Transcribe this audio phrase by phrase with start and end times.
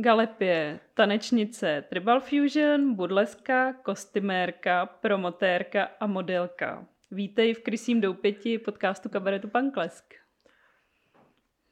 [0.00, 6.84] Galepie, tanečnice, Tribal Fusion, budleska, kostymérka, promotérka a modelka.
[7.10, 10.04] Vítej v Krysím doupěti podcastu Kabaretu Panklesk.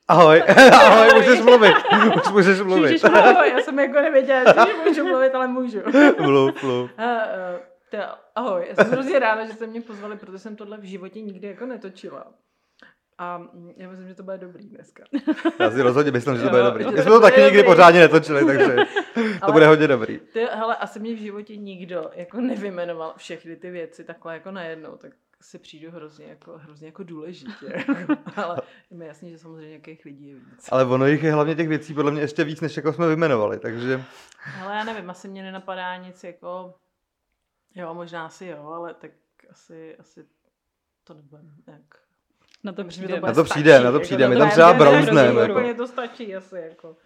[0.08, 1.74] Ahoj, ahoj, můžeš mluvit,
[2.16, 2.82] už můžeš mluvit.
[2.82, 5.78] Můžeš mluvit, já jsem jako nevěděla, že můžu mluvit, ale můžu.
[6.20, 6.90] Mluv, mluv.
[6.98, 8.00] Uh, uh,
[8.34, 11.48] ahoj, já jsem hrozně ráda, že jste mě pozvali, protože jsem tohle v životě nikdy
[11.48, 12.26] jako netočila.
[13.18, 15.04] A mm, já myslím, že to bude dobrý dneska.
[15.60, 16.84] Já si rozhodně myslím, že to Jo, bude dobrý.
[16.84, 17.72] že My to jsme to taky nikdy dobrý.
[17.72, 18.76] pořádně netočili, takže
[19.14, 20.18] to Ale- bude hodně dobrý.
[20.32, 24.96] Ty, hele, asi mě v životě nikdo jako nevymenoval všechny ty věci takhle jako najednou,
[24.96, 27.84] tak si přijdu hrozně jako, hrozně jako důležitě.
[28.36, 30.68] ale je mi jasný, že samozřejmě nějakých lidí je víc.
[30.72, 33.58] Ale ono jich je hlavně těch věcí podle mě ještě víc, než jako jsme vyjmenovali,
[33.58, 34.02] takže
[34.64, 36.74] Ale já nevím, asi mě nenapadá nic jako,
[37.74, 39.10] jo, možná asi jo, ale tak
[39.50, 40.24] asi, asi
[41.04, 41.82] to nebude nějak
[42.64, 43.20] Na to přijde.
[43.20, 45.32] Na to stačí, přijde, na to jako přijde, my dobré, tam třeba ne, ne, brouzneme,
[45.34, 45.52] ne, jako.
[45.52, 46.96] Úplně to stačí asi, jako.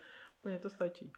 [0.41, 1.13] Úplně to stačí.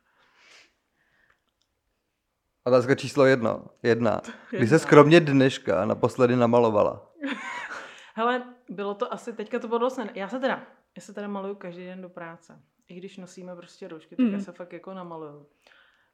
[2.64, 3.64] otázka číslo jedna.
[3.82, 4.20] Jedna.
[4.50, 7.12] Kdy se skromně dneška naposledy namalovala?
[8.14, 10.62] Hele, bylo to asi, teďka to bylo dost, ne- já se teda,
[10.96, 12.60] já se teda maluju každý den do práce.
[12.88, 14.32] I když nosíme prostě roušky, tak Mm.
[14.34, 15.46] já se fakt jako namaluju.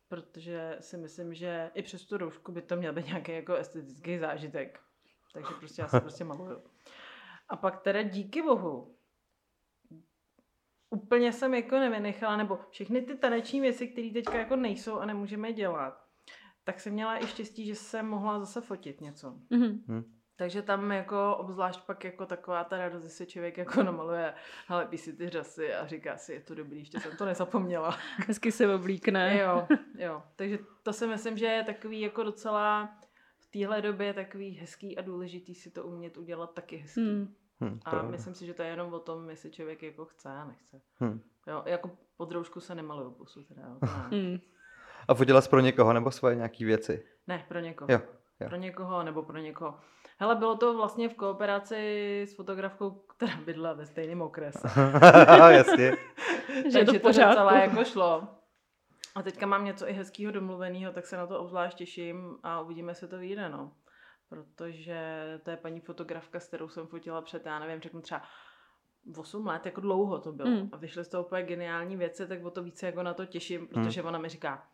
[0.09, 4.19] Protože si myslím, že i přes tu roušku by to měl být nějaký jako estetický
[4.19, 4.81] zážitek.
[5.33, 6.63] Takže prostě já se prostě maluju.
[7.51, 8.97] A pak teda díky bohu,
[10.91, 15.53] úplně jsem jako nevynechala, nebo všechny ty taneční věci, které teďka jako nejsou a nemůžeme
[15.53, 16.05] dělat,
[16.65, 19.35] tak jsem měla i štěstí, že jsem mohla zase fotit něco.
[19.51, 20.05] Mhm.
[20.37, 24.35] Takže tam jako obzvlášť pak jako taková ta radost, že se člověk jako namaluje,
[24.69, 27.99] ale lepí si ty řasy a říká si, je to dobrý, ještě jsem to nezapomněla.
[28.27, 29.39] Hezky se oblíkne.
[29.39, 29.67] jo,
[29.99, 30.23] jo.
[30.37, 32.99] Takže to si myslím, že je takový jako docela
[33.51, 37.01] téhle době takový hezký a důležitý si to umět udělat taky hezký.
[37.01, 37.35] Hmm.
[37.61, 38.11] Hm, A pravda.
[38.11, 40.81] myslím si, že to je jenom o tom, jestli člověk jako chce a nechce.
[41.05, 41.21] Hm.
[41.47, 43.87] Jo, jako pod roušku se nemaluju pusu teda, jo, to.
[44.17, 44.39] Hmm.
[45.09, 47.05] A fotila jsi pro někoho nebo svoje nějaký věci?
[47.27, 47.93] ne, pro někoho.
[47.93, 48.01] Jo,
[48.41, 48.49] jo.
[48.49, 49.75] Pro někoho nebo pro někoho.
[50.19, 54.69] Hele, bylo to vlastně v kooperaci s fotografkou, která bydla ve stejném okrese.
[55.51, 55.93] Jasně.
[56.73, 57.31] Že je to Takže to pořádku.
[57.31, 58.29] docela jako šlo.
[59.15, 62.95] A teďka mám něco i hezkého domluveného, tak se na to obzvlášť těším a uvidíme,
[62.95, 63.73] se to vyjde, no.
[64.29, 65.01] Protože
[65.43, 68.23] to je paní fotografka, s kterou jsem fotila před, já nevím, řeknu třeba
[69.17, 70.51] 8 let, jako dlouho to bylo.
[70.51, 70.69] Mm.
[70.73, 73.69] A vyšly z toho úplně geniální věci, tak o to více jako na to těším,
[73.69, 74.67] protože ona mi říká,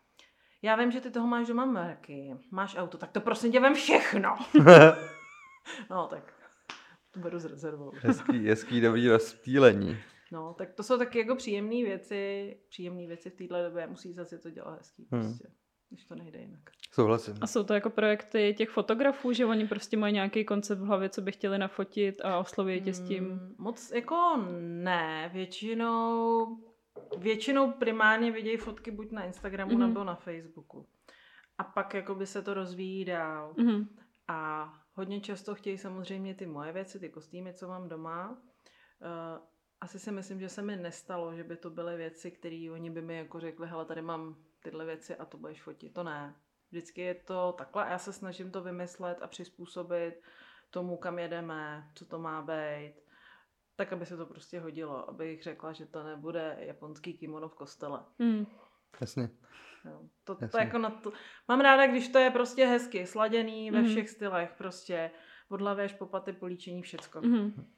[0.61, 3.75] já vím, že ty toho máš doma mrky, máš auto, tak to prosím tě vem
[3.75, 4.35] všechno.
[5.89, 6.33] no tak
[7.11, 7.91] to beru s rezervou.
[7.95, 9.97] hezký, hezký, dobrý rozptýlení.
[10.31, 14.37] No, tak to jsou taky jako příjemné věci, příjemné věci v téhle době, musí zase
[14.37, 15.21] to dělat hezký Hmm.
[15.21, 15.47] prostě,
[15.89, 16.61] když to nejde jinak.
[16.91, 17.35] Souhlasím.
[17.41, 21.09] A jsou to jako projekty těch fotografů, že oni prostě mají nějaký koncept v hlavě,
[21.09, 23.23] co by chtěli nafotit a osloví tě s tím.
[23.23, 26.47] Mm, Moc jako ne, většinou,
[27.17, 29.79] většinou primárně vidějí fotky buď na Instagramu Mhm.
[29.87, 30.87] nebo na Facebooku.
[31.57, 33.53] A pak jako by se to rozvíjí dál.
[33.57, 33.87] Mhm.
[34.27, 38.29] A hodně často chtějí samozřejmě ty moje věci, ty kostýmy, co mám doma.
[38.29, 38.37] Uh,
[39.81, 43.01] asi si myslím, že se mi nestalo, že by to byly věci, které oni by
[43.01, 45.93] mi jako řekli, hele, tady mám tyhle věci a to budeš fotit.
[45.93, 46.35] To ne.
[46.71, 50.21] Vždycky je to takhle a já se snažím to vymyslet a přizpůsobit
[50.69, 52.93] tomu, kam jedeme, co to má být.
[53.75, 57.99] Tak, aby se to prostě hodilo, abych řekla, že to nebude japonský kimono v kostele.
[58.19, 58.45] Hmm.
[59.01, 59.29] Jasně.
[59.85, 60.01] Jo.
[60.23, 60.59] To, to Jasně.
[60.59, 61.11] jako na to...
[61.47, 63.89] Mám ráda, když to je prostě hezky, sladěný ve Mhm.
[63.89, 65.11] všech stylech, prostě
[65.49, 67.21] od hlavy až po paty, políčení, všecko.
[67.21, 67.71] Mhm.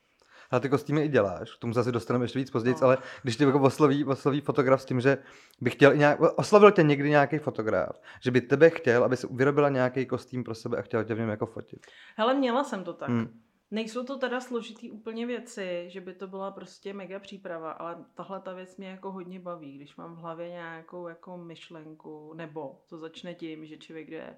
[0.52, 2.84] A ty kostýmy i děláš, k tomu se asi dostaneme ještě víc později, No.
[2.88, 5.18] ale když tě jako osloví, osloví fotograf s tím, že
[5.62, 9.70] by chtěl nějak, oslovil tě někdy nějaký fotograf, že by tebe chtěl, aby si vyrobila
[9.70, 11.88] nějaký kostým pro sebe a chtěl tě v něm jako fotit.
[12.16, 13.10] Hele, měla jsem to tak.
[13.10, 13.42] Hmm.
[13.72, 18.40] Nejsou to teda složitý úplně věci, že by to byla prostě mega příprava, ale tahle
[18.40, 22.98] ta věc mě jako hodně baví, když mám v hlavě nějakou jako myšlenku, nebo to
[22.98, 24.36] začne tím, že člověk jde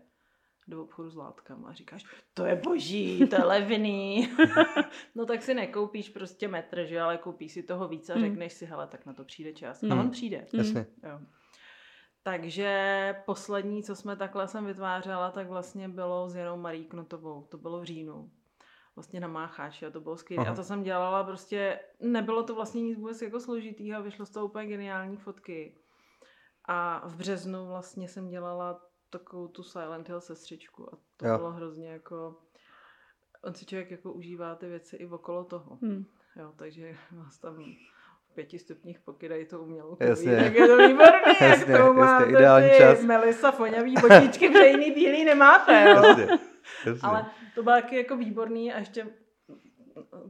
[0.67, 4.29] do obchodu s látkama a říkáš, to je boží, to je levný.
[5.15, 8.23] no tak si nekoupíš prostě metr, že ale koupíš si toho víc a Hmm.
[8.23, 9.81] řekneš si, hele, tak na to přijde čas.
[9.81, 9.91] Hmm.
[9.91, 10.45] A on přijde.
[10.53, 10.85] Jasně.
[11.03, 11.19] Jo.
[12.23, 17.43] Takže poslední, co jsme takhle jsem vytvářela, tak vlastně bylo s Janou Marí Knotovou.
[17.43, 18.31] To bylo v říjnu.
[18.95, 20.47] Vlastně na Mácháči a to bylo skvělé.
[20.47, 24.45] A to jsem dělala prostě, nebylo to vlastně nic vůbec jako složitýho vyšlo z toho
[24.45, 25.75] úplně geniální fotky.
[26.67, 28.81] A v březnu vlastně jsem dělala
[29.11, 31.37] takovou tu Silent Hill sestřičku a to Jo.
[31.37, 32.35] bylo hrozně jako...
[33.43, 35.77] On si člověk jako užívá ty věci i okolo toho.
[35.81, 36.05] Hmm.
[36.35, 37.55] Jo, takže vás tam
[38.31, 40.35] v pěti stupních pokydají to umělou Jasně.
[40.37, 43.03] tak je to výborný, Jasně, jak to jasně, máte ideální ty čas.
[43.03, 46.03] Melisa foňavý botičky, protože jiný bílý nemáte, jo.
[46.03, 46.27] Jasně.
[46.85, 47.01] Jasně.
[47.09, 47.25] Ale
[47.55, 49.07] to bylo taky jako výborný a ještě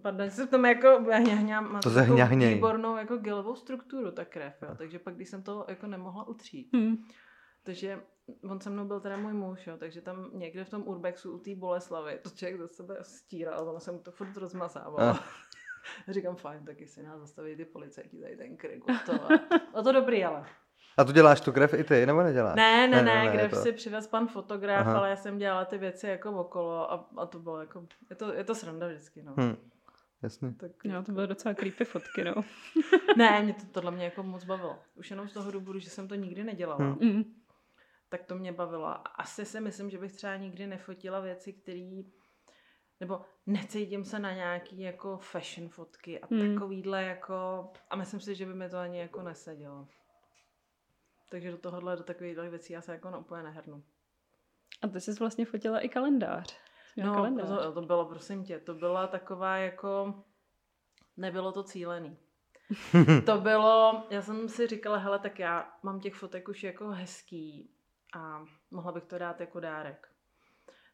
[0.01, 1.89] pardon, že jsem tam jako hňahňám, má To
[2.29, 4.75] výbornou jako gelovou strukturu ta krev, jo.
[4.77, 6.95] takže pak když jsem to jako nemohla utřít, Hm.
[7.63, 8.01] takže
[8.49, 11.39] on se mnou byl teda můj muž, jo, takže tam někde v tom urbexu u
[11.39, 14.99] té Boleslavy, to člověk za sebe stíral, ono se mu to furt rozmazávalo.
[14.99, 15.19] Ah.
[16.07, 18.83] Říkám, fajn, taky si nás zastaví ty policajti tady ten krik.
[19.05, 19.13] To,
[19.75, 20.45] no to dobrý, ale.
[20.97, 22.55] A tu děláš tu krev i ty, nebo neděláš?
[22.55, 24.97] Ne, ne, Ne, ne, krev to- si přivez pan fotograf, Aha.
[24.97, 28.33] ale já jsem dělala ty věci jako okolo a, a to bylo jako, je to,
[28.33, 29.33] je to sranda vždycky, no.
[29.37, 29.55] Hm.
[30.23, 30.53] Jasně.
[30.57, 32.33] Tak, Jo, to byly docela creepy fotky, no.
[33.17, 34.79] Ne, mě to tohle mě jako moc bavilo.
[34.95, 36.85] Už jenom z toho důvodu, že jsem to nikdy nedělala.
[36.85, 36.97] Hm.
[37.01, 37.23] Mm.
[38.11, 38.85] Tak to mě bavilo.
[38.87, 42.01] A Asi si myslím, že bych třeba nikdy nefotila věci, které
[42.99, 46.53] nebo necítím se na nějaký jako fashion fotky a Hmm.
[46.53, 49.87] takovýhle jako a myslím si, že by mi to ani jako nesedělo.
[51.29, 53.83] Takže do tohohle, do takových věcí já se jako na úplně nehrnu.
[54.81, 56.57] A ty jsi vlastně fotila i kalendář.
[56.97, 57.47] No, kalendář.
[57.47, 60.23] to, to bylo, prosím tě, to byla taková jako,
[61.17, 62.17] nebylo to cílený.
[63.25, 67.71] to bylo, já jsem si říkala, hele, tak já mám těch fotek už jako hezký
[68.13, 70.07] a mohla bych to dát jako dárek.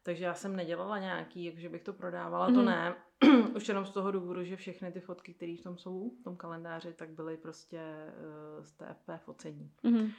[0.02, 2.64] Takže já jsem nedělala nějaký, jakože bych to prodávala, to Mhm.
[2.64, 2.94] ne.
[3.56, 6.36] už jenom z toho důvodu, že všechny ty fotky, které v tom jsou, v tom
[6.36, 7.80] kalendáři, tak byly prostě
[8.58, 9.72] uh, z TFP focení.
[9.82, 10.10] Mhm.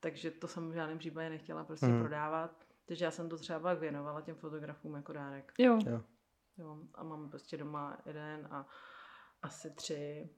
[0.00, 2.00] Takže to jsem v žádném případě nechtěla prostě Mhm.
[2.00, 2.64] prodávat.
[2.86, 5.52] Takže já jsem to třeba pak věnovala těm fotografům jako dárek.
[5.58, 5.78] Jo.
[5.86, 6.02] Jo.
[6.58, 8.66] Jo, a mám prostě doma jeden a
[9.42, 10.30] asi tři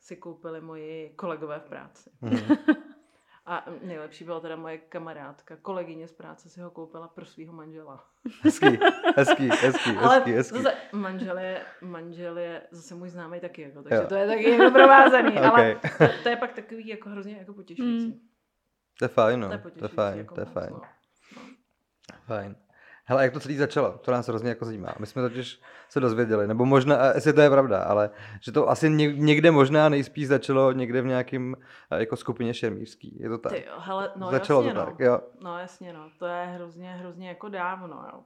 [0.00, 2.10] si koupili moji kolegové v práci.
[2.20, 2.56] Mhm.
[3.46, 8.04] A nejlepší byla teda moje kamarádka, kolegyně z práce si ho koupila pro svého manžela.
[8.42, 8.66] Hezký,
[9.16, 10.62] hezký, hezký, Ale hezký, hezký.
[10.62, 14.06] zase manžel je, manžel je zase můj známý taky, jako, takže Jo.
[14.08, 15.74] to je taky jako provázaný, ale Okay.
[15.98, 18.06] to, to, je pak takový jako hrozně jako potěšující.
[18.06, 18.20] Mm.
[18.98, 19.48] To je fajn, no.
[19.48, 20.70] To je To je fajn, jako to je fajn.
[20.72, 20.80] No.
[22.26, 22.56] Fajn.
[23.06, 23.98] Hele, jak to celý začalo?
[23.98, 24.94] To nás hrozně jako zajímá.
[24.98, 28.10] My jsme totiž se dozvěděli, nebo možná, jestli to je pravda, ale
[28.40, 31.56] že to asi něk- někde možná nejspíš začalo někde v nějakým
[31.90, 33.18] eh, jako skupině šermířský.
[33.20, 33.52] Je to tak?
[33.52, 34.86] Ty jo, hele, no začalo jasně, to no.
[34.86, 35.20] tak, jo.
[35.40, 36.10] No jasně, no.
[36.18, 38.24] To je hrozně, hrozně jako dávno, jo.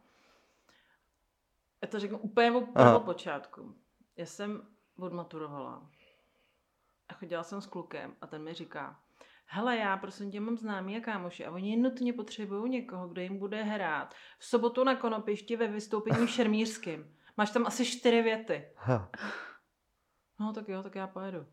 [1.82, 2.52] Já to řeknu úplně
[2.96, 3.74] od počátku.
[4.16, 4.62] Já jsem
[4.98, 5.82] odmaturovala
[7.08, 8.96] a chodila jsem s klukem a ten mi říká,
[9.50, 13.38] hele, já prosím tě mám známý a kámoši a oni nutně potřebují někoho, kdo jim
[13.38, 17.14] bude hrát v sobotu na Konopišti ve vystoupení v Šermířským.
[17.36, 18.68] Máš tam asi čtyři věty.
[18.76, 19.10] Ha.
[20.40, 21.46] No tak jo, tak já pojedu.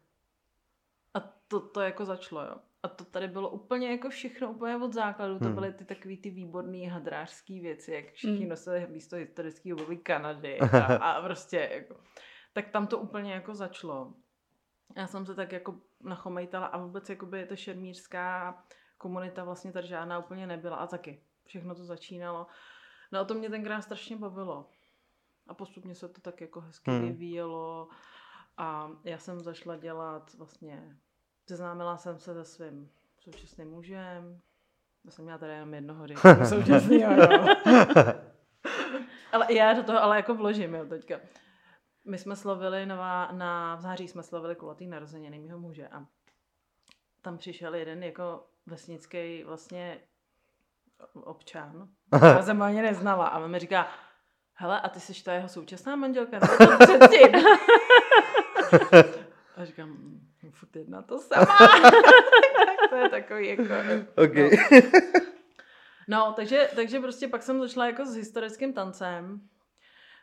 [1.14, 2.56] A to, to jako začalo, jo.
[2.84, 5.40] A to tady bylo úplně jako všechno, úplně od základu.
[5.40, 5.56] To Hmm.
[5.56, 8.50] byly ty takový ty výborný hadrářský věci, jak všichni Hmm.
[8.50, 11.96] nosili místo historického období Kanady a, a prostě jako.
[12.54, 14.14] Tak tam to úplně jako začalo.
[14.96, 18.58] Já jsem se tak jako nachomejtala a vůbec jakoby ta šermířská
[18.98, 21.22] komunita vlastně tady žádná úplně nebyla a taky.
[21.46, 22.48] Všechno to začínalo.
[23.12, 24.70] No a to mě tenkrát strašně bavilo.
[25.48, 27.02] A postupně se to tak jako hezky Hmm.
[27.02, 27.90] vyvíjelo.
[28.58, 30.98] A já jsem zašla dělat vlastně,
[31.50, 32.90] seznámila jsem se se svým
[33.20, 34.42] současným mužem.
[35.06, 36.06] Já jsem měla tady jenom jednoho
[36.90, 37.10] jo.
[39.32, 41.20] ale já do toho ale jako vložím, jo, teďka.
[42.06, 46.06] My jsme slavili na, na v září jsme slavili kulatý narozeniny mýho muže a
[47.22, 50.00] tam přišel jeden jako vesnický vlastně
[51.14, 51.88] občan.
[52.22, 53.88] Já jsem ho ani neznala a on mi říká,
[54.54, 56.40] hele, a ty jsi ta jeho současná manželka?
[56.60, 57.32] Nebo předtím?
[59.56, 61.46] A říkám, "Mm, furt jedna to sama.
[62.90, 63.64] to je takový jako...
[64.24, 64.36] OK.
[64.36, 64.50] No.
[66.08, 69.50] No, takže, takže prostě pak jsem začala jako s historickým tancem.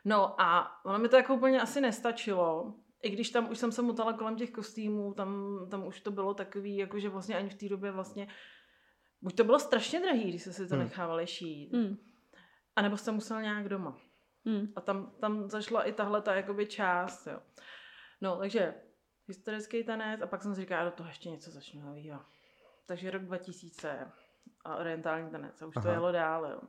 [0.05, 2.73] No a ono mi to jako úplně asi nestačilo.
[3.03, 6.33] I když tam už jsem se motala kolem těch kostýmů, tam, tam už to bylo
[6.33, 8.27] takový, jako že vlastně ani v té době vlastně
[9.21, 10.83] buď to bylo strašně drahý, když se si to Hmm.
[10.83, 11.97] nechávali šít, Mm.
[12.75, 13.97] anebo jsem musel nějak doma.
[14.45, 14.67] Mm.
[14.75, 17.39] A tam, tam zašla i tahle ta jakoby část, jo.
[18.21, 18.73] No, takže
[19.27, 22.19] historický tanec a pak jsem si říkala, do toho ještě něco začnu novýho.
[22.85, 24.11] Takže rok 2000
[24.65, 25.83] a orientální tanec a už Aha.
[25.85, 26.59] to jelo dál, jo.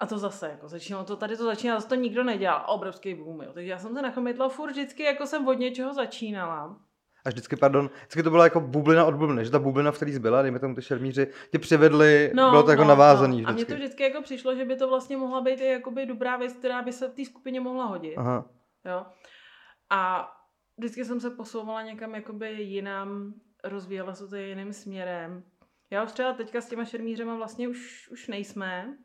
[0.00, 3.42] A to zase, jako začínalo to, tady to začínalo, zase to nikdo nedělal, obrovský boom,
[3.42, 3.52] jo.
[3.52, 6.76] Takže já jsem se nachomítla furt vždycky, jako jsem od něčeho začínala.
[7.24, 10.12] A vždycky, pardon, vždycky to byla jako bublina od bubliny, že ta bublina, v který
[10.12, 13.48] zbyla, dejme tomu ty šermíři, tě přivedli, no, bylo to jako no, navázaný no.
[13.48, 16.36] A mně to vždycky jako přišlo, že by to vlastně mohla být i jakoby dobrá
[16.36, 18.16] věc, která by se v té skupině mohla hodit.
[18.16, 18.50] Aha.
[18.84, 19.06] Jo.
[19.90, 20.30] A
[20.78, 23.34] vždycky jsem se posouvala někam jakoby jinam,
[23.64, 25.44] rozvíjela se to jiným směrem.
[25.90, 28.96] Já už třeba teďka s těma šermířema vlastně už, už nejsme,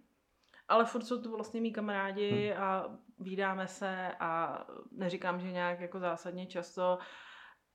[0.70, 6.00] ale furt jsou to vlastně mý kamarádi a vídáme se a neříkám, že nějak jako
[6.00, 7.00] zásadně často,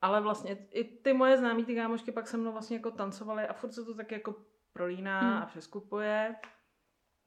[0.01, 3.53] ale vlastně i ty moje známí, ty kámošky pak se mnou vlastně jako tancovaly a
[3.53, 4.35] furt se to tak jako
[4.73, 5.43] prolíná Hmm.
[5.43, 6.37] a přeskupuje.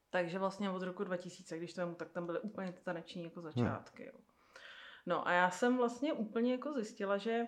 [0.09, 3.41] Takže vlastně od roku 2000, když to vemu, tak tam byly úplně ty taneční jako
[3.41, 4.05] začátky.
[4.05, 4.13] Jo.
[5.05, 7.45] No a já jsem vlastně úplně jako zjistila, že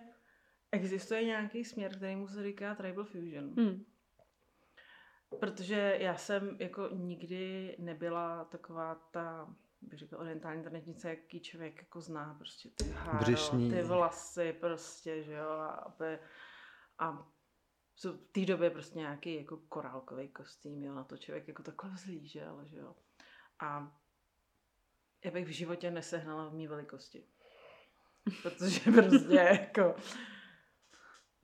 [0.71, 3.53] existuje nějaký směr, kterýmu se říká Tribal Fusion.
[3.57, 3.85] Hmm.
[5.39, 12.01] Protože já jsem jako nikdy nebyla taková ta, bych řekla, orientální tanečnice, jaký člověk jako
[12.01, 13.71] zná, prostě ty háro, Břišní.
[13.71, 15.95] ty vlasy prostě, že jo, a,
[16.99, 17.27] a
[18.03, 22.61] v té době prostě nějaký jako korálkový kostým, jo, na to člověk jako takhle vzlížel,
[22.65, 22.95] že jo.
[23.59, 23.99] A
[25.25, 27.25] já bych v životě nesehnala v mý velikosti.
[28.43, 29.95] Protože prostě jako,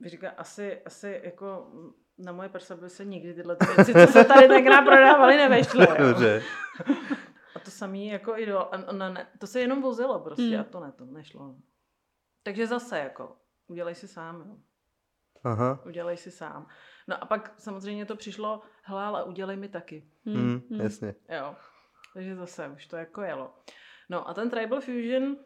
[0.00, 1.72] bych říkala, asi, asi jako
[2.18, 5.86] na moje prsa by se nikdy tyhle ty věci, co se tady tenkrát prodávaly, nevešly.
[5.98, 6.42] Dobře.
[7.56, 10.60] A to samý jako i do, a, ona ne, to se jenom vozilo prostě Hmm.
[10.60, 11.54] a to ne, to nešlo.
[12.42, 14.56] Takže zase jako, udělej si sám, jo.
[15.44, 15.80] Aha.
[15.86, 16.66] Udělej si sám.
[17.08, 20.08] No a pak samozřejmě to přišlo, hele, ale udělej mi taky.
[20.26, 20.36] Hmm.
[20.36, 20.80] Hmm, Hmm.
[20.80, 21.14] jasně.
[21.28, 21.54] Jo.
[22.14, 23.54] Takže zase už to jako jelo.
[24.08, 25.36] No a ten Tribal Fusion, uh,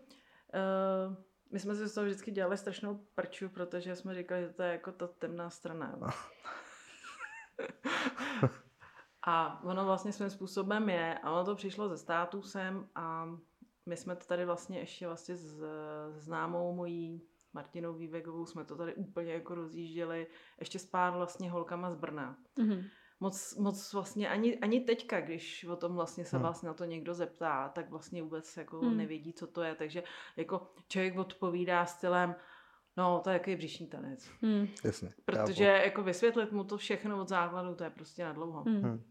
[1.52, 4.72] my jsme si z toho vždycky dělali strašnou prču, protože jsme říkali, že to je
[4.72, 5.96] jako ta temná strana.
[9.26, 13.28] A ono vlastně svým způsobem je, a ono to přišlo ze států sem a
[13.86, 15.62] my jsme to tady vlastně ještě vlastně s
[16.10, 20.26] známou mojí Martinou Vývegovou jsme to tady úplně jako rozjížděli,
[20.60, 22.82] ještě s pár vlastně holkama z Brna Hmm.
[23.20, 26.44] moc, moc vlastně ani, ani teďka, když o tom vlastně se Hmm.
[26.44, 28.96] vás na to někdo zeptá, tak vlastně vůbec jako Hmm.
[28.96, 29.74] nevědí, co to je.
[29.74, 30.02] Takže
[30.36, 32.34] jako člověk odpovídá stylem,
[33.00, 34.30] no to je jaký břišní tanec.
[34.42, 34.68] Hmm.
[34.84, 35.12] Jasně.
[35.24, 38.62] Protože jako vysvětlit mu to všechno od základu, to je prostě na dlouho.
[38.62, 38.82] Hmm.
[38.82, 39.02] Hmm.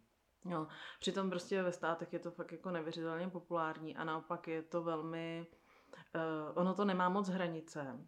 [0.45, 0.67] Jo.
[0.99, 5.47] Přitom prostě ve státech je to fakt jako nevěřitelně populární a naopak je to velmi,
[6.15, 7.99] uh, ono to nemá moc hranice.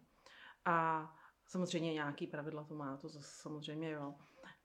[0.64, 1.10] A
[1.46, 4.14] samozřejmě nějaký pravidla to má, to zase samozřejmě jo.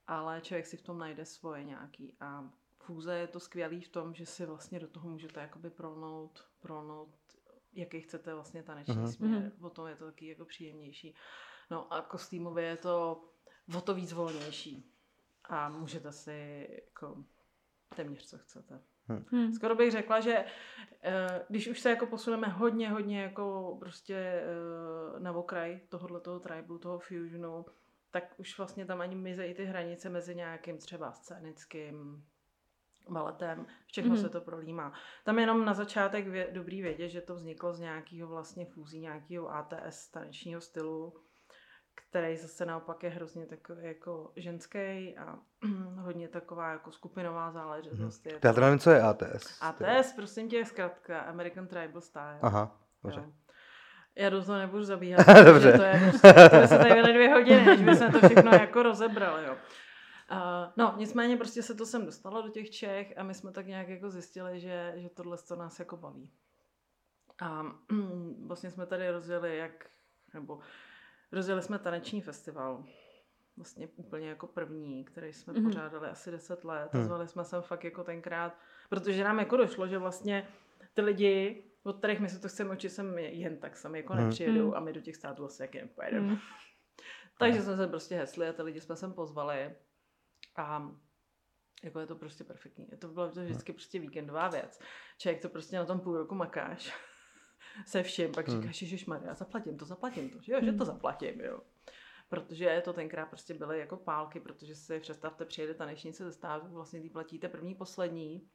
[0.06, 2.16] Ale člověk si v tom najde svoje nějaký.
[2.20, 6.44] A fůze je to skvělý v tom, že si vlastně do toho můžete jakoby prolnout,
[6.60, 7.37] prolnout
[7.72, 9.08] jaký chcete vlastně taneční Mhm.
[9.08, 9.52] směr.
[9.60, 11.14] O tom je to taky jako příjemnější.
[11.70, 13.24] No a kostýmově je to
[13.76, 14.92] o to víc volnější.
[15.44, 17.24] A můžete si jako
[17.96, 18.80] téměř co chcete.
[19.30, 19.52] Hmm.
[19.52, 20.44] Skoro bych řekla, že
[21.02, 26.40] eh, když už se jako posuneme hodně, hodně jako prostě eh, na okraj tohohle toho
[26.40, 27.66] tribu, toho fusionu,
[28.10, 32.24] tak už vlastně tam ani mizejí ty hranice mezi nějakým třeba scénickým
[33.12, 34.22] baletem, všechno Mhm.
[34.22, 34.92] se to prolímá.
[35.24, 39.54] Tam jenom na začátek vě, dobrý vědět, že to vzniklo z nějakého vlastně fúzí, nějakého
[39.54, 41.14] ATS tanečního stylu,
[42.10, 44.78] který zase naopak je hrozně takový jako ženský
[45.18, 45.38] a
[45.96, 48.26] hodně taková jako skupinová záležitost.
[48.26, 49.58] Je Já teda nevím, co je ATS.
[49.62, 52.38] ATS, prosím tě, je zkrátka American Tribal Style.
[52.42, 53.20] Aha, dobře.
[53.20, 53.32] Jo.
[54.16, 55.52] Já do toho nebudu zabíhat, Dobře.
[55.52, 58.82] protože to je prostě, to by se tady dvě hodiny, než bychom to všechno jako
[58.82, 59.56] rozebrali, jo.
[60.32, 63.66] Uh, no, nicméně prostě se to sem dostalo do těch Čech a my jsme tak
[63.66, 66.30] nějak jako zjistili, že, že tohle to nás jako baví.
[67.40, 67.62] A
[68.46, 69.90] vlastně jsme tady rozjeli jak,
[70.34, 70.60] nebo
[71.32, 72.84] rozjeli jsme taneční festival,
[73.56, 75.62] vlastně úplně jako první, který jsme Mhm.
[75.62, 75.66] mm-hmm.
[75.68, 77.04] pořádali asi 10 let Hmm.
[77.04, 78.58] zvali jsme sem fakt jako tenkrát,
[78.88, 80.48] protože nám jako došlo, že vlastně
[80.94, 84.24] ty lidi, od kterých my se to chceme učit, sem jen tak sami jako Hmm.
[84.24, 84.74] nepřijedou Hmm.
[84.74, 86.26] a my do těch států asi jak jen pojedeme.
[86.28, 86.38] Hmm.
[87.38, 89.76] Takže jsme se prostě hesli a ty lidi jsme sem pozvali
[90.58, 90.92] a
[91.84, 92.88] jako je to prostě perfektní.
[92.90, 94.80] Je to bylo to vždycky prostě víkendová věc.
[95.18, 96.92] Člověk to prostě na tom půl roku makáš
[97.86, 98.60] se vším, pak Hmm.
[98.60, 100.86] říkáš, Ježišmarja, zaplatím to, zaplatím to, že jo, že to Hmm.
[100.86, 101.60] zaplatím, jo.
[102.28, 107.00] Protože to tenkrát prostě byly jako pálky, protože si představte, přijede tanečnice ze státu, vlastně
[107.02, 108.48] ty platíte první, poslední.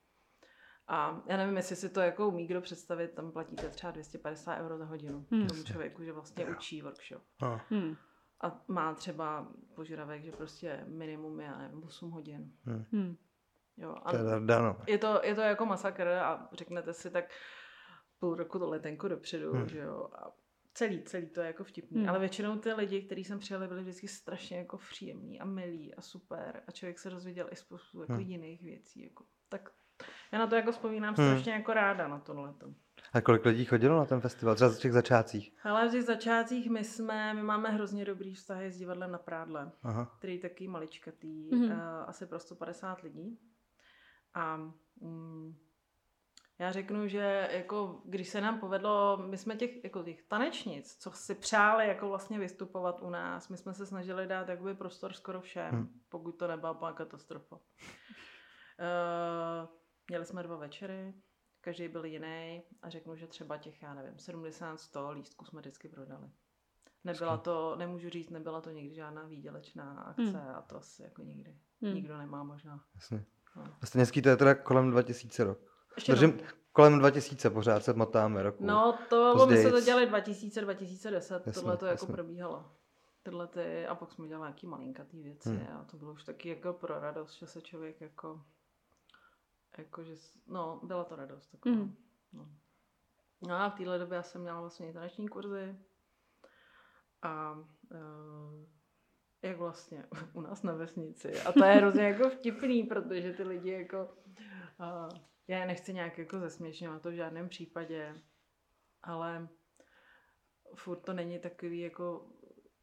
[0.87, 4.77] A já nevím, jestli si to jako umí kdo představit, tam platíte třeba 250 euro
[4.77, 5.47] za hodinu Hmm.
[5.47, 7.21] tomu člověku, že vlastně učí workshop.
[7.41, 7.95] Ah, Hmm.
[8.43, 12.51] A má třeba požadavek, že prostě minimum je, já nevím, 8 hodin.
[12.91, 13.17] Hmm.
[13.77, 14.77] Jo, a to je dano.
[14.87, 17.25] je to, je to jako masakr a řeknete si tak
[18.19, 19.59] půl roku to letenku dopředu, Hmm.
[19.59, 19.69] hmm.
[19.69, 20.09] že jo.
[20.15, 20.31] A
[20.73, 21.95] celý, celý to je jako vtipný.
[21.95, 22.01] Hmm.
[22.01, 22.09] Hmm.
[22.09, 26.01] Ale většinou ty lidi, kteří jsem přijeli, byli vždycky strašně jako příjemní a milí a
[26.01, 26.63] super.
[26.67, 28.21] A člověk se dozvěděl i spoustu jako Hmm.
[28.21, 29.03] jiných věcí.
[29.03, 29.25] Jako.
[29.49, 29.69] Tak
[30.31, 31.27] já na to jako vzpomínám Hmm.
[31.27, 32.53] strašně jako ráda na tohle.
[33.13, 34.55] A kolik lidí chodilo na ten festival?
[34.55, 35.53] Třeba v těch začátcích?
[35.63, 39.71] Ale v těch začátcích my jsme, my máme hrozně dobrý vztahy s divadlem na Prádle.
[39.83, 40.15] Aha.
[40.17, 41.61] který je taky maličkatý, Mhm.
[41.61, 41.73] mm-hmm.
[41.73, 43.39] uh, asi pro 150 lidí.
[44.33, 44.57] A
[45.01, 45.55] mm,
[46.59, 51.11] já řeknu, že jako, když se nám povedlo, my jsme těch, jako těch tanečnic, co
[51.11, 55.41] si přáli jako vlastně vystupovat u nás, my jsme se snažili dát jakoby prostor skoro
[55.41, 55.89] všem, Hmm.
[56.09, 57.55] pokud to nebyla katastrofa.
[57.55, 57.61] Uh,
[60.09, 61.13] měli jsme dva večery,
[61.63, 66.29] každý byl jiný a řeknu, že třeba těch, já nevím, 70-100 lístků jsme vždycky prodali.
[67.03, 70.55] Nebyla to, nemůžu říct, nebyla to nikdy žádná výdělečná akce Hmm.
[70.55, 71.57] a to asi jako nikdy.
[71.81, 71.93] Hmm.
[71.95, 72.83] Nikdo nemá možná.
[72.95, 73.25] Jasně.
[73.55, 73.63] No.
[73.81, 75.59] A Staněcký to je teda kolem 2000 rok.
[75.95, 76.39] Ještě Držím,
[76.71, 78.65] kolem 2000 pořád se motáme roku.
[78.65, 82.13] No, to my se to dělali 2000, 2010, Jasně, tohle to jako jasně.
[82.13, 82.65] probíhalo.
[83.23, 85.67] Tyhle ty, a pak jsme dělali nějaký malinkatý věci Hmm.
[85.77, 88.41] a to bylo už taky jako pro radost, že se člověk jako,
[89.77, 91.75] jako že, s- no, byla to radost taková.
[91.75, 91.95] Hmm.
[92.33, 92.47] No.
[93.47, 95.75] no a v téhle době já jsem měla vlastně i taneční kurzy
[97.21, 98.65] a uh,
[99.41, 101.41] jak vlastně u nás na vesnici.
[101.41, 104.03] A to je hrozně jako vtipný, protože ty lidi jako,
[104.79, 105.09] uh,
[105.47, 108.21] já je nechci nějak jako zesměšňovat to v žádném případě,
[109.03, 109.47] ale
[110.75, 112.29] furt to není takový jako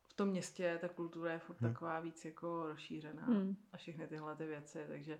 [0.09, 1.73] v tom městě ta kultura je furt Hmm.
[1.73, 3.56] taková víc jako rozšířená Hmm.
[3.73, 5.18] a všechny tyhle ty věci, takže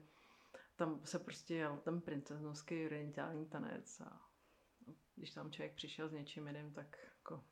[0.81, 4.21] tam se prostě jel ten princeznovský orientální tanec a
[5.17, 7.45] když tam člověk přišel s něčím jiným, tak jako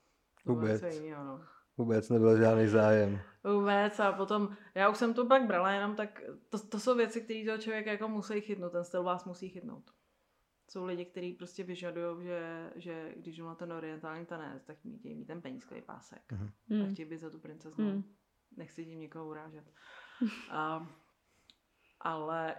[0.45, 0.83] to Vůbec.
[0.83, 1.45] jiného, no.
[1.77, 3.21] Vůbec nebyl žádný zájem.
[3.45, 7.21] Vůbec a potom, já už jsem to pak brala, jenom tak, to, to jsou věci,
[7.21, 9.91] které toho člověka jako musí chytnout, ten styl vás musí chytnout.
[10.71, 15.05] Jsou lidi, kteří prostě vyžadují, že, že když jdu na ten orientální tanec, tak mít,
[15.05, 16.33] mít ten penízkový pásek.
[16.33, 16.37] A
[16.71, 16.93] Hmm.
[16.95, 17.85] chtějí být za tu princeznu.
[17.91, 18.03] Hmm.
[18.57, 19.65] Nechci tím někoho urážet.
[20.51, 20.89] A,
[22.01, 22.57] ale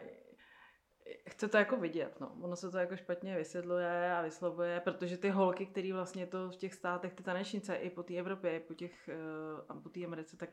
[1.30, 2.38] chce to jako vidět, no.
[2.42, 6.56] Ono se to jako špatně vysvětluje a vyslovuje, protože ty holky, které vlastně to v
[6.56, 9.16] těch státech, ty tanečnice i po té Evropě, i po těch, eh,
[9.70, 10.50] a po té Americe, tak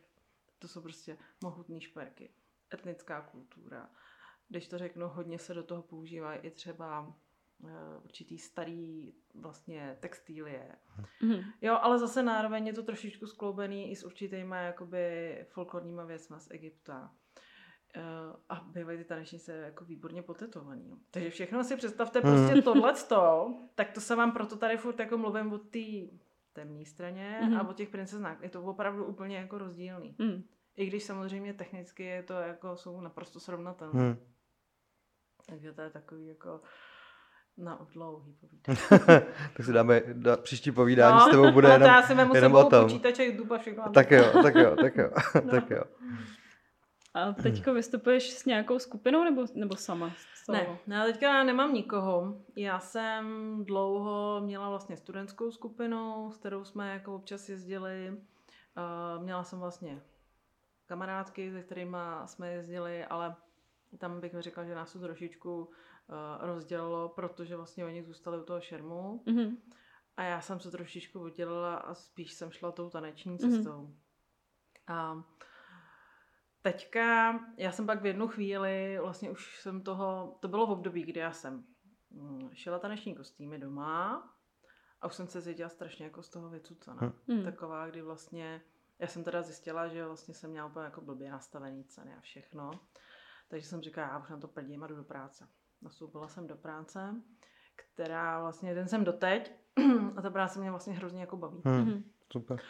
[0.58, 2.30] to jsou prostě mohutný šperky.
[2.74, 3.90] Etnická kultura.
[4.48, 7.14] Když to řeknu, hodně se do toho používají i třeba
[7.64, 10.76] eh, určitý starý vlastně textilie,
[11.20, 11.40] Hmm.
[11.62, 16.50] Jo, ale zase nároveň je to trošičku skloubený i s určitýma jakoby folklorníma věcma z
[16.50, 17.14] Egypta.
[17.96, 20.88] Uh, a bývají ty tanečnice jako výborně potetovaný.
[20.90, 20.96] No.
[21.10, 22.36] Takže všechno si představte Hmm.
[22.46, 25.78] prostě tohleto, tak to se vám proto tady furt jako mluvím o té
[26.52, 27.56] temné straně Mhm.
[27.56, 28.42] a o těch princeznách.
[28.42, 30.16] Je to opravdu úplně jako rozdílný.
[30.20, 30.42] Hmm.
[30.76, 34.00] I když samozřejmě technicky je to jako, jsou naprosto srovnatelné.
[34.02, 34.16] Hmm.
[35.48, 36.60] Takže to je takový jako
[37.56, 38.78] na dlouhý povídání.
[39.56, 42.54] tak si dáme da, příští povídání s tebou bude jenom, No, to já si jenom
[42.54, 42.84] o tom.
[42.84, 43.84] počítač a YouTube a všechno.
[43.94, 45.10] Tak jo, tak jo, tak jo,
[45.44, 45.50] No.
[45.50, 45.82] tak jo.
[47.16, 50.12] A teďko vystupuješ s nějakou skupinou nebo, nebo sama?
[50.44, 50.58] Solo?
[50.58, 52.40] Ne, no, já teďka nemám nikoho.
[52.56, 53.24] Já jsem
[53.64, 58.10] dlouho měla vlastně studentskou skupinu, s kterou jsme jako občas jezdili.
[58.10, 60.02] Uh, měla jsem vlastně
[60.86, 63.36] kamarádky, se kterými jsme jezdili, ale
[63.98, 65.68] tam bych řekla, že nás to trošičku uh,
[66.40, 69.56] rozdělilo, protože vlastně oni zůstali u toho šermu Mhm.
[70.16, 73.38] a já jsem se trošičku oddělila a spíš jsem šla tou taneční Mhm.
[73.38, 73.90] cestou.
[74.88, 75.22] A
[76.72, 81.02] teďka, já jsem pak v jednu chvíli, vlastně už jsem toho, to bylo v období,
[81.02, 81.64] kdy já jsem
[82.10, 84.30] mm, šila taneční kostýmy doma
[85.00, 87.02] a už jsem se cítila strašně jako z toho vycucaná.
[87.02, 87.12] Hm.
[87.28, 87.44] Hmm.
[87.44, 88.62] Taková, kdy vlastně,
[88.98, 92.70] já jsem teda zjistila, že vlastně jsem měla úplně jako blbě nastavený ceny a všechno.
[93.48, 95.48] Takže jsem říkala, já už na to prdím a jdu do práce.
[95.82, 97.22] Nastoupila jsem do práce,
[97.76, 99.52] která vlastně, ten jsem doteď
[100.16, 101.62] a ta práce mě vlastně hrozně jako baví.
[101.64, 101.80] Hmm.
[101.80, 102.04] Mhm.
[102.32, 102.60] Super.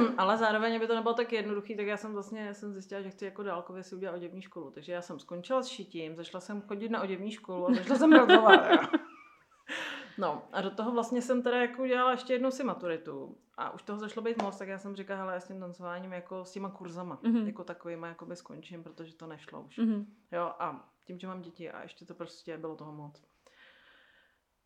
[0.18, 3.24] Ale zároveň, aby to nebylo tak jednoduchý, tak já jsem vlastně jsem zjistila, že chci
[3.24, 4.70] jako dálkově si udělat oděvní školu.
[4.70, 8.10] Takže já jsem skončila s šitím, začala jsem chodit na oděvní školu a začala jsem
[8.10, 8.70] pracovat.
[8.70, 8.78] jo.
[10.18, 13.36] No a do toho vlastně jsem teda jako udělala ještě jednou si maturitu.
[13.56, 16.12] A už toho začalo být moc, tak já jsem říkala, hele, já s tím tancováním
[16.12, 17.46] jako s těma kurzama, Mhm.
[17.46, 19.76] jako takovýma jakoby skončím, protože to nešlo už.
[19.78, 20.06] Mhm.
[20.32, 23.22] Jo, a tím, že mám děti a ještě to prostě bylo toho moc.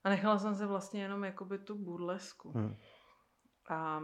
[0.05, 2.51] A nechala jsem se vlastně jenom jakoby tu burlesku.
[2.51, 2.77] Hmm.
[3.69, 4.03] A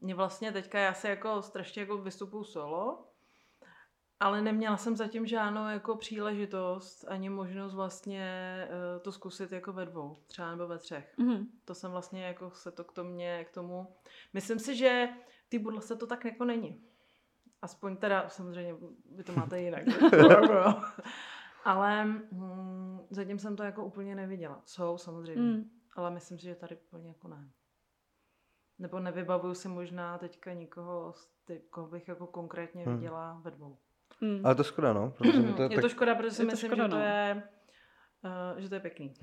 [0.00, 3.02] mě vlastně teďka, já se jako strašně jako vystupuju solo,
[4.20, 8.22] ale neměla jsem zatím žádnou jako příležitost ani možnost vlastně
[8.70, 11.14] eh, to zkusit jako ve dvou, třeba nebo ve třech.
[11.18, 11.46] Mhm.
[11.64, 13.96] To jsem vlastně jako se to k tomu, k tomu,
[14.32, 15.08] myslím si, že
[15.48, 16.82] ty burlesce to tak jako není.
[17.62, 18.74] Aspoň teda, samozřejmě,
[19.14, 19.82] vy to máte jinak.
[21.64, 24.62] Ale hm, zatím jsem to jako úplně neviděla.
[24.64, 25.70] Jsou samozřejmě, Mhm.
[25.96, 27.50] ale myslím si, že tady úplně jako ne.
[28.78, 32.94] Nebo nevybavuju si možná teďka nikoho, z ty, koho bych jako konkrétně Hmm.
[32.96, 33.78] viděla ve dvou.
[34.20, 34.46] Mhm.
[34.46, 35.10] Ale to je škoda, no.
[35.10, 36.96] Protože mi to, je tak, to škoda, protože si je to myslím, škoda, že, to
[36.96, 37.02] no.
[37.02, 37.42] je,
[38.54, 39.14] uh, že to je pěkný.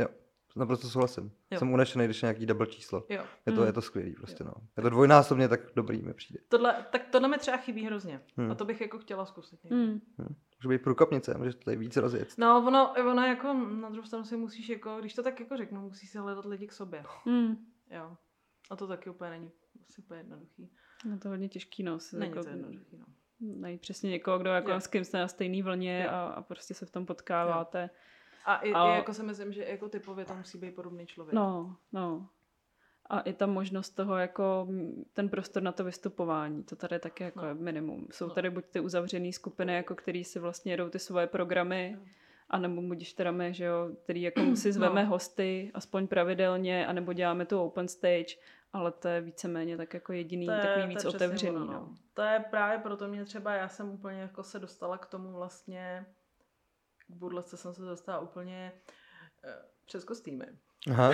[0.55, 1.31] naprosto souhlasím.
[1.51, 1.59] Jo.
[1.59, 3.03] Jsem unešený, když je nějaký double číslo.
[3.09, 3.23] Jo.
[3.45, 3.67] Je to, Hmm.
[3.67, 4.53] je to skvělý prostě, no.
[4.77, 6.39] Je to dvojnásobně tak dobrý mi přijde.
[6.49, 8.21] Tohle, tak tohle mi třeba chybí hrozně.
[8.37, 8.51] Hmm.
[8.51, 9.63] A to bych jako chtěla zkusit.
[9.63, 9.77] někdy.
[9.77, 10.01] Mhm.
[10.63, 12.33] Může být průkopnice, můžeš to tady víc rozjet.
[12.37, 15.81] No, ono, ono jako na druhou stranu si musíš jako, když to tak jako řeknu,
[15.81, 17.03] musíš si hledat lidi k sobě.
[17.25, 17.55] Mhm.
[17.91, 18.17] Jo.
[18.73, 19.51] A to taky úplně není
[19.89, 20.69] asi úplně jednoduchý.
[21.11, 21.99] Je to hodně těžký, no.
[21.99, 23.05] Si Není jako to jednoduchý, no.
[23.39, 26.85] najít přesně někoho, kdo jako s kým jste na stejné vlně a, a prostě se
[26.85, 27.89] v tom potkáváte.
[28.45, 31.33] A i, A- i jako si myslím, že jako typově to musí být podobný člověk.
[31.33, 32.27] No, no.
[33.09, 34.67] A i ta možnost toho, jako
[35.13, 37.47] ten prostor na to vystupování, to tady taky jako No.
[37.47, 38.07] je minimum.
[38.11, 38.33] Jsou No.
[38.33, 42.05] tady buď ty uzavřené skupiny, jako který si vlastně jedou ty svoje programy Jo.
[42.49, 45.09] A nebo budíš teda my, že jo, který jako si zveme No.
[45.09, 48.35] hosty aspoň pravidelně, anebo děláme tu open stage,
[48.73, 51.55] ale to je víceméně tak jako jediný, takový víc přesně otevřený.
[51.55, 51.89] ono, no.
[52.13, 56.05] To je právě proto mě třeba, já jsem úplně jako se dostala k tomu vlastně,
[57.07, 58.71] k budlesce jsem se dostala úplně
[59.43, 59.55] eh,
[59.85, 60.45] přes kostýmy.
[60.91, 61.11] Aha.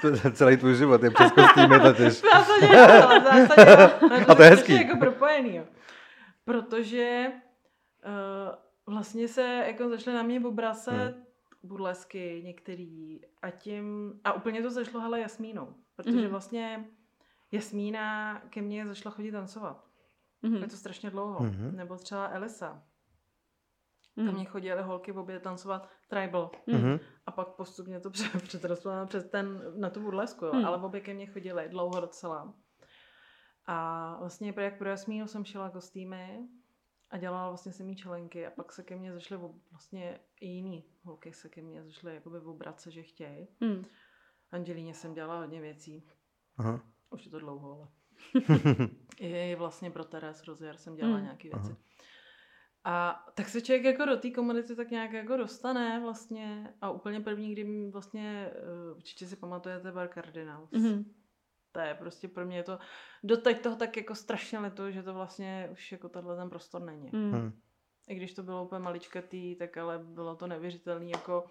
[0.00, 2.12] To je celý tvůj život je přes kostýmy totiž.
[2.22, 4.22] V zásadě, jo.
[4.28, 4.72] A to je hezký.
[4.74, 5.64] jako propojený, jo.
[6.44, 7.26] Protože
[8.06, 8.54] uh,
[8.94, 11.24] vlastně se jako začaly na mě obracet Hmm.
[11.62, 16.28] burlesky některý a tím, a úplně to zašlo hele Jasmínou, protože Mhm.
[16.30, 16.88] vlastně
[17.52, 19.84] Jasmína ke mně začala chodit tancovat.
[20.42, 20.56] Mhm.
[20.56, 21.40] Je to strašně dlouho.
[21.44, 21.76] Mhm.
[21.76, 22.82] Nebo třeba Elisa.
[24.14, 24.34] Ke Mhm.
[24.34, 26.50] mně chodily holky v obě tancovat tribal.
[26.66, 26.98] Mhm.
[27.26, 30.52] A pak postupně to pře- přetrostlo na, přes ten, na tu burlesku, jo.
[30.52, 30.64] Hmm.
[30.64, 32.54] ale v obě ke mně chodily dlouho docela.
[33.66, 36.48] A vlastně jak pro Jasmínu jsem šila kostýmy
[37.10, 39.38] a dělala vlastně jsem jí čelenky a pak se ke mně zašly
[39.70, 43.48] vlastně i jiný holky se ke mně zašly jakoby obrace, že chtějí.
[43.60, 43.84] Mhm.
[44.50, 46.08] Angelíně jsem dělala hodně věcí.
[46.56, 46.80] Aha.
[47.10, 47.88] Už je to dlouho, ale
[49.18, 51.24] i vlastně pro Teres Rozier jsem dělala Hmm.
[51.24, 51.76] nějaké věci.
[52.84, 57.20] A tak se člověk jako do té komunity tak nějak jako dostane vlastně a úplně
[57.20, 60.70] první, kdy mi vlastně, eh, určitě si pamatujete Bar Cardinals.
[60.70, 61.04] Mhm.
[61.72, 62.78] To je prostě pro mě je to,
[63.24, 67.10] doteď toho tak jako strašně letu, že to vlastně už jako tenhle ten prostor není.
[67.12, 67.32] Mhm.
[67.32, 67.60] Hm.
[68.08, 71.48] I když to bylo úplně maličkatý, tak ale bylo to neuvěřitelné jako, uh,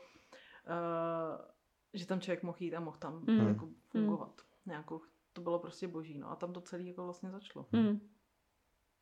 [1.98, 3.48] že tam člověk mohl jít a mohl tam Mhm.
[3.48, 4.42] jako fungovat.
[4.66, 5.02] Nějakou,
[5.34, 7.66] to bylo prostě boží, no a tam to celé jako vlastně začalo.
[7.72, 8.00] Mhm.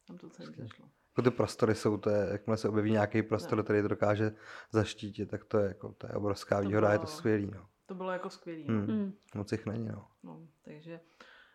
[0.07, 0.89] Tam to celé začalo.
[1.09, 3.63] Jako ty prostory jsou, to je, jakmile se objeví nějaký prostor, No.
[3.63, 4.35] který to dokáže
[4.71, 7.51] zaštítit, tak to je, jako, to je obrovská To výhoda, je to skvělý.
[7.55, 7.67] No.
[7.85, 8.63] To bylo jako skvělý.
[8.67, 8.87] Hmm.
[8.87, 8.93] No.
[8.93, 9.13] Mhm.
[9.35, 9.87] Moc jich není.
[9.87, 10.07] No.
[10.23, 10.99] No, takže,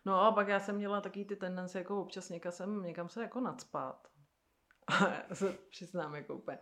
[0.05, 3.21] no a pak já jsem měla taky ty tendence jako občas někam, sem, někam se
[3.21, 4.07] jako nadspat.
[4.91, 6.59] A já se přiznám jako úplně.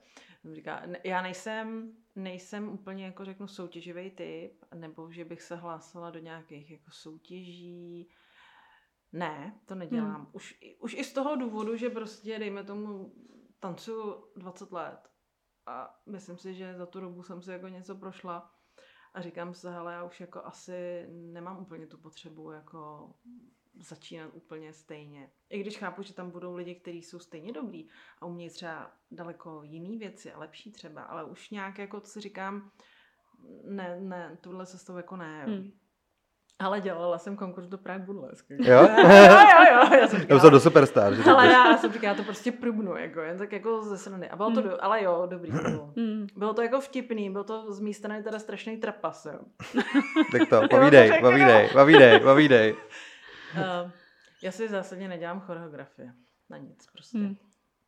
[0.54, 6.20] Říká, já nejsem, nejsem úplně jako řeknu soutěživý typ, nebo že bych se hlásila do
[6.20, 8.10] nějakých jako soutěží.
[9.12, 10.16] Ne, to nedělám.
[10.16, 10.30] Hmm.
[10.34, 13.14] Už, i- už i z toho důvodu, že prostě, dejme tomu,
[13.60, 15.10] tancuju 20 let.
[15.66, 18.52] A myslím si, že za tu dobu jsem si jako něco prošla.
[19.14, 23.10] A říkám si, hele, já už jako asi nemám úplně tu potřebu jako
[23.80, 25.30] začínat úplně stejně.
[25.50, 27.88] I když chápu, že tam budou lidi, kteří jsou stejně dobrý
[28.22, 32.72] a umějí třeba daleko jiný věci a lepší třeba, ale už nějak jako si říkám,
[33.64, 35.44] ne, ne, tuhle cestou jako ne.
[35.48, 35.54] Jo.
[35.54, 35.72] Hmm.
[36.62, 38.56] Ale dělala jsem konkurs do Prague Burlesque.
[38.60, 38.82] Jo?
[38.98, 39.98] jo, jo, jo.
[40.00, 41.14] Já jsem Já říkala, do Superstar.
[41.16, 43.98] Že ale to já jsem říkala, já to prostě prubnu, jako, jen tak jako ze
[43.98, 44.30] strany.
[44.30, 44.70] A bylo to, Hmm.
[44.70, 45.94] do, ale jo, dobrý to bylo.
[45.96, 46.28] Mhm.
[46.36, 49.40] Bylo to jako vtipný, byl to z mé strany teda strašný trapas, jo.
[50.32, 52.76] tak to, to povídej, povídej, povídej, povídej.
[53.56, 53.92] Uh,
[54.44, 56.14] já si zásadně nedělám choreografie.
[56.50, 57.18] Na nic prostě.
[57.18, 57.38] Hmm.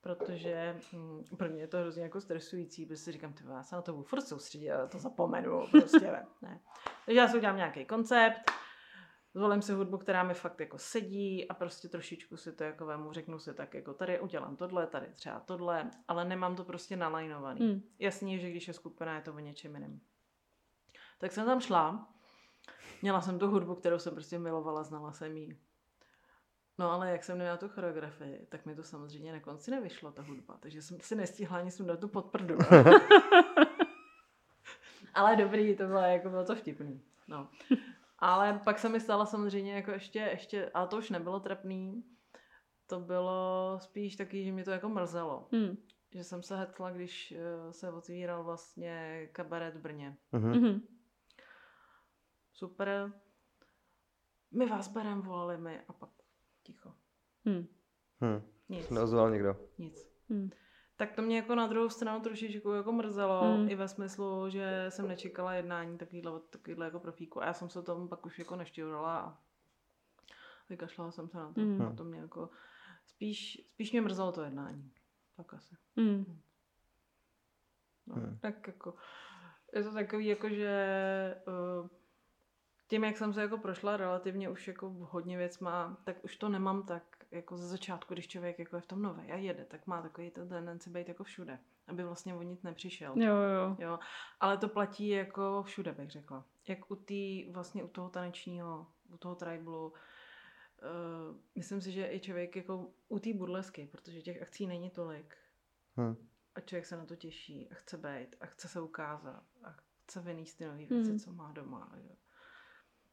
[0.02, 3.76] Protože hm, pro mě je to hrozně jako stresující, protože si říkám, ty já se
[3.76, 6.26] na to budu furt soustředit, ale to zapomenu, prostě ne.
[6.42, 6.60] ne.
[7.06, 8.52] Takže já si udělám nějaký koncept,
[9.34, 13.12] zvolím si hudbu, která mi fakt jako sedí a prostě trošičku si to jako vemu,
[13.12, 17.68] řeknu si tak jako tady udělám tohle, tady třeba tohle, ale nemám to prostě nalajnovaný.
[17.68, 17.82] Mhm.
[18.00, 20.00] Jasně, že když je skupina, je to o něčem jiném.
[21.20, 22.14] Tak jsem tam šla,
[23.02, 25.58] měla jsem tu hudbu, kterou jsem prostě milovala, znala jsem ji.
[26.78, 30.22] No ale jak jsem neměla tu choreografii, tak mi to samozřejmě na konci nevyšlo, ta
[30.22, 32.58] hudba, takže jsem si nestihla ani sundat tu podprdu.
[35.14, 37.02] ale dobrý, to bylo, jako bylo to vtipný.
[37.28, 37.50] No.
[38.20, 42.04] Ale pak se mi stala samozřejmě jako ještě, ještě, ale to už nebylo trapný,
[42.88, 45.78] to bylo spíš taky, že mě to jako mrzelo Mhm.
[46.14, 50.18] že jsem se hetla, když eh, se otvíral vlastně kabaret v Brně.
[50.32, 50.82] Mhm.
[52.62, 53.14] Super.
[54.52, 56.10] My vás berem, volali mi a pak
[56.64, 56.94] ticho.
[57.46, 57.68] Mhm.
[58.22, 58.42] Hm.
[58.70, 59.56] Nic, Neozval někdo.
[59.78, 60.12] nic.
[60.30, 60.50] Mhm.
[60.96, 63.70] Tak to mě jako na druhou stranu trošičku jako mrzelo, Mm.
[63.70, 67.82] i ve smyslu, že jsem nečekala jednání takovýhle, takovýhle jako profíku a já jsem se
[67.84, 69.38] tomu pak už jako neštěhovala a
[70.70, 71.62] vykašlala jsem se na to.
[71.62, 71.82] Mm.
[71.82, 72.50] A to mě jako,
[73.06, 74.92] spíš, spíš mě mrzelo to jednání.
[75.38, 75.76] Tak asi.
[75.96, 76.42] Mhm.
[78.08, 78.38] No, Hmm.
[78.42, 78.96] tak jako,
[79.74, 81.88] je to takový jako, že uh,
[82.92, 86.50] tím, jak jsem se jako prošla relativně už jako hodně věc má, tak už to
[86.50, 89.88] nemám tak jako ze začátku, když člověk jako je v tom nové a jede, tak
[89.88, 93.14] má takový ten tendenci být jako všude, aby vlastně o nic nepřišel.
[93.16, 93.76] Jo, jo.
[93.80, 94.00] Jo,
[94.40, 96.46] ale to platí jako všude, bych řekla.
[96.68, 99.94] Jak u té, vlastně u toho tanečního, u toho tribalu, uh,
[101.56, 105.36] myslím si, že i člověk jako u té burlesky, protože těch akcí není tolik,
[105.98, 106.16] Hm.
[106.56, 110.22] a člověk se na to těší a chce být a chce se ukázat a chce
[110.22, 111.20] vynést ty nové věci, Hmm.
[111.20, 111.92] co má doma.
[111.96, 112.16] Jo.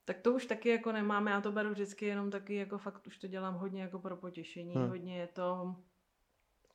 [0.08, 3.18] Tak to už taky jako nemám, já to beru vždycky jenom taky jako fakt už
[3.18, 4.88] to dělám hodně jako pro potěšení, Hmm.
[4.88, 5.62] hodně je to,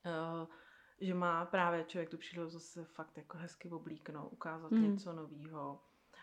[0.05, 0.47] uh,
[1.01, 4.81] že má právě člověk tu příležitost se fakt jako hezky oblíknout, ukázat Mm.
[4.83, 5.81] něco nového.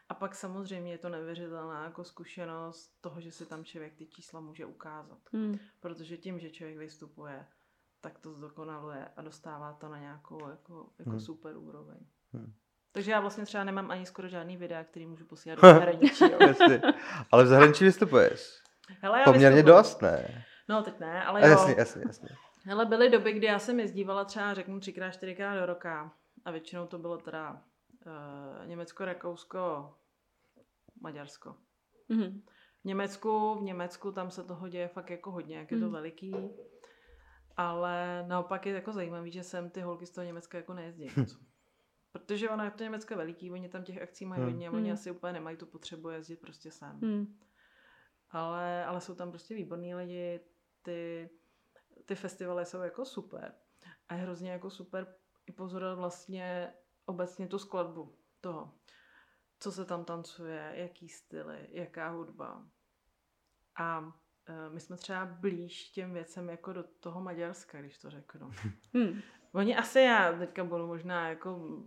[0.08, 4.40] A pak samozřejmě je to nevěřitelná jako zkušenost toho, že si tam člověk ty čísla
[4.40, 5.18] může ukázat.
[5.32, 5.58] Hmm.
[5.80, 7.46] Protože tím, že člověk vystupuje,
[8.00, 11.20] tak to zdokonaluje a dostává to na nějakou jako, jako Hmm.
[11.20, 11.98] super úroveň.
[12.32, 12.52] Hmm.
[12.92, 16.24] Takže já vlastně třeba nemám ani skoro žádný videa, který můžu posílat do zahraničí.
[17.30, 18.60] Ale v zahraničí vystupuješ.
[19.00, 19.76] Hele, já Poměrně vystupuju.
[19.76, 20.44] dost, ne?
[20.68, 21.50] No teď ne, ale A jo.
[21.50, 22.28] jasně, jasně, jasně.
[22.64, 26.12] Hele, byly doby, kdy já jsem jezdívala třeba, řeknu, třikrát, čtyřikrát do roka
[26.44, 27.62] a většinou to bylo teda
[28.06, 29.94] uh, Německo, Rakousko,
[31.00, 31.56] Maďarsko.
[32.08, 32.42] Mhm.
[32.80, 35.92] V Německu, v Německu tam se toho děje fakt jako hodně, jak je to Mm.
[35.92, 36.34] veliký.
[37.56, 41.08] Ale naopak je jako zajímavý, že sem ty holky z toho Německa jako nejezdí.
[42.12, 44.50] Protože ono je to Německo veliký, oni tam těch akcí mají Hmm.
[44.50, 44.92] hodně a oni Hmm.
[44.92, 47.00] asi úplně nemají tu potřebu jezdit prostě sem.
[47.02, 47.38] Hmm.
[48.30, 50.40] Ale, ale jsou tam prostě výborní lidi,
[50.82, 51.30] ty,
[52.04, 53.54] ty festivaly jsou jako super.
[54.08, 55.14] A je hrozně jako super
[55.46, 56.74] i pozorovat vlastně
[57.06, 58.74] obecně tu skladbu toho,
[59.60, 62.66] co se tam tancuje, jaký styly, jaká hudba.
[63.78, 64.12] A
[64.46, 68.50] e, my jsme třeba blíž těm věcem jako do toho Maďarska, když to řeknu.
[68.94, 69.20] Hmm.
[69.54, 71.78] Oni asi, já teďka budu možná jako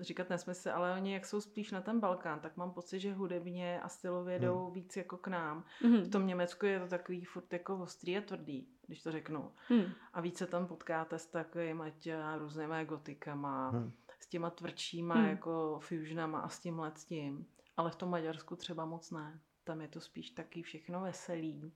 [0.00, 3.80] říkat nesmysl, ale oni jak jsou spíš na ten Balkán, tak mám pocit, že hudebně
[3.80, 5.64] a stylově jdou víc jako k nám.
[5.80, 6.10] V Mhm.
[6.10, 9.52] tom Německu je to takový furt jako ostrý a tvrdý, když to řeknu.
[9.68, 9.84] Hmm.
[10.12, 13.92] A více tam potkáte s takovými těma různýma gotikama, Hmm.
[14.20, 15.28] s těma tvrdšíma Hmm.
[15.28, 17.46] jako fusionama a s tímhle s tím.
[17.76, 19.40] Ale v tom Maďarsku třeba moc ne.
[19.64, 21.72] Tam je to spíš taky všechno veselý.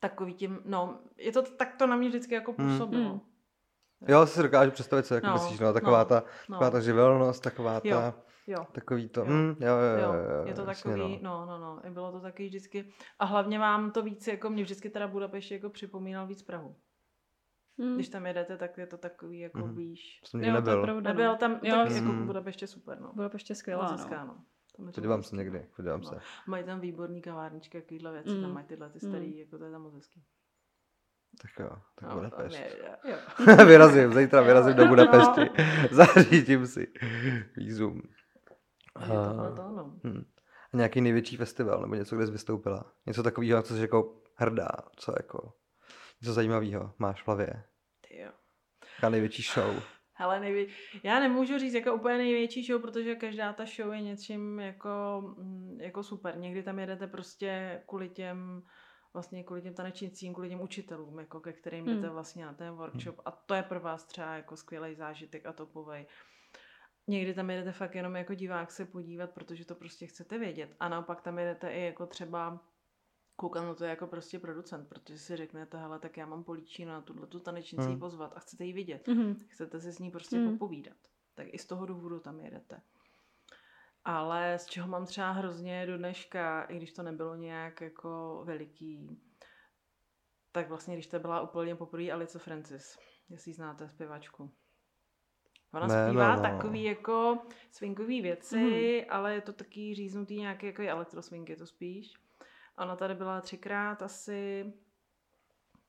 [0.00, 2.70] Takový tím, no, je to, tak to na mě vždycky jako Hmm.
[2.70, 3.10] působilo.
[3.10, 3.20] Hmm.
[4.08, 6.80] Jo, si dokážu představit, co jako No, myslíš, no, taková no, ta, No, taková ta
[6.80, 8.12] živelnost, taková ta, Jo,
[8.46, 8.66] jo.
[8.72, 9.26] takový to, Jo.
[9.28, 11.46] hm, jo, jo, Jo, jo, jo, je to jasně, takový, no.
[11.46, 12.92] no, no, i bylo to taky vždycky.
[13.18, 16.76] A hlavně vám to víc, jako mě vždycky teda Budapešť jako připomínal víc Prahu.
[17.78, 17.94] Hmm.
[17.94, 19.74] Když tam jedete, tak je to takový jako Mhm.
[19.74, 20.20] blíž.
[20.32, 20.82] To Jo, to je nebyl.
[20.82, 21.10] pravda.
[21.10, 21.36] Nebyl no.
[21.36, 22.26] tam, Jo, tak jako mm.
[22.26, 23.12] Budapešť je super, no.
[23.14, 24.24] Moc skvělá, no.
[24.26, 24.44] no.
[24.76, 25.30] Tam je to Podívám hezký.
[25.30, 26.06] se někdy, podívám No.
[26.08, 26.18] se.
[26.46, 28.42] Mají tam výborný kavárničky, takovýhle věci, Mm.
[28.42, 30.22] tam mají tyhle ty starý, jako to je tam moc hezký.
[31.42, 32.58] Tak jo, tak No, Budapešť.
[33.66, 34.88] vyrazím, zítra vyrazím do no.
[34.88, 35.50] Budapešti.
[35.90, 36.86] Zařídím si
[39.06, 40.00] tohle to, no.
[40.04, 40.24] Hm.
[40.74, 42.92] A nějaký největší festival, nebo něco, kde jsi vystoupila?
[43.06, 45.52] Něco takového, co jsi jako hrdá, co jako,
[46.20, 47.64] něco zajímavého máš v hlavě?
[48.08, 48.30] Ty jo.
[48.96, 49.82] Jaká největší show?
[50.12, 50.66] Hele, nejvě...
[51.02, 55.78] já nemůžu říct jako úplně největší show, protože každá ta show je něčím jako, mm,
[55.80, 56.38] jako super.
[56.38, 58.62] Někdy tam jedete prostě kvůli těm
[59.16, 61.94] vlastně kvůli těm tanečnicím, kvůli těm učitelům, jako ke kterým Hmm.
[61.94, 65.52] jdete vlastně na ten workshop a to je pro vás třeba jako skvělý zážitek a
[65.52, 66.06] topovej.
[67.08, 70.76] Někdy tam jedete fakt jenom jako divák se podívat, protože to prostě chcete vědět.
[70.80, 72.60] A naopak tam jedete i jako třeba
[73.36, 77.00] koukat na to jako prostě producent, protože si řeknete, hele, tak já mám políčínu na
[77.00, 77.90] tuhle tu tanečnici Hmm.
[77.90, 78.00] hmm.
[78.00, 79.08] pozvat a chcete ji vidět.
[79.08, 79.34] Mhm.
[79.48, 80.46] Chcete si s ní prostě Hmm.
[80.46, 80.58] hmm.
[80.58, 80.96] popovídat.
[81.34, 82.80] Tak i z toho důvodu tam jedete.
[84.08, 89.20] Ale z čeho mám třeba hrozně do dneška, i když to nebylo nějak jako veliký,
[90.52, 94.50] tak vlastně, když to byla úplně poprvé Alice Francis, jestli znáte, zpěvačku.
[95.74, 96.42] Ona Ne, zpívá no, no.
[96.42, 97.38] takový jako
[97.70, 99.04] swingový věci, mm.
[99.10, 102.14] ale je to taky říznutý nějaký jako elektroswing je to spíš.
[102.78, 104.72] Ona tady byla třikrát asi,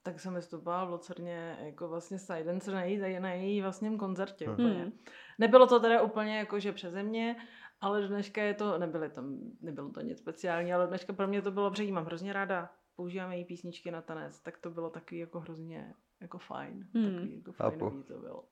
[0.04, 4.54] tak jsem vystupovala v Lucerně jako vlastně Silence na její, na její vlastně koncertě Mhm.
[4.54, 4.84] úplně.
[4.84, 5.00] Mhm.
[5.40, 7.36] Nebylo to teda úplně jako, že přeze mě,
[7.82, 11.28] ale do dneška je to, nebyly tam, nebylo to nic speciální, ale do dneška pro
[11.28, 14.90] mě to bylo, protože mám hrozně ráda, používám její písničky na tanec, tak to bylo
[14.90, 17.14] takový jako hrozně jako fajn, Hmm.
[17.14, 17.80] takový jako Chápu.
[17.80, 18.48] fajnový to bylo.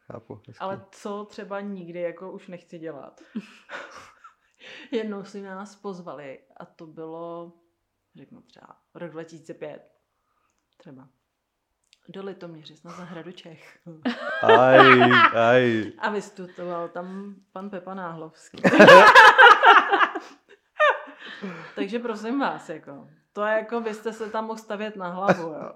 [0.00, 0.34] Chápu.
[0.34, 0.60] hezký.
[0.60, 3.20] Ale co třeba nikdy jako už nechci dělat.
[4.92, 7.52] Jednou si nás pozvali a to bylo,
[8.14, 9.92] řeknu třeba, rok 2005.
[10.76, 11.08] Třeba.
[12.08, 13.78] Do Litoměřic na zahradu Čech.
[14.42, 15.00] Aj,
[15.36, 15.92] aj.
[15.98, 18.62] A vystupoval tam pan Pepa Náhlovský.
[21.74, 25.48] Takže prosím vás, jako, to je jako, vy jste se tam mohl stavět na hlavu,
[25.48, 25.72] jo.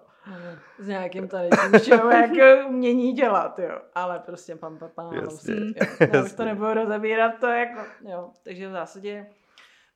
[0.79, 3.81] S nějakým tady tím show, jako umění dělat, jo.
[3.95, 5.97] Ale prostě pan Pepa Náhlovský, Jasně.
[6.01, 6.09] jo.
[6.13, 8.31] Já už to nebudu rozebírat, to jako, jo.
[8.45, 9.27] Takže v zásadě,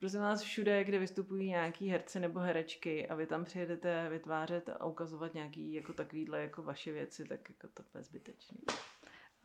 [0.01, 4.85] prosím vás, všude, kde vystupují nějaký herci nebo herečky a vy tam přijedete vytvářet a
[4.85, 8.59] ukazovat nějaký jako takovýhle jako vaše věci, tak jako to je zbytečný.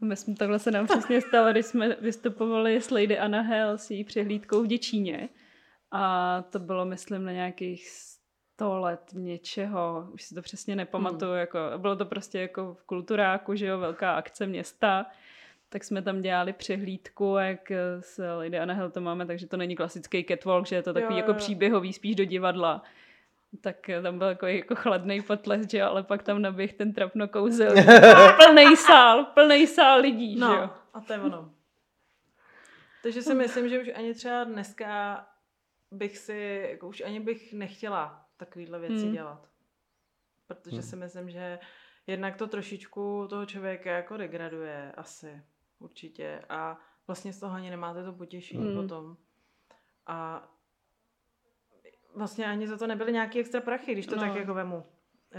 [0.01, 3.91] My jsme takhle se nám přesně stalo, když jsme vystupovali s Lady Anna Hell s
[3.91, 5.29] její přehlídkou v Děčíně.
[5.91, 11.39] A to bylo, myslím, na nějakých 100 let něčeho, už si to přesně nepamatuju, hmm.
[11.39, 15.05] jako, bylo to prostě jako v kulturáku, že jo, velká akce města,
[15.73, 20.23] tak jsme tam dělali přehlídku, jak s Lady Anna to máme, takže to není klasický
[20.25, 21.37] catwalk, že je to takový Jo, jako jo.
[21.37, 22.83] příběhový, spíš do divadla.
[23.61, 27.27] tak tam byl jako, jako chladný potlesk, že jo, ale pak tam naběh ten trapno
[27.27, 27.73] kouzel.
[28.45, 30.69] plný sál, plný sál lidí, No, že jo.
[30.93, 31.51] a to je ono.
[33.03, 35.25] Takže si myslím, že už ani třeba dneska
[35.91, 39.13] bych si, jako už ani bych nechtěla takovýhle věci Hmm.
[39.13, 39.47] dělat.
[40.47, 40.83] Protože Hmm.
[40.83, 41.59] si myslím, že
[42.07, 45.41] jednak to trošičku toho člověka jako degraduje asi,
[45.81, 46.41] určitě.
[46.49, 48.81] A vlastně z toho ani nemáte to potěšení Hmm.
[48.81, 49.17] potom.
[50.07, 50.47] A
[52.15, 54.21] vlastně ani za to nebyly nějaký extra prachy, když to No.
[54.21, 54.83] tak jako vemu.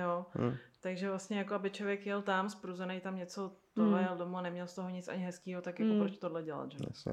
[0.02, 0.26] Jo.
[0.38, 0.56] Hm.
[0.80, 4.06] Takže vlastně jako aby člověk jel tam, spruzený tam něco tohle Mm.
[4.06, 6.00] jel domů a neměl z toho nic ani hezkýho, tak jako Mm.
[6.00, 6.78] proč tohle dělat, že?
[6.88, 7.12] Jasně.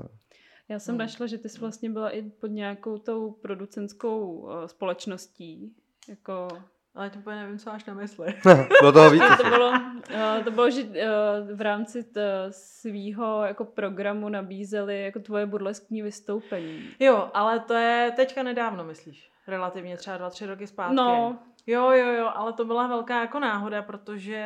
[0.69, 0.99] Já jsem Hmm.
[0.99, 5.75] našla, že ty jsi vlastně byla i pod nějakou tou producentskou uh, společností.
[6.09, 6.47] Jako,
[6.99, 8.33] Ale to úplně nevím, co máš na mysli.
[8.79, 9.23] Bylo toho víc.
[9.37, 9.73] to bylo,
[10.43, 10.91] to bylo, že uh,
[11.57, 12.05] v rámci
[12.49, 16.89] svého jako programu nabízeli jako tvoje burleskní vystoupení.
[16.99, 19.31] Jo, ale to je teďka nedávno, myslíš?
[19.47, 20.95] Relativně třeba dva, tři roky zpátky.
[20.95, 24.43] No, Jo, jo, jo, ale to byla velká jako náhoda, protože,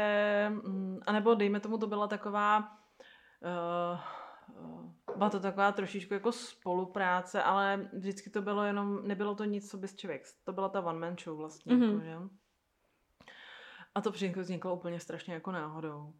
[0.50, 2.58] mm, anebo dejme tomu, to byla taková,
[3.90, 4.00] uh,
[5.18, 9.78] byla to taková trošičku jako spolupráce, ale vždycky to bylo jenom, nebylo to nic, co
[9.78, 11.84] bys člověk, to byla ta one man show vlastně, Mhm.
[11.84, 12.06] mm-hmm.
[12.10, 12.43] jako, že?
[13.96, 16.14] A to vzniklo úplně strašně jako náhodou.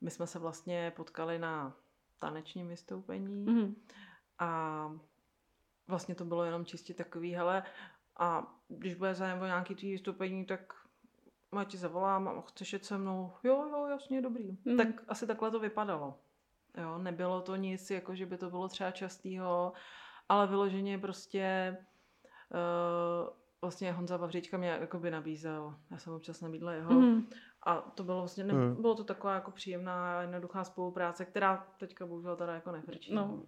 [0.00, 1.76] My jsme se vlastně potkali na
[2.18, 3.74] tanečním vystoupení mhm.
[4.38, 4.92] a
[5.88, 7.62] vlastně to bylo jenom čistě takový, hele,
[8.18, 10.74] a když bude zájem o nějaký tvý vystoupení, tak
[11.56, 13.32] já ti zavolám a chceš jet se mnou?
[13.44, 14.58] Jo, jo, jasně, dobrý.
[14.64, 14.76] Mm.
[14.76, 16.18] Tak asi takhle to vypadalo.
[16.76, 19.72] Jo, nebylo to nic, jako že by to bylo třeba častýho,
[20.28, 21.76] ale vyloženě prostě
[22.50, 23.28] uh,
[23.62, 25.74] vlastně Honza Vavříčka mě jakoby nabízel.
[25.90, 26.92] Já jsem občas nabídla jeho.
[26.92, 27.26] Mhm.
[27.66, 28.82] A to bylo vlastně, ne, Mm.
[28.82, 33.14] bylo to taková jako příjemná, jednoduchá spolupráce, která teďka bohužel teda jako nefrčí.
[33.14, 33.42] No.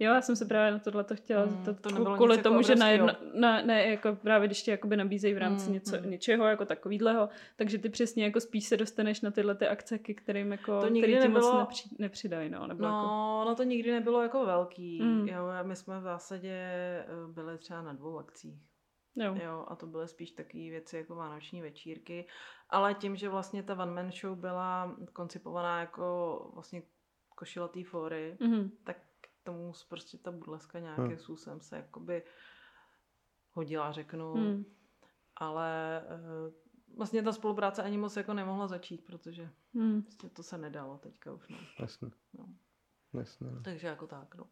[0.00, 2.42] Jo, já jsem se právě na tohle to chtěla Mm, to to nebylo kvůli jako
[2.48, 3.08] tomu, že na obrovského.
[3.24, 6.10] jedno, na, ne, jako právě když ti jakoby nabízejí v rámci Mm, něco, mm.
[6.10, 10.14] něčeho jako takovýhleho, takže ty přesně jako spíš se dostaneš na tyhle ty akce, ke
[10.14, 13.54] kterým jako, To nikdy který ti moc nebylo- nepři, nepřidají, no, nebo jako, No, no
[13.54, 15.02] to nikdy nebylo jako velký.
[15.02, 15.20] Mm.
[15.22, 15.28] Mm.
[15.28, 18.67] Jo, my jsme v zásadě eh, byli třeba na dvou akcích.
[19.20, 19.34] Jo.
[19.42, 22.26] Jo, a to byly spíš takové věci jako vánoční večírky.
[22.70, 26.82] Ale tím, že vlastně ta one man show byla koncipovaná jako vlastně
[27.36, 28.70] košilatý fóry, Mhm.
[28.84, 28.96] tak
[29.42, 31.18] tomu prostě ta burleska nějakým Hmm.
[31.18, 32.22] způsobem se jakoby
[33.52, 34.34] hodila, řeknu.
[34.34, 34.64] Hmm.
[35.36, 36.52] Ale eh,
[36.96, 40.02] vlastně ta spolupráce ani moc jako nemohla začít, protože Hmm.
[40.02, 41.48] prostě to se nedalo teďka už.
[41.48, 41.56] No.
[41.78, 42.10] Jasně.
[42.38, 42.48] No.
[43.12, 43.50] Jasně.
[43.50, 43.62] no.
[43.62, 44.44] Takže jako tak, no.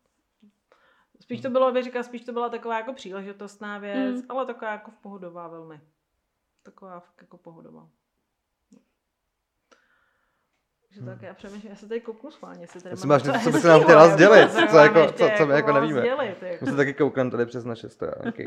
[1.21, 4.23] Spíš to bylo, bych říkala, spíš to byla taková jako příležitostná věc, Hmm.
[4.29, 5.81] ale taková jako v pohodová velmi.
[6.63, 7.89] Taková fakt jako pohodová.
[8.73, 8.79] No.
[10.89, 13.51] Takže tak já přemýšlím, já se tady kouknu schválně, jestli tady mám máš něco co
[13.53, 16.01] bys nám chtěla jako, sdělit, co jako- co- co my jako vám nevíme.
[16.01, 16.67] Sdělit, jako.
[16.67, 18.47] Se taky koukám tady přes naše stránky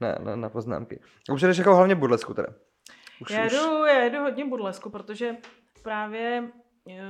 [0.00, 1.00] na, na, na poznámky.
[1.30, 2.48] A už jdeš jako hlavně burlesku teda.
[3.20, 3.52] Už, Já už.
[3.52, 5.36] jedu, já jedu hodně burlesku, protože
[5.82, 6.50] právě
[6.90, 7.02] eh,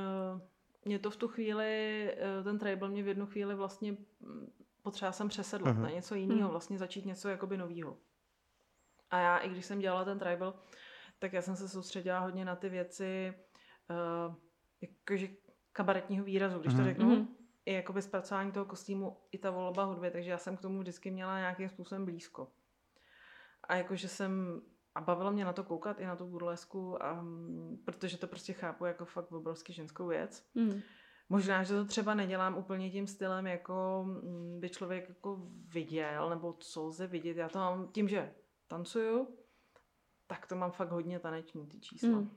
[0.84, 1.66] mě to v tu chvíli,
[2.16, 5.82] eh, ten tribal mě v jednu chvíli vlastně mm, potřeba jsem přesedlat Mhm.
[5.82, 6.50] na něco jiného, Mhm.
[6.50, 7.96] vlastně začít něco jakoby novýho.
[9.10, 10.54] A já, i když jsem dělala ten tribal,
[11.18, 13.34] tak já jsem se soustředila hodně na ty věci
[14.28, 14.34] uh,
[14.80, 15.28] jakože
[15.72, 16.88] kabaretního výrazu, když to Mhm.
[16.88, 17.06] řeknu.
[17.10, 17.28] Mhm.
[17.66, 21.10] I jakoby zpracování toho kostýmu, i ta volba hudby, takže já jsem k tomu vždycky
[21.10, 22.52] měla nějakým způsobem blízko.
[23.64, 24.62] A jakože jsem,
[24.94, 28.52] a bavilo mě na to koukat i na tu burlesku, a, mm, protože to prostě
[28.52, 30.46] chápu jako fakt obrovsky ženskou věc.
[30.54, 30.80] Mhm.
[31.32, 35.38] Možná, že to třeba nedělám úplně tím stylem, jako mm, by člověk jako
[35.74, 37.36] viděl, nebo co lze vidět.
[37.36, 38.34] Já to mám tím, že
[38.66, 39.36] tancuju,
[40.26, 42.08] tak to mám fakt hodně taneční ty čísla.
[42.08, 42.30] Mm.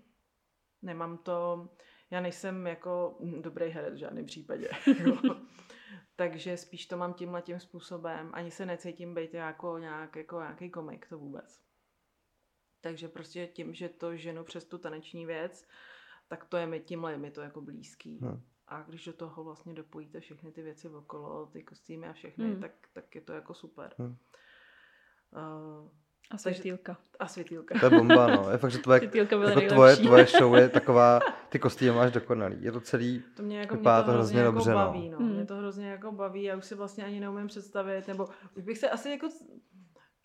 [0.81, 1.69] Nemám to,
[2.11, 4.69] já nejsem jako mm, dobrý herec v žádném případě.
[6.15, 8.29] Takže spíš to mám tímhle tím způsobem.
[8.33, 11.61] Ani se necítím být jako, nějak, jako nějaký komik, to vůbec.
[12.81, 15.67] Takže prostě tím, že to ženu přes tu taneční věc,
[16.27, 18.19] tak to je mi tímhle je mi to jako blízký.
[18.21, 18.52] Hmm.
[18.67, 22.61] A když do toho vlastně dopojíte všechny ty věci okolo, ty kostýmy a všechny, Hmm.
[22.61, 23.93] tak, tak je to jako super.
[23.99, 24.15] Hmm.
[25.31, 25.87] Uh,
[26.31, 26.97] A Takže- světýlka.
[27.19, 27.79] a světýlka.
[27.79, 28.51] To je bomba, no.
[28.51, 29.35] Je fakt, že tvoje, jako
[29.71, 32.63] tvoje, tvoje show je taková, ty kostýmy máš dokonalý.
[32.63, 34.75] Je to celý, To mě jako Vypadá mě to, to hrozně, hrozně jako dobře, no.
[34.77, 35.17] baví, no.
[35.17, 35.33] Hmm.
[35.35, 38.77] Mě to hrozně jako baví, já už si vlastně ani neumím představit, nebo už bych
[38.77, 39.29] se asi jako,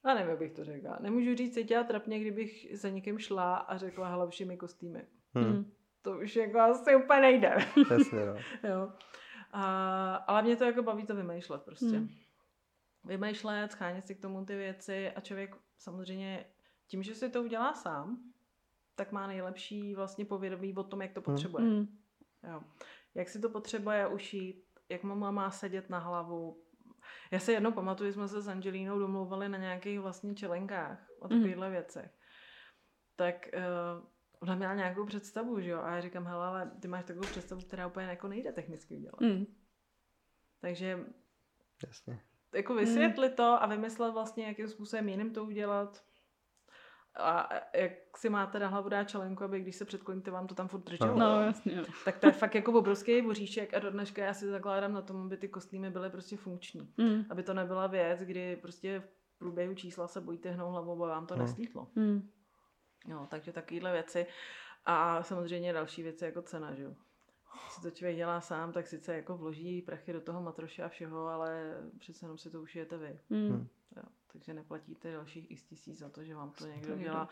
[0.07, 0.99] já nevím, jak bych to řekla.
[1.01, 5.07] Nemůžu říct, cítila trapně, kdybych za někým šla a řekla, hele, všemi kostýmy.
[5.34, 5.72] hm, Mhm.
[6.09, 7.56] To už jako asi úplně nejde.
[7.90, 8.34] jasně, no.
[8.68, 8.92] jo.
[9.52, 11.86] A, ale mě to jako baví to vymýšlet prostě.
[11.86, 12.09] Hmm.
[13.04, 16.44] Vymýšlet, schánět si k tomu ty věci a člověk samozřejmě
[16.86, 18.18] tím, že si to udělá sám,
[18.94, 21.64] tak má nejlepší vlastně povědomí o tom, jak to potřebuje.
[21.64, 21.86] Mhm.
[22.50, 22.61] Jo.
[23.14, 26.62] Jak si to potřebuje ušít, jak mama má sedět na hlavu.
[27.30, 31.70] Já se jednou pamatuju, jsme se s Angelínou domlouvali na nějakých vlastně čelenkách o takovýchhle
[31.70, 32.11] věcech.
[33.16, 34.09] tak uh,
[34.41, 35.80] ona měla nějakou představu, že jo?
[35.82, 39.20] A já říkám, hele, ale ty máš takovou představu, která úplně jako nejde technicky udělat.
[39.20, 39.47] Mm.
[40.61, 40.99] Takže
[41.86, 42.20] Jasně.
[42.55, 46.05] jako vysvětlit to a vymyslet vlastně, jakým způsobem jiným to udělat.
[47.20, 50.68] A jak si máte na hlavu dát čelenku, aby když se předkloníte, vám to tam
[50.68, 51.18] furt drželo.
[51.18, 51.82] No, jasně.
[52.05, 55.16] Tak to je fakt jako obrovský boříček a do dneška já si zakládám na tom,
[55.26, 56.93] aby ty kostýmy byly prostě funkční.
[56.97, 57.24] Mm.
[57.30, 61.26] Aby to nebyla věc, kdy prostě v průběhu čísla se bojíte hnout hlavou a vám
[61.26, 61.43] to No.
[61.43, 61.89] neslítlo.
[61.95, 62.30] Mm.
[63.09, 64.26] No, takže takovéhle věci.
[64.84, 66.94] A samozřejmě další věci jako cena, že jo.
[67.70, 71.26] Si to člověk dělá sám, tak sice jako vloží prachy do toho matroše a všeho,
[71.26, 73.20] ale přece jenom si to ušijete vy.
[73.30, 73.48] Mm.
[73.48, 73.68] Hmm.
[73.96, 74.02] Jo.
[74.32, 77.28] Takže neplatíte dalších x tisíc za to, že vám to někdo někdo dělá.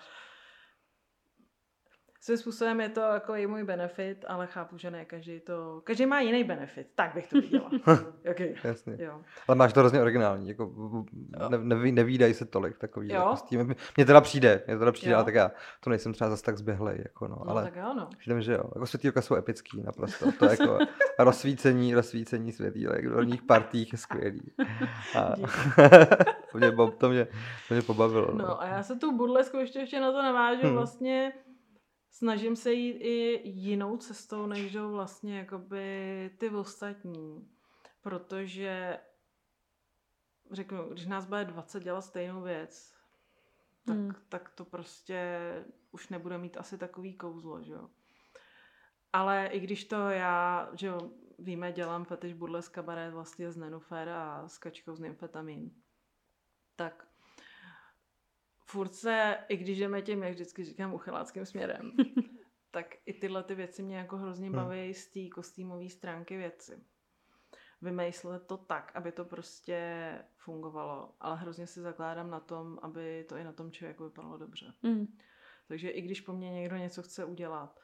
[2.27, 5.81] Svým způsobem je to jako i můj benefit, ale chápu, že ne každý to...
[5.85, 6.87] Každý má jiný benefit.
[6.95, 7.71] Tak bych to viděla.
[8.31, 8.55] okay.
[8.65, 8.97] Jasně.
[8.99, 9.21] Jo.
[9.49, 10.73] Ale máš to hrozně originální, jako
[11.49, 13.27] ne, neví, nevídají se tolik takový Jo.
[13.31, 13.75] kostýmy.
[13.97, 15.17] Mně teda přijde, mně teda přijde, Jo.
[15.17, 15.51] ale tak já
[15.81, 18.09] to nejsem třeba zas tak zběhlej, jako no, No, ale tak jo, no.
[18.19, 20.79] přijde mi, že jo, jako světýlka jsou epický naprosto, to je jako
[21.19, 24.53] rozsvícení, rozsvícení světýlek v dolních partích je skvělý.
[25.19, 25.35] A,
[26.53, 27.25] to, mě, to, mě,
[27.69, 28.29] to mě pobavilo.
[28.33, 28.39] No.
[28.47, 30.67] No a já se tu burlesku ještě, ještě na to navážu.
[30.67, 30.75] Hmm.
[30.75, 31.33] Vlastně
[32.19, 37.51] snažím se jít i jinou cestou, než jdou vlastně jakoby ty ostatní.
[38.03, 38.99] Protože
[40.51, 42.95] řeknu, když nás bude 20 dělat stejnou věc,
[43.87, 44.15] tak, Hmm.
[44.29, 45.39] tak to prostě
[45.91, 47.91] už nebude mít asi takový kouzlo, že jo.
[49.13, 54.09] Ale i když to já, že jo, víme, dělám fetiš burles kabaret vlastně z Nenufer
[54.09, 55.71] a s kačkou z Nymfetamin,
[56.77, 57.06] tak
[58.67, 61.93] furt se, i když jdeme tím, jak vždycky říkám, uchyláckým směrem,
[62.71, 64.57] tak i tyhle ty věci mě jako hrozně Hmm.
[64.57, 66.85] baví z té kostýmové stránky věci.
[67.83, 69.79] Vymyslet to tak, aby to prostě
[70.37, 74.73] fungovalo, ale hrozně si zakládám na tom, aby to i na tom člověku vypadalo dobře.
[74.83, 75.07] Mm.
[75.69, 77.81] Takže i když po mně někdo něco chce udělat,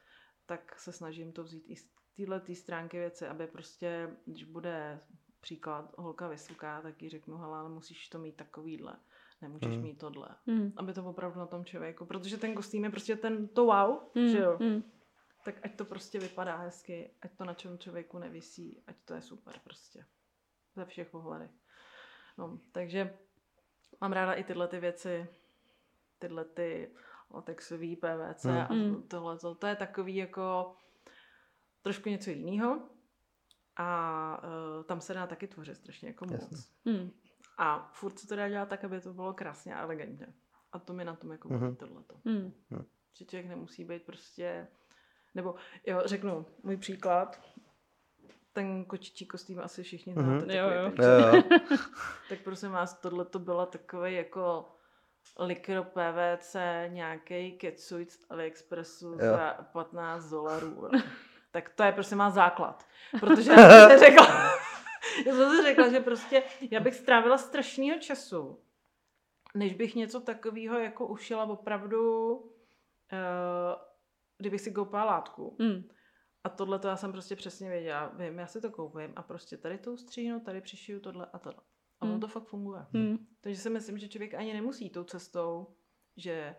[0.46, 5.00] tak se snažím to vzít i z téhle stránky věci, aby prostě, když bude
[5.40, 8.96] příklad holka vysoká, tak jí řeknu, hele, ale musíš to mít takovýhle,
[9.42, 9.82] nemůžeš Hmm.
[9.82, 10.28] mít tohle.
[10.46, 10.72] Mm.
[10.76, 14.28] Aby to opravdu na tom člověku, protože ten kostým je prostě ten, to wow, Mm.
[14.28, 14.56] že jo.
[14.60, 14.82] Mm.
[15.44, 19.22] Tak ať to prostě vypadá hezky, ať to na čem člověku nevisí, ať to je
[19.22, 20.06] super prostě.
[20.76, 21.50] Ze všech pohledech.
[22.38, 23.18] No, takže
[24.00, 25.26] mám ráda i tyhle ty věci,
[26.18, 26.94] tyhle ty
[27.30, 28.58] latexový PVC Hmm.
[28.58, 29.02] a Hmm.
[29.08, 29.38] tohle.
[29.58, 30.76] To je takový jako
[31.82, 32.88] trošku něco jiného.
[33.76, 34.42] A
[34.78, 36.40] uh, tam se dá taky tvořit strašně jako moc.
[36.42, 36.56] Jasně.
[36.92, 37.10] Mm.
[37.58, 40.26] A furt se to dá dělat tak, aby to bylo krásně a elegantně.
[40.72, 41.60] A to mi na tom jako Mhm.
[41.60, 42.14] baví tohleto.
[42.24, 42.52] Mm.
[43.14, 44.66] Že člověk nemusí být prostě...
[45.34, 45.54] Nebo
[45.86, 47.40] jo, řeknu můj příklad.
[48.52, 50.38] Ten kočičí kostým asi všichni Mhm.
[50.40, 50.56] znáte.
[50.56, 50.90] Jo, takový jo.
[50.90, 51.78] ten- Jo, jo.
[52.28, 54.68] Tak prosím vás, tohle to byla takový jako
[55.38, 56.56] likro PVC,
[56.88, 59.18] nějaký kecuj z AliExpressu Jo.
[59.18, 60.88] za 15 dolarů.
[61.50, 62.86] Tak to je prosím vás základ.
[63.20, 64.26] Protože já jsem řekla,
[65.26, 68.62] já jsem si řekla, že prostě já bych strávila strašného času,
[69.54, 72.48] než bych něco takového jako ušila opravdu, uh,
[74.38, 75.56] kdybych si koupila látku.
[75.58, 75.88] Mm.
[76.44, 78.08] A tohle to já jsem prostě přesně věděla.
[78.08, 81.60] Vím, já si to koupím a prostě tady to stříhnu, tady přišiju tohle a tohle.
[82.00, 82.20] A ono Hmm.
[82.20, 82.86] to fakt funguje.
[82.92, 83.26] Mm.
[83.40, 85.76] Takže si myslím, že člověk ani nemusí tou cestou,
[86.16, 86.56] že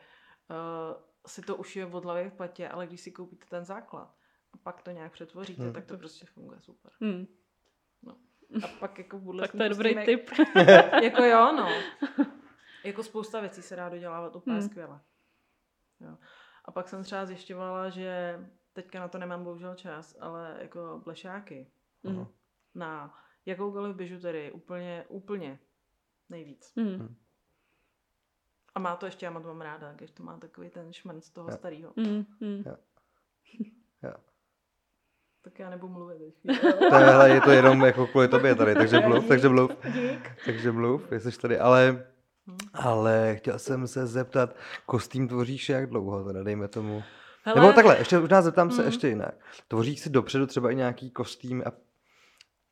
[0.49, 4.15] uh, si to ušije od hlavy v patě, ale když si koupíte ten základ
[4.53, 5.73] a pak to nějak přetvoříte, Hmm.
[5.73, 6.91] tak to prostě funguje super.
[6.99, 7.25] Mm.
[8.63, 10.29] A pak jako v Tak to je dobrý tip.
[11.03, 11.69] jako jo, no.
[12.83, 14.61] Jako spousta věcí se dá dodělávat úplně Hmm.
[14.61, 14.69] hmm.
[14.69, 14.99] skvěle.
[15.99, 16.17] Jo.
[16.65, 18.39] A pak jsem třeba zjišťovala, že
[18.73, 21.67] teďka na to nemám bohužel čas, ale jako blešáky
[22.03, 22.27] Mm.
[22.75, 25.59] na jakoukoliv bižuterii úplně, úplně
[26.29, 26.73] nejvíc.
[26.75, 27.15] Mm.
[28.75, 31.93] A má to ještě, já mám ráda, když to má takový ten šmrnc toho starého.
[31.95, 32.25] Mm.
[32.39, 32.63] Mm.
[32.65, 32.75] Jo.
[35.43, 36.17] Tak já nebudu mluvit.
[36.89, 40.31] To je, to jenom jako kvůli tobě tady, takže mluv, takže mluv, Dík.
[40.45, 42.05] takže mluv, jestli jsi tady, ale,
[42.47, 42.57] Hm.
[42.73, 47.03] ale chtěl jsem se zeptat, kostým tvoříš jak dlouho, teda dejme tomu.
[47.43, 48.85] Hele, Nebo takhle, ještě možná zeptám se Mhm.
[48.87, 49.33] ještě jinak.
[49.67, 51.71] Tvoříš si dopředu třeba i nějaký kostým a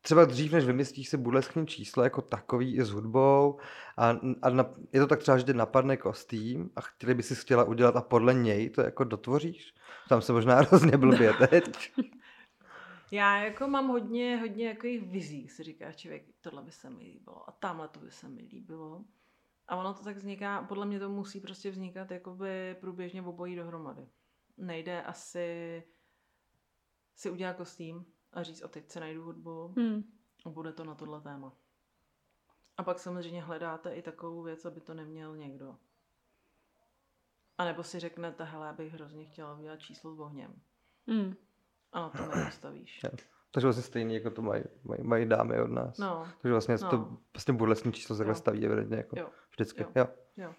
[0.02, 3.58] třeba dřív, než vymyslíš si burleskní číslo jako takový i s hudbou
[3.98, 7.34] a, a na, je to tak třeba, že tě napadne kostým a chtěli by si
[7.34, 9.74] chtěla udělat a podle něj to jako dotvoříš?
[10.08, 11.92] Tam se možná hrozně blbě teď.
[13.12, 17.48] Já jako mám hodně, hodně jakých vizí, si říká člověk, tohle by se mi líbilo
[17.48, 19.04] a tamhle to by se mi líbilo.
[19.68, 24.08] A ono to tak vzniká, podle mě to musí prostě vznikat jakoby průběžně obojí dohromady.
[24.56, 25.82] Nejde asi
[27.14, 30.02] si udělat kostým a říct, a teď se najdu hudbu Mm.
[30.46, 31.52] a bude to na tohle téma.
[32.76, 35.78] A pak samozřejmě hledáte i takovou věc, aby to neměl někdo.
[37.58, 40.62] A nebo si řeknete, hele, já bych hrozně chtěla udělat číslo s ohněm.
[41.06, 41.34] Mm.
[41.92, 43.00] A na to nepostavíš.
[43.04, 43.10] Jo.
[43.50, 45.98] Takže vlastně stejný, jako to mají, mají, mají dámy od nás.
[45.98, 46.90] No, Takže vlastně No.
[46.90, 48.36] to vlastně burlesní číslo se takhle Jo.
[48.36, 49.28] staví evidentně jako Jo.
[49.50, 49.82] vždycky.
[49.82, 49.88] Jo.
[49.96, 50.06] Jo.
[50.36, 50.54] jo.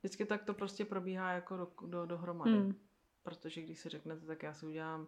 [0.00, 2.50] Vždycky tak to prostě probíhá jako do, do, dohromady.
[2.50, 2.74] Mm.
[3.22, 5.06] Protože když si řeknete, tak já si udělám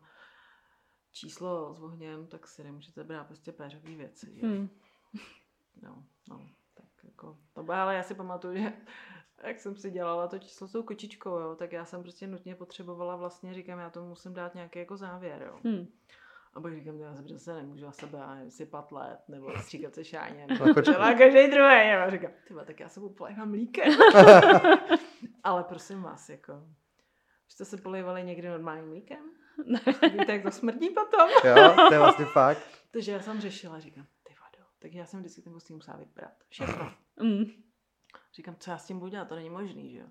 [1.13, 4.35] číslo s ohněm, tak si nemůžete brát prostě péřový věci.
[4.41, 4.47] Že?
[4.47, 4.69] Mm.
[5.83, 8.73] No, no, tak jako, to bylo, ale já si pamatuju, že
[9.49, 12.55] jak jsem si dělala to číslo s tou kočičkou, jo, tak já jsem prostě nutně
[12.55, 15.59] potřebovala vlastně, říkám, já tomu musím dát nějaký jako závěr, jo.
[15.63, 15.87] Mm.
[16.55, 19.95] A pak říkám, já se přece nemůžu na sebe já nevím, sypat let, nebo stříkat
[19.95, 20.47] se šáně,
[20.85, 22.01] dělá každý druhý, jo.
[22.01, 23.93] A říkám, tyba, tak já se budu polévat mlíkem.
[25.45, 26.53] ale prosím vás, jako,
[27.47, 29.31] už jste se polejvali někdy normálním mlíkem?
[30.03, 31.29] Víte, jak to smrdí potom?
[31.45, 32.63] jo, to je vlastně fakt.
[32.91, 36.33] Takže já jsem řešila, říkám, ty vado, takže já jsem vždycky ten kostým musela vybrat.
[36.49, 36.93] Všechno.
[37.23, 37.45] Mm.
[38.35, 40.07] Říkám, co já s tím budu dělat, to není možný, že jo.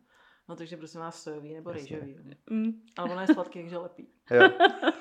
[0.50, 2.00] No takže prosím vás sojový nebo Jasně.
[2.00, 2.30] rejžový.
[2.30, 2.34] jo.
[2.50, 2.72] Mm.
[2.98, 4.10] Ale ono je sladký, jak želepí.
[4.32, 4.50] Jo,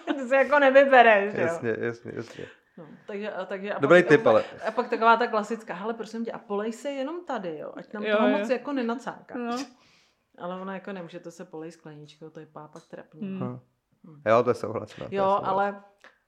[0.19, 1.47] to se jako nevybereš, že jo.
[1.47, 2.47] jasně, jasně, jasně.
[2.79, 4.45] No, takže, a, takže, a Dobrý pak, tip, a, ale.
[4.67, 7.93] A pak taková ta klasická, hele prosím tě, a polej se jenom tady, jo, ať
[7.93, 8.39] nám Jo, toho jo.
[8.39, 9.39] moc jako nenacáká.
[9.39, 9.57] No.
[10.39, 13.21] Ale ona jako nemůžete se polej skleničkou, to je pápak trapný.
[13.21, 13.59] Hmm.
[14.07, 14.23] Hm.
[14.27, 14.97] Jo, to je souhlas.
[14.99, 15.45] No, to je Jo, souhlas.
[15.49, 15.83] ale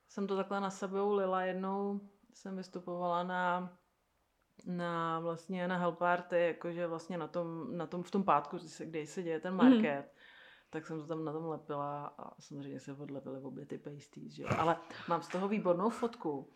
[0.07, 1.99] jsem to takhle na sebou lila jednou,
[2.33, 3.73] jsem vystupovala na
[4.65, 8.67] na vlastně na Hell Party, jakože vlastně na tom, na tom v tom pátku, kdy
[8.67, 9.57] se, kde se děje ten Mhm.
[9.57, 10.13] market,
[10.69, 14.43] tak jsem to tam na tom lepila a samozřejmě se odlepily obě ty pasties, že
[14.43, 14.49] jo.
[14.57, 16.53] Ale mám z toho výbornou fotku,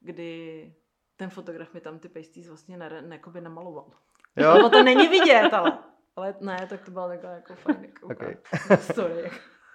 [0.00, 0.74] kdy
[1.16, 3.90] ten fotograf mi tam ty pasties vlastně ne, ne, jakoby namaloval.
[4.36, 5.78] Jo, No to není vidět, ale,
[6.16, 8.36] ale ne, tak to byla taková jako fajn jako Okay.
[8.80, 9.30] story.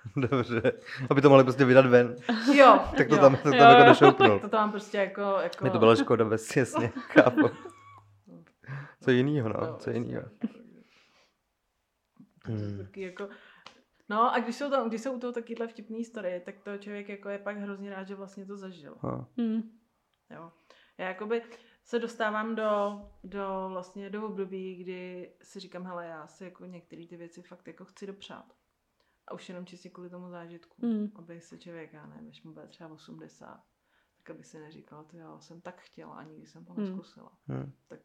[0.16, 0.72] dobře.
[1.10, 2.16] Aby to mohli prostě vydat ven.
[2.54, 3.22] Jo, Tak to jo.
[3.22, 3.86] tam, to tam Jo, jako jo.
[3.86, 4.40] došoupnul.
[4.40, 5.22] To tam prostě jako...
[5.22, 5.58] jako...
[5.64, 7.50] Mě to bylo škoda, bez jasně, chápu.
[9.02, 10.22] Co jinýho, no, Jo, co jinýho.
[12.46, 12.58] Hmm.
[12.58, 12.88] Hmm.
[12.96, 13.30] Jako...
[14.10, 17.10] No a když jsou, tam, když jsou u toho takovýhle vtipný story, tak to člověk
[17.10, 18.98] jako je pak hrozně rád, že vlastně to zažil.
[19.04, 19.28] No.
[19.38, 19.62] Mm.
[20.30, 20.52] Jo.
[20.98, 21.42] Já jakoby
[21.84, 27.08] se dostávám do, do vlastně do období, kdy si říkám, hele, já si jako některé
[27.08, 28.46] ty věci fakt jako chci dopřát.
[29.28, 30.86] A už jenom čistě kvůli tomu zážitku.
[30.86, 31.12] Mm.
[31.16, 33.64] Aby se člověk, já nevím, když mu bude třeba 80,
[34.18, 36.86] tak aby si neříkal, to já jsem tak chtěla a nikdy jsem to Hmm.
[36.86, 37.38] neskusila.
[37.48, 37.72] Hm.
[37.88, 38.00] Tak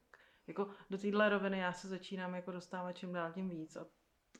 [0.47, 3.87] jako do téhle roviny já se začínám jako dostávat čím dál tím víc a,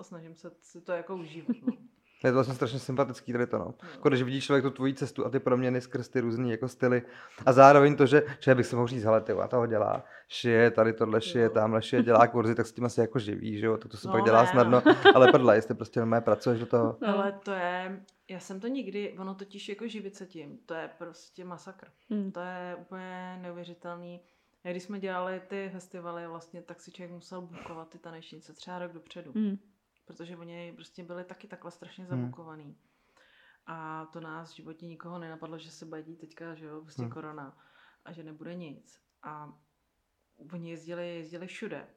[0.01, 1.57] a snažím se si to jako užívat.
[1.63, 1.77] No.
[2.25, 3.75] Je to vlastně strašně sympatický tady to, no.
[3.93, 7.03] Jako když vidí člověk tu tvoji cestu a ty proměny skrz ty různý jako styly.
[7.47, 10.71] A zároveň to, že, že bych si mohl říct, hele, ty a toho dělá, šije,
[10.71, 13.77] tady tohle šije, tamhle šije, dělá kurzy, tak s tím asi jako živí, že jo,
[13.77, 14.83] tak to se No, pak dělá ne, snadno,
[15.15, 16.99] ale prdla, jestli prostě normálně pracuješ do toho.
[17.01, 17.09] No.
[17.09, 20.91] Ale to je, já jsem to nikdy, ono totiž jako živit se tím, to je
[20.99, 21.87] prostě masakr.
[22.11, 22.33] Mm.
[22.33, 24.21] To je úplně neuvěřitelný.
[24.63, 28.93] Když jsme dělali ty festivaly vlastně, tak si člověk musel bukovat ty tanečnice třeba rok
[28.93, 29.33] dopředu.
[29.35, 29.59] Mm.
[30.11, 32.21] Protože oni prostě byli taky takhle strašně Hmm.
[32.21, 32.77] zabukovaný.
[33.67, 37.03] A to nás v životě nikoho nenapadlo, že se bude dít teďka, že jo, prostě
[37.03, 37.11] Hmm.
[37.11, 37.59] korona
[38.05, 39.01] a že nebude nic.
[39.23, 39.53] A
[40.53, 41.89] oni jezdili, jezdili všude.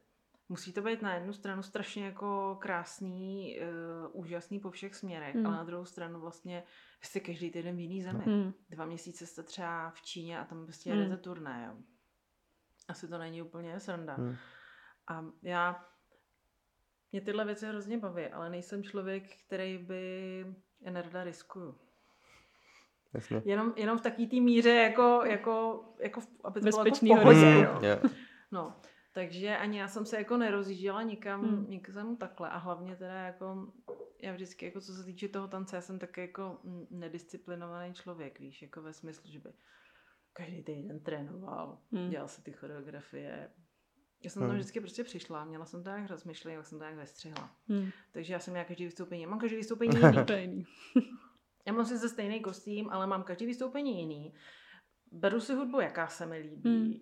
[0.48, 5.46] Musí to být na jednu stranu strašně jako krásný, uh, úžasný po všech směrech, Hmm.
[5.46, 6.64] ale na druhou stranu vlastně
[7.02, 8.24] jste každý týden v jiný zemi.
[8.26, 8.52] Mm.
[8.70, 11.02] Dva měsíce jste třeba v Číně a tam prostě Hmm.
[11.02, 11.82] jedete turné, jo.
[12.88, 14.16] Asi to není úplně sranda.
[14.18, 14.36] Hm.
[15.08, 15.86] A já,
[17.14, 20.46] mě tyhle věci hrozně baví, ale nejsem člověk, který by
[20.90, 21.74] nerada riskuju.
[23.14, 23.42] Jasně.
[23.44, 27.08] Jenom, jenom v taký té míře, jako, jako, jako v- aby to bylo jako v
[27.08, 27.40] pohodě.
[27.80, 28.00] Hm, jo.
[28.52, 28.76] No,
[29.12, 31.70] takže ani já jsem se jako nerozjížděla nikam, Hmm.
[31.70, 33.72] nikam takhle a hlavně teda jako,
[34.22, 38.40] já vždycky jako co se týče toho tance, já jsem taky jako mm, nedisciplinovaný člověk,
[38.40, 39.50] víš, jako ve smyslu, že by
[40.32, 42.10] každý týden trénoval, hmm.
[42.10, 43.50] dělal si ty choreografie.
[44.24, 44.50] Já jsem Hmm.
[44.50, 47.50] tam vždycky prostě přišla, měla jsem to jak rozmyšlené, jak jsem to jak vystřihla.
[47.68, 47.90] Mm.
[48.12, 50.66] Takže já jsem měla každý vystoupení, já mám každý vystoupení jiný.
[51.66, 54.34] Já mám sice stejný kostým, ale mám každý vystoupení jiný.
[55.12, 56.70] Beru si hudbu, jaká se mi líbí.
[56.70, 56.94] Hmm.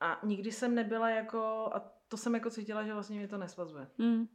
[0.00, 3.90] A nikdy jsem nebyla jako, a to jsem jako cítila, že vlastně mě to nesvazuje.
[3.98, 4.26] Mm.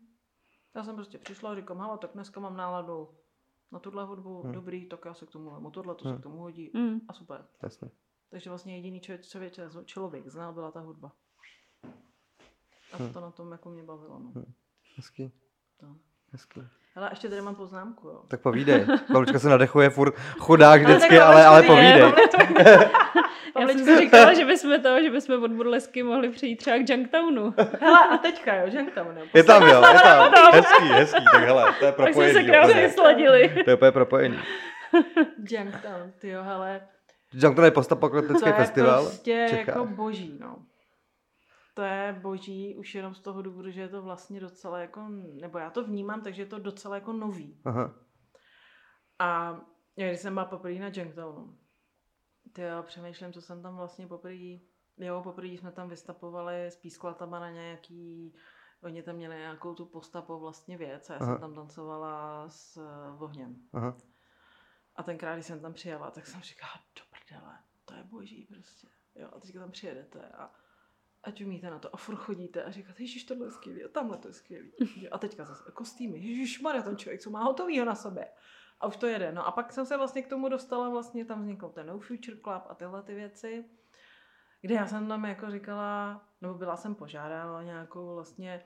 [0.75, 3.09] Já jsem prostě přišla a říkám, hele, tak dneska mám náladu
[3.71, 4.43] na tuhle hudbu, Hmm.
[4.43, 4.51] hmm.
[4.53, 6.19] dobrý, tak já se k tomu lemu tohle, to se Hmm.
[6.19, 6.71] k tomu hodí.
[6.73, 6.99] Mm.
[7.07, 7.45] A super.
[7.63, 7.89] Jasně.
[8.29, 9.53] Takže vlastně jediný člověk, člověk,
[9.85, 11.11] člověk znal byla ta hudba.
[12.95, 13.13] A Hmm.
[13.13, 14.19] to na tom jako mě bavilo.
[14.19, 14.31] No.
[14.35, 14.53] Hmm.
[14.95, 15.31] Hezký.
[15.79, 15.85] To.
[16.31, 16.61] Hezký.
[16.95, 18.21] Hele, a ještě tady mám poznámku, jo.
[18.27, 18.85] Tak povídej.
[19.13, 22.13] Pavlička se nadechuje furt chudák Ale vždycky, ale, ale Pavlička povídej.
[22.73, 22.89] je-
[23.59, 26.89] Já jsem si říkala, že bychom to, že bychom od burlesky mohli přejít třeba k
[26.89, 27.53] Junktownu.
[27.79, 29.25] Hele, a teďka, jo, Junktown, jo.
[29.33, 30.31] Je tam, jo, je tam.
[30.53, 32.33] Hezký, hezký, tak hele, to je Tak jsme propojený.
[32.33, 33.61] se krásně sladili.
[33.63, 34.37] To je úplně propojený.
[35.49, 36.81] Junktown, ty jo, hele.
[37.33, 39.05] Junktown je To postapokalyptický je festival.
[39.05, 39.67] prostě v Čechách.
[39.67, 40.55] jako boží, no.
[41.75, 45.07] To je boží už jenom z toho důvodu, že je to vlastně docela jako,
[45.41, 47.61] nebo já to vnímám, takže je to docela jako nový.
[47.65, 47.95] Aha.
[49.19, 49.61] A
[49.97, 51.57] já když jsem byla poprvé na Junktownu,
[52.53, 54.59] ty jo, přemýšlím, co jsem tam vlastně poprvé,
[54.97, 58.35] jo, poprvé jsme tam vystapovali s písklatama na nějaký,
[58.83, 61.33] oni tam měli nějakou tu postapo vlastně věc a já Aha.
[61.33, 63.55] jsem tam tancovala s uh, ohněm.
[63.73, 63.97] Aha.
[64.95, 68.87] A tenkrát, když jsem tam přijela, tak jsem říkala, do prdele, to je boží prostě.
[69.15, 70.51] Jo, a teďka tam přijedete a
[71.25, 74.17] ať umíte na to a furt chodíte a říkáte, ježiš, tohle je skvělý a tamhle
[74.17, 74.71] to je skvělý.
[75.11, 78.27] A teďka zase kostýmy, ježiš, ten člověk, co má hotovýho na sobě.
[78.79, 79.31] A už to jede.
[79.31, 82.37] No a pak jsem se vlastně k tomu dostala, vlastně tam vznikl ten No Future
[82.37, 83.65] Club a tyhle ty věci,
[84.61, 88.65] kde já jsem tam jako říkala, nebo byla jsem požádána nějakou vlastně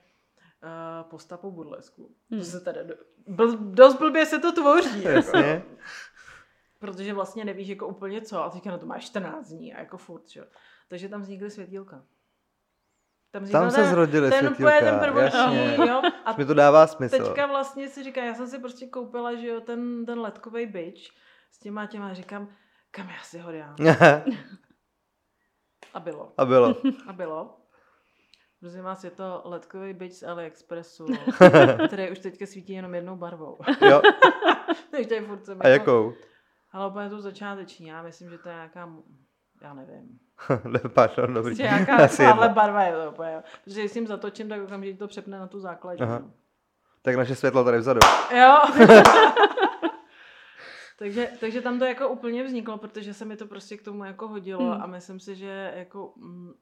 [0.62, 2.14] uh, postavu burlesku.
[2.30, 2.40] Hmm.
[2.40, 2.94] To se teda, do,
[3.26, 5.02] bl, dost blbě se to tvoří.
[5.02, 5.62] Jako, Jasně.
[6.78, 9.98] protože vlastně nevíš jako úplně co a teďka na to máš 14 dní a jako
[9.98, 10.40] furt, že?
[10.40, 10.46] jo.
[10.88, 12.04] Takže tam vznikly světílka.
[13.32, 15.76] Tam, Tam se zrodily ten, úplně ten jasně.
[15.88, 16.02] jo.
[16.24, 17.16] A Mi to dává smysl.
[17.24, 21.10] teďka vlastně si říká, já jsem si prostě koupila, že jo, ten, ten ledkový bič
[21.50, 22.48] s těma těma, říkám,
[22.90, 23.76] kam já si ho dám.
[25.94, 26.32] A bylo.
[26.38, 26.76] A bylo.
[27.06, 27.56] A bylo.
[28.60, 31.06] Prosím vás, je to ledkový bič z AliExpressu,
[31.86, 33.58] který už teďka svítí jenom jednou barvou.
[33.90, 34.02] Jo.
[34.90, 36.14] Takže to je furt A jako, jakou?
[36.72, 38.92] ale úplně tu začáteční, já myslím, že to je nějaká,
[39.60, 40.18] já nevím.
[40.68, 41.50] Ne, Pardon, dobrý.
[41.50, 43.32] Prostě nějaká Asi barva je to úplně.
[43.32, 43.42] jo.
[43.64, 46.02] Protože když s tím zatočím, tak okamžitě to přepne na tu základní.
[46.02, 46.22] Aha.
[47.02, 48.00] Tak naše světlo tady vzadu.
[48.38, 48.58] Jo.
[50.98, 54.28] takže, takže tam to jako úplně vzniklo, protože se mi to prostě k tomu jako
[54.28, 54.82] hodilo Hmm.
[54.82, 56.52] a myslím si, že jako mm,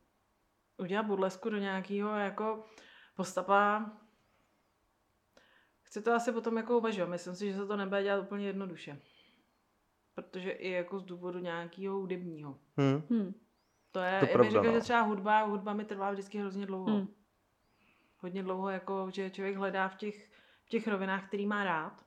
[0.78, 2.64] udělat burlesku do nějakého jako
[3.16, 3.90] postapa
[5.82, 7.10] chci to asi potom jako uvažovat.
[7.10, 9.00] Myslím si, že se to nebude dělat úplně jednoduše.
[10.22, 12.58] Protože i jako z důvodu nějakého hudebního.
[12.80, 13.02] Hm.
[13.10, 13.34] Hmm.
[13.92, 14.72] To je, To já bych pravda, řekla, no.
[14.72, 16.90] že třeba hudba, hudba mi trvá vždycky hrozně dlouho.
[16.90, 17.08] Hmm.
[18.18, 20.30] Hodně dlouho, jako, že člověk hledá v těch,
[20.64, 22.04] v těch rovinách, který má rád.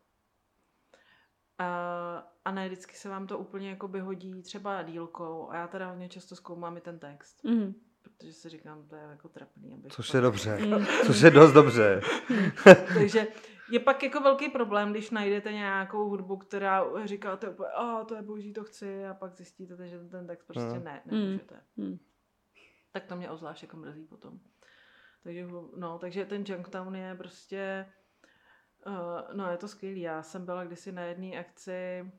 [1.57, 5.49] A, a ne vždycky se vám to úplně jako by hodí třeba dílkou.
[5.49, 7.43] A já teda hodně často zkoumám i ten text.
[7.43, 7.73] Hmm.
[8.01, 9.73] Protože si říkám, to je jako trapný.
[9.73, 10.55] Abych Což je dobře.
[10.55, 10.85] Hmm.
[11.05, 12.01] Což je dost dobře.
[12.93, 13.27] Takže
[13.71, 18.21] je pak jako velký problém, když najdete nějakou hudbu, která říkáte úplně, a to je
[18.21, 20.83] boží, to chci, a pak zjistíte, že ten text prostě Hmm.
[20.83, 21.61] ne, nemůžete.
[21.77, 21.99] Hmm.
[22.91, 24.39] tak to mě ozvlášť jako mrzí potom.
[25.23, 25.47] Takže,
[25.77, 27.91] no, takže ten Junktown je prostě,
[28.87, 30.01] uh, no je to skvělý.
[30.01, 32.11] Já jsem byla kdysi na jedné akci,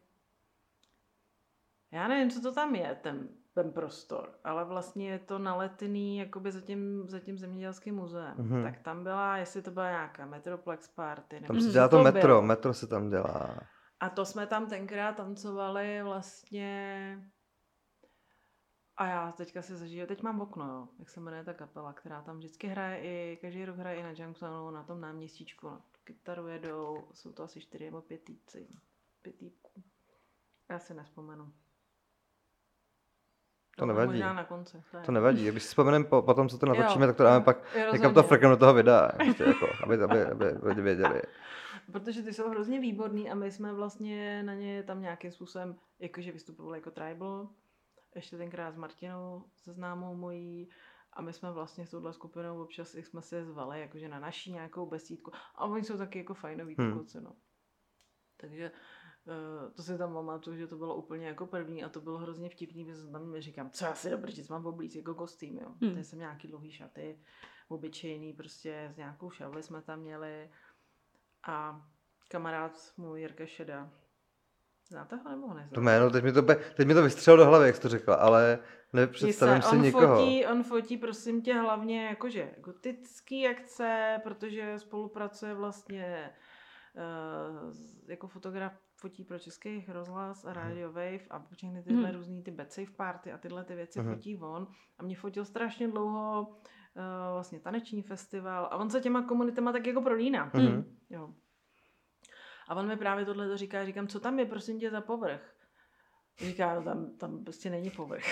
[1.91, 6.53] já nevím, co to tam je, ten, ten prostor, ale vlastně je to naletný jakoby
[6.53, 8.35] za tím, za tím zemědělským muzeem.
[8.39, 8.63] Mhm.
[8.63, 12.05] Tak tam byla, jestli to byla nějaká Metroplex party, nebo Tam se dělá to bylo.
[12.13, 12.43] metro.
[12.43, 13.61] Metro se tam dělá.
[14.01, 17.19] A to jsme tam tenkrát tancovali vlastně
[18.97, 22.23] a já teďka si zažiju, teď mám okno, jo, jak se jmenuje ta kapela, která
[22.23, 26.47] tam vždycky hraje i, každý rok hraje i na Junktownu, na tom náměstíčku, na kytaru
[26.49, 28.69] jedou, jsou to asi čtyři nebo pět týpci,
[29.23, 29.83] pět týpků.
[30.71, 31.53] Já si nespomenu.
[33.77, 34.11] To nevadí.
[34.13, 34.77] Možná na konci.
[34.77, 35.49] je To nevadí.
[35.51, 37.09] Když si vzpomeneme po, potom, co to natočíme, Jo.
[37.09, 37.57] tak to dáme pak
[37.93, 39.11] někam to frknem do toho videa.
[39.25, 41.23] Ještě jako, aby, aby, aby, lidi věděli.
[41.93, 46.33] Protože ty jsou hrozně výborný a my jsme vlastně na ně tam nějakým způsobem, jakože
[46.33, 47.49] vystupovali jako tribal,
[48.15, 50.69] ještě tenkrát s Martinou, se známou mojí,
[51.13, 54.21] a my jsme vlastně s touhle skupinou občas jak jsme si je zvali, jakože na
[54.21, 55.33] naší nějakou besídku.
[55.55, 56.93] A oni jsou taky jako fajnoví Hmm.
[56.93, 57.33] kluci, no.
[58.37, 58.71] Takže
[59.77, 62.85] to si tam pamatuju, že to bylo úplně jako první a to bylo hrozně vtipný,
[62.85, 65.69] protože jsem tam říkám, co já si dobrý, že mám oblíc jako kostým, jo.
[65.83, 65.91] Hmm.
[65.93, 67.19] Tady jsem nějaký dlouhý šaty,
[67.69, 70.51] obyčejný, prostě s nějakou šavli jsme tam měli
[71.47, 71.87] a
[72.29, 73.91] kamarád můj Jirka Šeda.
[74.89, 75.75] Znáte ho nebo ho neznáte?
[75.75, 77.89] To jméno, teď mi to, be- teď mi to vystřelilo do hlavy, jak jsi to
[77.89, 78.59] řekla, ale
[78.93, 80.17] nepředstavím se- si on nikoho.
[80.17, 86.31] Fotí, on fotí, prosím tě, hlavně jakože gotický akce, protože spolupracuje vlastně
[86.95, 87.73] uh,
[88.09, 92.13] jako fotograf fotí pro český rozhlas a Radio Wave a všechny tyhle Mhm.
[92.17, 94.15] různý ty Bad Safe Party a tyhle ty věci Mhm.
[94.15, 94.67] fotí on.
[94.99, 99.87] A mě fotil strašně dlouho uh, vlastně taneční festival a on se těma komunitama tak
[99.87, 100.51] jako prolíná.
[100.55, 100.97] Mhm.
[101.11, 101.35] Jo.
[102.69, 105.55] A on mi právě tohle to říká, říkám, co tam je, prosím tě, za povrch?
[106.39, 108.25] Říká, no tam, tam prostě není povrch.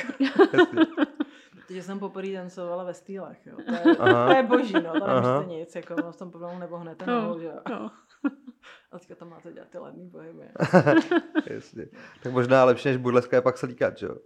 [1.52, 3.56] Protože jsem poprvé tancovala ve stýlech, jo.
[3.56, 4.26] To je, Aha.
[4.26, 5.34] to je boží, no, to Aha.
[5.40, 7.60] nevíte nic, jako ono v tom pomalu nebo hned ten No, no, že jo.
[7.70, 7.90] no.
[8.92, 10.48] A teďka tam máte dělat ty ledný pohyby.
[11.50, 11.86] Jasně.
[12.22, 14.16] Tak možná lepší než burleska je pak se líkat, že jo?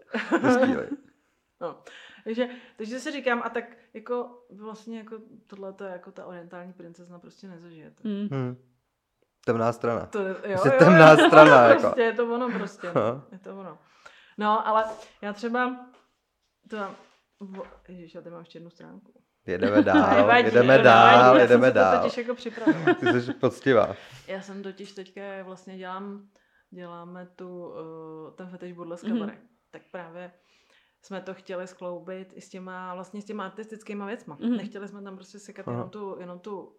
[1.61, 1.83] No.
[2.25, 6.73] Takže, takže si říkám, a tak jako vlastně jako tohle to je jako ta orientální
[6.73, 8.09] princezna prostě nezažijete.
[8.09, 8.29] Hmm.
[8.33, 8.57] Hm.
[9.45, 10.07] Temná strana.
[10.07, 11.81] To, jo, Prostě jo, temná je to strana, ono jako.
[11.81, 12.87] Prostě, je to ono prostě.
[12.95, 13.25] No.
[13.33, 13.79] Je to ono.
[14.39, 14.85] No, ale
[15.23, 15.87] já třeba,
[16.71, 16.77] to,
[17.89, 19.24] ježiš, já tady mám ještě jednu stránku.
[19.47, 22.03] Jedeme dál, Nevadí, jedeme dál, nevadí, jedeme já jsem se to dál.
[22.03, 22.95] totiž jako připravila.
[22.95, 23.97] Ty jsi poctivá.
[24.27, 26.29] Já jsem totiž teďka vlastně dělám,
[26.71, 27.75] děláme tu, uh,
[28.37, 29.19] ten fetiš burleska Mhm.
[29.19, 29.37] mm-hmm.
[29.71, 30.33] tak právě
[31.03, 34.37] jsme to chtěli skloubit i s těma, vlastně s těma artistickýma věcma.
[34.41, 34.51] Mhm.
[34.51, 34.57] Mm-hmm.
[34.57, 35.77] Nechtěli jsme tam prostě sekat Aha.
[35.77, 36.77] jenom tu, jenom tu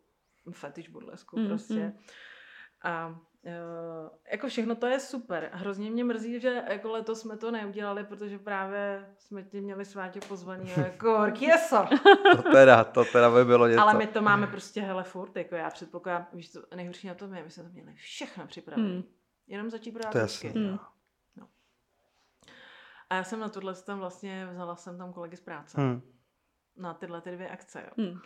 [0.51, 1.73] fetiš burlesku Mhm, prostě.
[1.73, 1.97] mhm.
[2.83, 3.19] A
[4.31, 5.49] jako všechno to je super.
[5.53, 10.19] Hrozně mě mrzí, že jako letos jsme to neudělali, protože právě jsme ti měli svátě
[10.27, 11.85] pozvaný jako orkieso.
[12.35, 13.81] To teda, to teda by bylo něco.
[13.81, 17.33] Ale my to máme prostě hele furt, jako já předpokládám, víš co, nejhorší na tom
[17.33, 18.89] je, my jsme to měli všechno připravené.
[18.89, 19.03] Hmm.
[19.47, 20.49] Jenom začít brát To jasný.
[20.49, 20.79] Hmm.
[23.09, 25.81] A já jsem na tohle tam vlastně vzala jsem tam kolegy z práce.
[25.81, 26.01] Hm.
[26.77, 28.05] Na tyhle ty dvě akce, jo.
[28.05, 28.19] Hmm.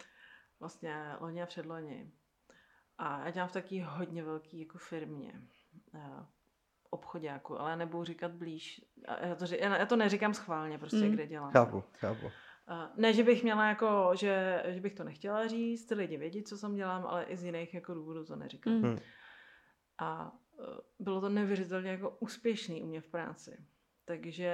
[0.59, 2.11] Vlastně loni a předloni.
[3.01, 5.41] A já dělám v taky hodně velký jako firmě.
[5.95, 6.25] eh,
[6.89, 8.81] obchodáku, ale nebudu říkat blíž.
[9.21, 11.11] Já to, já to neříkám schválně, prostě, Hmm.
[11.11, 11.51] kde dělám.
[11.51, 12.31] Chápu, chápu.
[12.67, 16.43] A Ne, že bych měla jako, že, že bych to nechtěla říct, ty lidi vědí,
[16.43, 18.81] co jsem dělám, ale i z jiných jako důvodů to neříkám.
[18.81, 18.97] Hmm.
[19.99, 20.63] A eh,
[20.99, 23.65] bylo to neuvěřitelně jako úspěšný u mě v práci.
[24.05, 24.53] Takže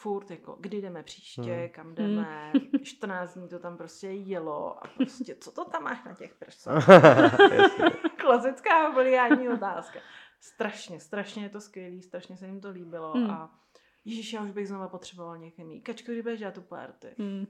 [0.00, 1.68] furt jako, kdy jdeme příště, Hmm.
[1.68, 6.14] kam jdeme, 14 dní to tam prostě jelo a prostě, co to tam máš na
[6.14, 6.88] těch prsách?
[7.52, 7.84] Jasně.
[8.16, 9.98] Klasická obliání otázka.
[10.40, 13.30] Strašně, strašně je to skvělý, strašně se jim to líbilo Hmm.
[13.30, 13.60] a
[14.04, 15.80] Ježíš, já už bych znova potřeboval někam jít.
[15.82, 17.14] Kačko, kdy budeš dělat tu party?
[17.18, 17.46] Hmm.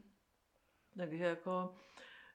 [0.98, 1.74] Takže jako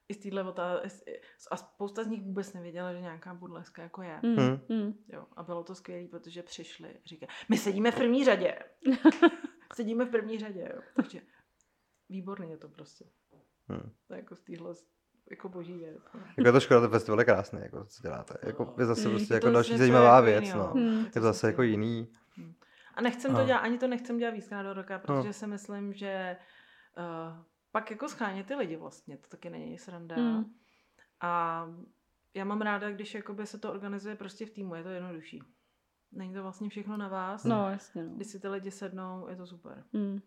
[0.09, 4.19] i z téhle otázky, a spousta z nich vůbec nevěděla, že nějaká burleska jako je.
[4.23, 4.35] Hmm.
[4.37, 4.59] Hmm.
[4.69, 4.93] Hmm.
[5.07, 8.59] Jo, a bylo to skvělé, protože přišli, říkají, my sedíme v první řadě.
[9.75, 10.81] sedíme v první řadě, jo.
[10.95, 11.21] Takže
[12.09, 13.05] výborný je to prostě.
[13.71, 13.91] Hm.
[14.07, 14.73] To je jako z téhle
[15.31, 15.97] jako boží věc.
[16.13, 16.19] no.
[16.37, 18.37] Jako je to škoda, ten festival je krásný, jako co děláte.
[18.43, 19.11] Jako je zase Hmm.
[19.17, 20.73] prostě jako to další zajímavá jako věc, jinýho, no.
[20.73, 21.05] Hmm.
[21.05, 22.11] Je to zase jako jiný.
[22.95, 23.47] A nechcem to Aha.
[23.47, 25.33] dělat, ani to nechcem dělat víckrát do roka, protože No.
[25.33, 26.37] si myslím, že
[26.97, 30.15] uh, pak jako schánět ty lidi vlastně, to taky není sranda.
[30.15, 30.45] Hmm.
[31.21, 31.65] A
[32.33, 35.41] já mám ráda, když jakoby se to organizuje prostě v týmu, je to jednodušší.
[36.15, 37.43] Není to vlastně všechno na vás.
[37.43, 38.15] No, jasně, no.
[38.15, 39.83] Když si ty lidi sednou, je to super.
[39.93, 40.19] Hmm.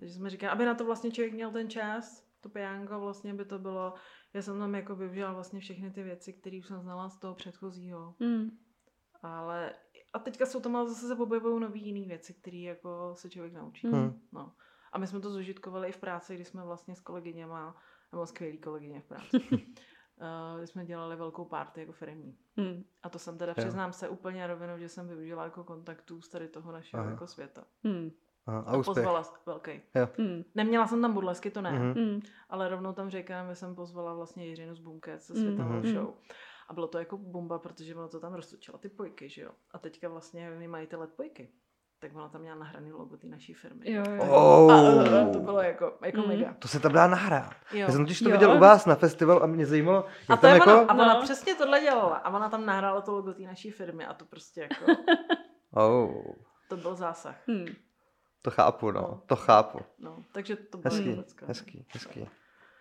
[0.00, 3.44] Takže jsme říkali, aby na to vlastně člověk měl ten čas, to pijánko vlastně by
[3.44, 3.94] to bylo,
[4.34, 7.34] já jsem tam jako využila vlastně všechny ty věci, které už jsem znala z toho
[7.34, 8.14] předchozího.
[8.20, 8.58] Hmm.
[9.22, 9.74] Ale
[10.12, 13.54] a teďka jsou tam ale zase se objevují nový jiný věci, které jako se člověk
[13.54, 13.88] naučí.
[13.88, 14.20] Hmm.
[14.32, 14.52] No.
[14.92, 17.76] A my jsme to zužitkovali i v práci, kdy jsme vlastně s kolegyněma,
[18.12, 19.40] nebo skvělý kolegyně v práci,
[20.20, 22.36] uh, jsme dělali velkou party jako firmní.
[22.56, 22.84] Hmm.
[23.02, 23.64] A to jsem teda, Jo.
[23.64, 27.10] přiznám se úplně rovnou, že jsem využila jako kontaktů z tady toho našeho Aha.
[27.10, 27.64] jako světa.
[27.84, 28.10] Hmm.
[28.46, 28.94] Aha, A, a úspěch.
[28.94, 29.80] pozvala velký.
[30.18, 30.44] Hmm.
[30.54, 31.92] Neměla jsem tam burlesky, to ne, Mhm.
[31.92, 32.20] Hmm.
[32.48, 35.86] ale rovnou tam říkám, že jsem pozvala vlastně Jiřinu z Bunket se světovou Mhm.
[35.94, 36.14] show.
[36.68, 39.50] A bylo to jako bomba, protože ono to tam roztočilo ty pojky, že jo.
[39.70, 41.48] A teďka vlastně oni mají ty let pojky.
[42.00, 43.92] Tak ona tam měla nahraný logo té naší firmy.
[43.92, 44.22] Jo, jo.
[44.30, 44.72] Oh.
[44.72, 46.28] A, a, to bylo jako, jako Mhm.
[46.28, 46.54] mega.
[46.58, 47.52] To se tam dá nahrát.
[47.72, 47.78] Jo.
[47.78, 48.32] Já jsem totiž to Jo.
[48.32, 50.72] viděl u vás na festivalu a mě zajímalo, A jak to tam je jako...
[50.72, 50.80] ona.
[50.82, 51.22] A ona No.
[51.22, 52.16] přesně tohle dělala.
[52.16, 54.84] A ona tam nahrála to logo té naší firmy a to prostě jako,
[55.74, 56.22] Oh,
[56.68, 57.36] to byl zásah.
[57.48, 57.66] Hmm.
[58.42, 59.00] to chápu, no.
[59.00, 59.22] No.
[59.26, 59.78] To chápu.
[59.98, 62.28] No, takže to bylo Hezký, hezký, hezký.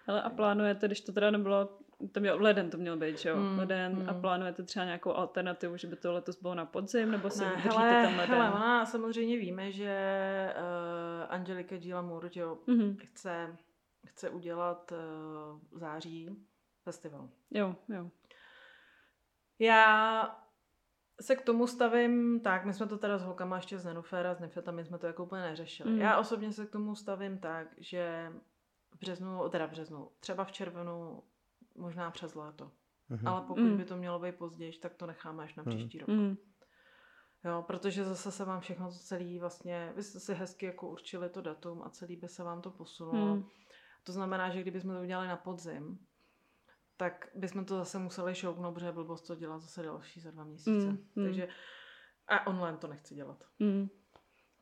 [0.08, 1.70] Ale a plánujete, když to teda nebylo,
[2.12, 3.38] to měl leden to měl být, že jo?
[3.38, 4.22] Mm, leden a mm.
[4.22, 7.70] plánujete třeba nějakou alternativu, že by to letos bylo na podzim, nebo si Ne, držíte
[7.70, 8.36] hele, ten leden?
[8.36, 12.98] hele, ona samozřejmě víme, že uh, Angelika Gila Moore, že jo, Mhm.
[12.98, 13.58] chce,
[14.08, 16.46] chce udělat uh, září
[16.84, 17.30] festival.
[17.52, 18.10] Jo, jo.
[19.60, 20.44] Já
[21.22, 24.40] se k tomu stavím tak, my jsme to teda s holkama ještě z Nenufera, s
[24.40, 25.92] Nifetami jsme to jako úplně neřešili.
[25.92, 26.00] Mm.
[26.00, 28.32] Já osobně se k tomu stavím tak, že
[28.92, 31.24] v březnu, teda v březnu, třeba v červenu,
[31.78, 32.72] možná přes léto.
[33.10, 33.28] Mhm.
[33.28, 33.78] Ale pokud Mm.
[33.78, 35.70] by to mělo být později, tak to necháme až na Mm.
[35.70, 36.08] příští rok.
[36.10, 36.36] Mm.
[37.46, 41.30] Jo, protože zase se vám všechno to celý vlastně, vy jste si hezky jako určili
[41.30, 43.36] to datum a celý by se vám to posunulo.
[43.36, 43.44] Mm.
[44.04, 46.00] To znamená, že kdybychom to udělali na podzim,
[46.98, 50.88] tak bychom to zase museli šoupnout, protože blbost to dělat zase další za dva měsíce.
[51.16, 51.24] Mm.
[51.24, 51.48] Takže
[52.28, 53.44] a online to nechci dělat.
[53.60, 53.88] Mm.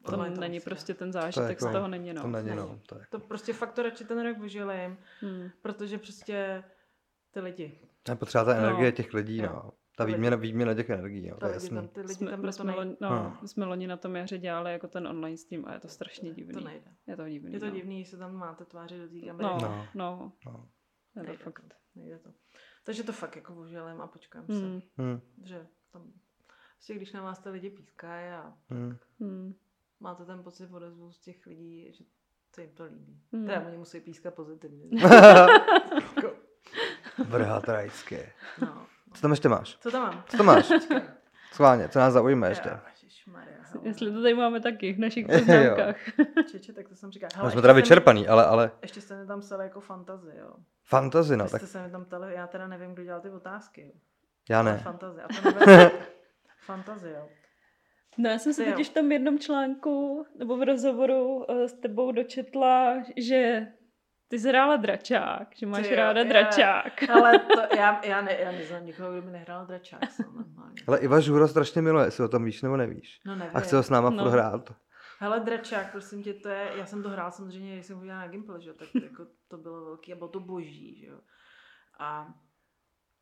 [0.06, 2.22] To to není nechci prostě ten zážitek jako- z toho není, no.
[2.22, 2.60] To není, Není.
[2.62, 2.80] no.
[2.90, 5.50] To je To prostě fakt to radši ten rok vyžilím, Mm.
[5.62, 6.64] protože prostě
[7.36, 7.80] ty lidi,
[8.10, 8.60] Je potřeba ta No.
[8.60, 9.50] energie těch lidí, Jo.
[9.54, 9.72] no.
[9.98, 11.90] Ta výměna, výměna těch energií, no, ty to je lidi, tam, jasný.
[11.90, 13.38] ty lidi Jsme, tam my, to, jsme, nej, loni, no, Hmm.
[13.42, 16.34] my jsme loni na tom jaře dělali jako ten online stream a je to strašně
[16.34, 16.54] divný.
[16.54, 16.92] to nejde.
[17.08, 17.54] Je to divný.
[17.54, 17.72] Je to no.
[17.72, 19.44] divný, že se tam máte tváři do té kamery.
[19.44, 19.86] No, No.
[19.96, 20.70] no, No.
[21.16, 21.60] je to Nejde fakt.
[21.62, 22.30] to, nejde to.
[22.84, 24.54] Takže to fakt jako vyžilím a počkám se.
[24.54, 24.82] Mm.
[25.02, 26.12] Hm, Že tam,
[26.76, 28.98] prostě když na vás ty lidi pískají a hm.
[29.20, 29.54] Mm.
[30.00, 32.04] máte ten pocit odezvu z těch lidí, že
[32.56, 33.22] se jim to líbí.
[33.32, 33.46] Mm.
[33.46, 34.90] Teda oni musí pískat pozitivně.
[37.18, 38.30] Jako, Vrhat rajské.
[38.62, 38.86] no.
[39.14, 39.78] Co tam ještě máš?
[39.80, 40.24] Co tam mám?
[40.28, 40.72] Co tam máš?
[41.54, 42.70] Schválně, co nás zaujme ještě?
[42.70, 42.78] Jo.
[43.84, 45.96] Jestli to tady máme taky v našich poznámkách.
[46.52, 47.30] Čeče, tak to jsem říkal.
[47.44, 50.52] No, jsme teda vyčerpaný, ale, ale Ještě jste mi tam psali jako fantazy, jo.
[50.84, 53.30] fantazy, no, Vy tak jste se mi tam ptali, já teda nevím, kdo dělal ty
[53.30, 53.82] otázky.
[53.86, 53.92] Jo.
[54.50, 54.78] já ne.
[54.78, 55.22] Fantazy.
[55.22, 55.90] A to nevím.
[56.66, 57.28] fantazy, jo.
[58.18, 62.12] No já jsem se totiž v tom jednom článku nebo v rozhovoru eh, s tebou
[62.12, 63.68] dočetla, že
[64.28, 67.10] ty jsi hrála dračák, že máš Ty jo, ráda já- dračák.
[67.10, 70.02] Ale to, já, já, ne, já neznám nikoho, kdo by nehrál dračák.
[70.88, 73.20] Ale Iva Žuro strašně miluje, jestli o tom víš nebo nevíš.
[73.26, 73.58] No nevím.
[73.58, 74.24] A chce ho s náma No.
[74.24, 74.76] furt hrát.
[75.20, 78.28] Hele, dračák, prosím tě, to je, já jsem to hrál samozřejmě, když jsem chodila na
[78.28, 81.20] Gimple, že jo, tak jako to bylo velký a bylo to boží, že jo.
[82.00, 82.28] A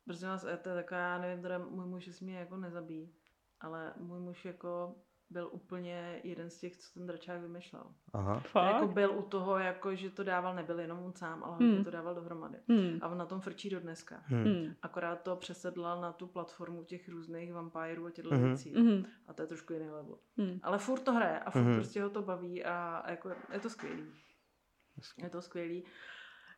[0.04, 3.14] prosím vás, to je taková, já nevím, teda můj muž jestli mě jako nezabíjí,
[3.60, 4.94] ale můj muž jako
[5.30, 7.84] byl úplně jeden z těch, co ten dračák vymýšlel.
[8.12, 8.34] Aha.
[8.34, 8.90] Jako Fakt?
[8.90, 11.74] byl u toho, jako, že to dával, nebyl jenom on sám, ale Hmm.
[11.74, 11.84] hmm.
[11.84, 12.58] to dával dohromady.
[12.68, 12.98] Hmm.
[13.02, 14.22] A on na tom frčí do dneska.
[14.26, 14.44] Hm.
[14.44, 14.74] Hmm.
[14.82, 18.46] Akorát to přesedlal na tu platformu těch různých vampírů a těchto mm-hmm.
[18.46, 18.72] věcí.
[18.72, 19.04] Mhm.
[19.26, 20.18] A to je trošku jiný level.
[20.36, 20.60] Hmm.
[20.62, 21.74] Ale furt to hraje a furt mm-hmm.
[21.74, 24.04] prostě ho to baví a jako je to skvělý.
[25.22, 25.84] Je to skvělý.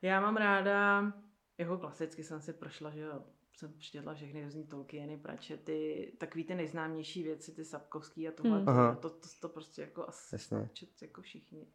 [0.03, 1.13] Já mám ráda,
[1.59, 3.25] jako klasicky jsem si prošla, že jo,
[3.57, 8.97] jsem přečetla všechny různý Tolkieny, Pratchety, takový ty nejznámější věci, ty Sapkovský a tohle, Hmm.
[8.97, 10.71] to, to, to, prostě jako asi Jasně.
[10.73, 11.67] čet jako všichni.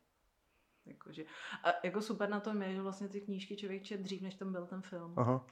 [0.85, 1.23] Jakože,
[1.63, 4.51] a jako super na tom je, že vlastně ty knížky člověk čet dřív, než tam
[4.51, 5.13] byl ten film.
[5.17, 5.47] Aha.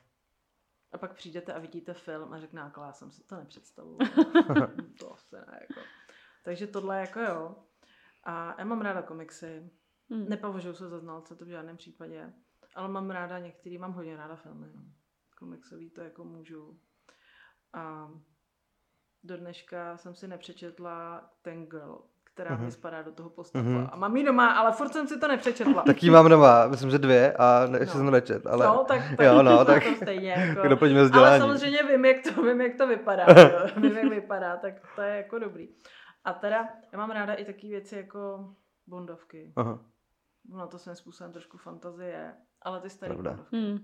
[0.92, 3.98] A pak přijdete a vidíte film a řekne, jako já jsem si to nepředstavoval.
[5.00, 5.80] to asi ne, jako.
[6.44, 7.56] Takže tohle jako jo.
[8.24, 9.70] A já mám ráda komiksy.
[10.10, 10.30] Hmm.
[10.30, 12.34] Nepovažuji se za znalce, to v žádném případě.
[12.76, 14.68] Ale mám ráda některý, mám hodně ráda filmy.
[14.76, 14.82] No.
[15.40, 16.78] Komiksový to jako můžu.
[17.74, 18.10] A
[19.24, 22.66] do dneška jsem si nepřečetla ten girl, která Mhm.
[22.66, 23.70] mi spadá do toho postavu.
[23.70, 23.90] Mhm.
[23.92, 25.84] A mám ji doma, ale furt jsem si to nepřečetla.
[25.84, 28.04] Taky mám doma, myslím, že dvě a ne, ještě No.
[28.04, 30.32] jsem nečet, ale No, tak, tak jo, no, to tak to stejně.
[30.56, 30.68] Jako.
[30.68, 31.40] doplňme Ale vzdělání.
[31.42, 33.26] samozřejmě vím jak, to, vím, jak to vypadá.
[33.42, 33.68] jo.
[33.82, 35.70] vím, jak vypadá, tak to je jako dobrý.
[36.24, 38.50] A teda, já mám ráda i takové věci jako
[38.88, 39.54] bondovky.
[39.56, 39.80] Aha,
[40.50, 43.56] Na to svým způsobem trošku fantazie, ale ty staré bondovky.
[43.58, 43.78] Hmm.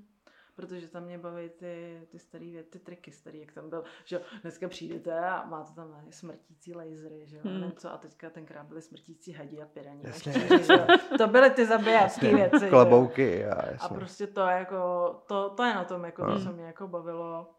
[0.56, 4.22] Protože tam mě baví ty, ty staré věci, ty triky starý, jak tam byl, že
[4.42, 7.52] dneska přijdete a máte tam smrtící lasery, že jo, Hmm.
[7.54, 7.62] hmm.
[7.62, 10.02] nevím co, a teďka tenkrát byly smrtící hadi a piraní.
[10.04, 10.32] Jasně.
[10.34, 10.86] štěři, že jo.
[11.18, 12.70] To byly ty zabijácké věci.
[12.70, 16.44] klobouky a A prostě to je jako, to, to je na tom, jako to, Hmm.
[16.44, 17.52] co mě jako bavilo.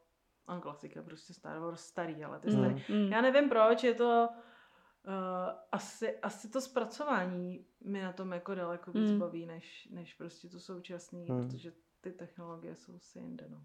[0.46, 2.58] A klasika, prostě Star Wars starý, ale ty Hmm.
[2.64, 2.84] starý.
[2.88, 3.12] Hmm.
[3.12, 4.28] Já nevím proč, je to
[5.06, 5.12] uh,
[5.72, 9.18] asi, asi to zpracování mi na tom jako daleko víc Hmm.
[9.20, 11.48] baví, než, než prostě to současný, Hmm.
[11.48, 11.72] protože
[12.06, 13.58] ty technologie jsou si jinde, no.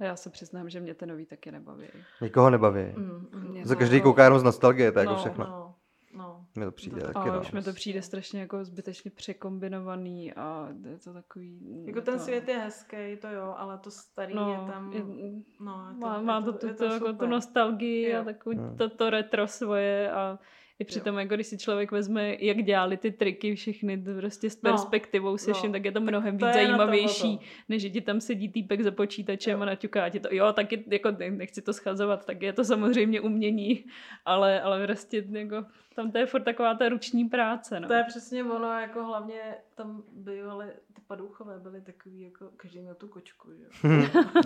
[0.00, 1.86] A já se přiznám, že mě ty nový taky nebaví.
[2.20, 2.82] Nikoho nebaví.
[2.96, 5.44] Mm, mm, Za to každý jako- kouká jenom z nostalgie, to je jako No, všechno.
[5.44, 5.74] No,
[6.14, 6.46] no.
[6.54, 7.40] Mně to přijde No, taky, Ale no.
[7.40, 11.84] už mi to přijde strašně jako zbytečně překombinovaný a je to takový...
[11.86, 12.24] Jako ten to...
[12.24, 14.92] svět je hezký, to jo, ale to starý no, je tam...
[14.92, 18.20] Je, no, je má, je má to, to, je to, jako tu nostalgii Jo.
[18.20, 18.76] a takový Hmm.
[18.76, 20.38] to, to retro svoje a
[20.78, 24.62] i přitom, jako když si člověk vezme, jak dělali ty triky všechny, to prostě s
[24.62, 25.54] No, perspektivou se no.
[25.54, 27.46] vším, tak je to mnohem to víc na tom zajímavější, o tom.
[27.68, 29.62] než že ti tam sedí týpek za počítačem Jo.
[29.62, 30.28] a naťuká ti to.
[30.30, 33.84] Jo, taky jako ne- nechci to schazovat, tak je to samozřejmě umění,
[34.24, 35.64] ale, ale prostě jako,
[35.96, 37.80] tam to je furt taková ta ruční práce.
[37.80, 37.88] No.
[37.88, 39.40] To je přesně ono, jako hlavně
[39.74, 43.90] tam bývaly, ty padouchové byly takový, jako každý měl tu kočku, že jo.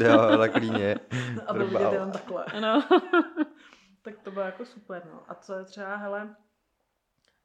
[0.10, 0.96] jo, tak líně.
[1.46, 2.44] A byl vidět jenom takhle.
[2.44, 2.82] Ano.
[4.08, 5.22] Tak to bylo jako super, no.
[5.28, 6.36] A co je třeba, hele,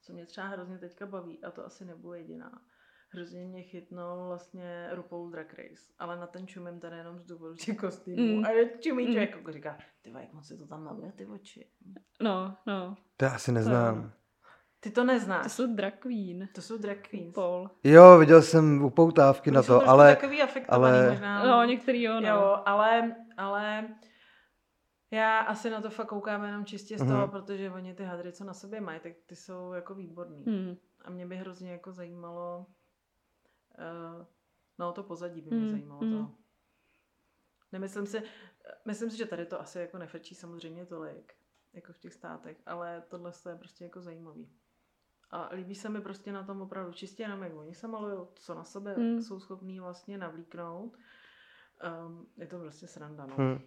[0.01, 2.51] co mě třeba hrozně teďka baví, a to asi nebudu jediná,
[3.09, 7.55] hrozně mě chytnul vlastně RuPaul Drag Race, ale na ten čumím tady jenom z důvodu
[7.55, 8.23] těch kostýmů.
[8.23, 8.37] Mm.
[8.37, 8.45] Mm.
[8.45, 9.11] A je čumí Mm.
[9.11, 11.67] člověk jako říká, ty jak moc si to tam maluje ty oči.
[12.21, 12.95] no, no.
[13.17, 14.11] To já asi neznám.
[14.79, 15.43] Ty to neznáš.
[15.43, 16.47] To jsou drag queen.
[16.55, 17.33] to jsou drag queens.
[17.33, 17.69] Paul.
[17.83, 21.45] Jo, viděl jsem upoutávky na Oni jsou to, ale takový afektovaný ale- možná.
[21.45, 22.27] No, některý jo, no.
[22.29, 23.87] Jo, ale, ale
[25.13, 27.29] já asi na to fakt koukám jenom čistě z toho, Mhm.
[27.29, 30.43] protože oni ty hadry, co na sobě mají, tak ty jsou jako výborný.
[30.43, 30.75] Hmm.
[31.01, 32.65] A mě by hrozně jako zajímalo,
[34.19, 34.25] uh,
[34.79, 36.11] no to pozadí by mě Hmm, zajímalo hmm.
[36.27, 36.31] to.
[37.71, 38.23] Nemyslím si,
[38.85, 41.33] myslím si, že tady to asi jako nefrčí samozřejmě tolik,
[41.73, 44.49] jako v těch státech, ale tohle je prostě jako zajímavý.
[45.31, 48.53] A líbí se mi prostě na tom opravdu čistě jenom, jak oni se malují, co
[48.53, 49.21] na sebe Hmm.
[49.21, 50.97] jsou schopní vlastně navlíknout.
[52.07, 53.35] Um, je to prostě sranda, no.
[53.37, 53.59] hm,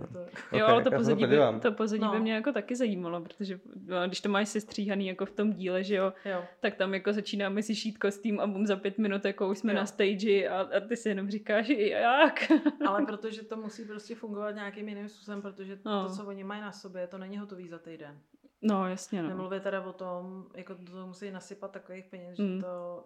[0.00, 0.18] Je to,
[0.56, 2.12] Jo, Ok, ale to pozadí, by, to pozadí No.
[2.12, 5.84] by mě jako taky zajímalo, protože no, když to máš sestříhaný jako v tom díle,
[5.84, 6.44] že jo, jo.
[6.60, 9.72] tak tam jako začínáme si šít kostým a bum za pět minut jako už jsme
[9.72, 9.76] Jo.
[9.78, 12.52] na stage a, a ty si jenom říkáš, jak?
[12.86, 16.08] Ale protože to musí prostě fungovat nějakým jiným způsobem, protože No.
[16.08, 18.18] to, co oni mají na sobě, to není hotový za týden.
[18.62, 19.28] No, jasně, no.
[19.28, 22.56] Nemluvě teda o tom, jako to musí nasypat takových peněz, Mm.
[22.56, 23.04] že to...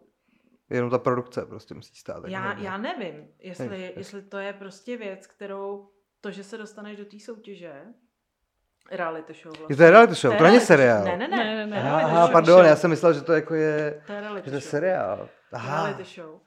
[0.70, 2.20] jenom ta produkce prostě musí stát.
[2.22, 5.89] tak Já, já nevím, jestli, Hej, jestli to je prostě věc, kterou
[6.25, 7.85] to, že se dostaneš do té soutěže
[8.91, 9.77] Reality show Je vlastně.
[9.77, 11.05] to je reality show, to není reality seriál.
[11.05, 11.37] Ne, ne, ne.
[11.37, 11.83] Ne, ne, ne.
[11.93, 12.33] Aha, show.
[12.33, 14.70] pardon, já jsem myslel, že to jako je, To je reality že to je show.
[14.70, 15.29] seriál.
[15.53, 15.83] Aha.
[15.87, 16.41] Reality show.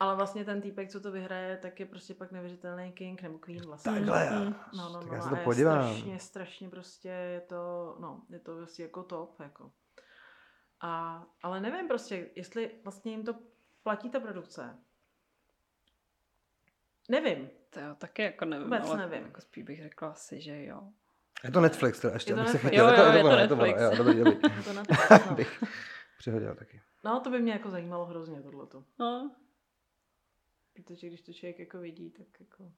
[0.00, 3.66] Ale vlastně ten týpek, co to vyhraje, tak je prostě pak nevěřitelný king nebo queen
[3.66, 3.92] vlastně.
[3.92, 4.40] Takhle, Mm, jo.
[4.44, 4.54] mm.
[4.78, 5.82] No, no, Tak no, já se a to je podívám.
[5.92, 9.70] Strašně, strašně prostě je to, no, je to vlastně jako top, jako.
[10.80, 13.34] A, ale nevím prostě, jestli vlastně jim to
[13.82, 14.78] platí ta produkce.
[17.08, 17.50] Nevím.
[17.70, 19.26] To jo, taky jako nevím, Vůbec ale nevím.
[19.26, 20.82] jako spíš bych řekla asi, že jo.
[21.44, 22.70] Je to Netflix teda ještě, Je to abych se Netflix.
[22.70, 22.88] chytil.
[22.88, 23.80] Jo, jo, to, je to Netflix.
[23.80, 24.32] Jo, dobrý, dobrý.
[24.56, 24.72] Je to to,
[25.28, 25.34] no.
[25.36, 25.62] Bych
[26.18, 26.80] přihodil taky.
[27.04, 28.84] no, to by mě jako zajímalo hrozně tohleto.
[28.98, 29.30] No,
[30.74, 32.72] Protože když to člověk jako vidí, tak jako...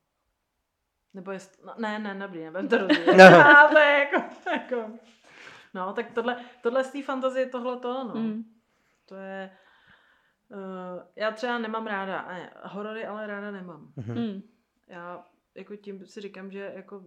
[1.14, 1.64] Nebo jest...
[1.64, 3.16] No, ne, ne, dobrý, nebudem to rozvíjet.
[3.16, 3.44] Ne.
[3.44, 4.90] A to je jako, jako...
[5.74, 8.14] No, tak tohle, tohle z té fantazie tohle to, no.
[8.14, 8.44] mm.
[9.06, 9.50] To je...
[10.48, 13.92] Uh, já třeba nemám ráda, ne, horory ale ráda nemám.
[13.96, 14.18] Mhm.
[14.18, 14.42] Mm.
[14.86, 17.02] Já jako tím si říkám, že jako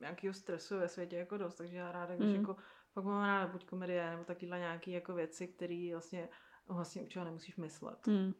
[0.00, 2.34] nějakého stresu ve světě jako dost, takže já ráda, když Mm.
[2.34, 2.56] jako
[2.92, 6.28] fakt mám ráda buď komedie, nebo takyhle nějaký jako věci, které vlastně
[6.68, 8.06] vlastně u čeho nemusíš myslet.
[8.06, 8.32] Mm.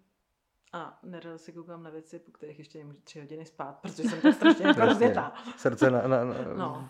[0.72, 4.20] A nerada se koukám na věci, po kterých ještě nemůžu tři hodiny spát, protože jsem
[4.20, 5.34] tak strašně jako rozjetá.
[5.56, 6.88] Srdce na, na, na No.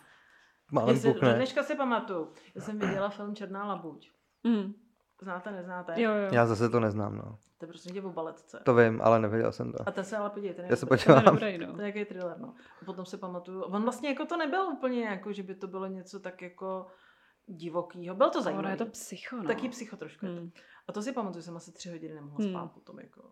[0.72, 1.34] málem Jestli, pukne.
[1.34, 4.10] dneška si pamatuju, já jsem viděla film Černá labuť.
[4.44, 4.74] Mm.
[5.22, 6.00] Znáte, neznáte?
[6.02, 6.28] Jo, jo.
[6.32, 7.38] Já zase to neznám, no.
[7.58, 8.60] To je prostě tě o baletce.
[8.64, 9.88] To vím, ale neviděl jsem to.
[9.88, 10.56] A ten se ale podívejte.
[10.56, 11.04] ten je Já se dobrý.
[11.04, 11.34] To je podívám.
[11.34, 11.74] dobrý, no.
[11.74, 12.54] To je jaký thriller, no.
[12.82, 15.86] A potom si pamatuju, on vlastně jako to nebyl úplně jako, že by to bylo
[15.86, 16.86] něco tak jako
[17.46, 18.14] divokýho.
[18.14, 18.70] Byl to Ono zajímavé.
[18.70, 19.44] je to psycho, no.
[19.44, 20.26] Taky psycho trošku.
[20.26, 20.32] Mm.
[20.32, 20.50] Mm.
[20.88, 22.50] A to si pamatuju, jsem asi tři hodiny nemohla Hmm.
[22.50, 23.30] spát potom jako.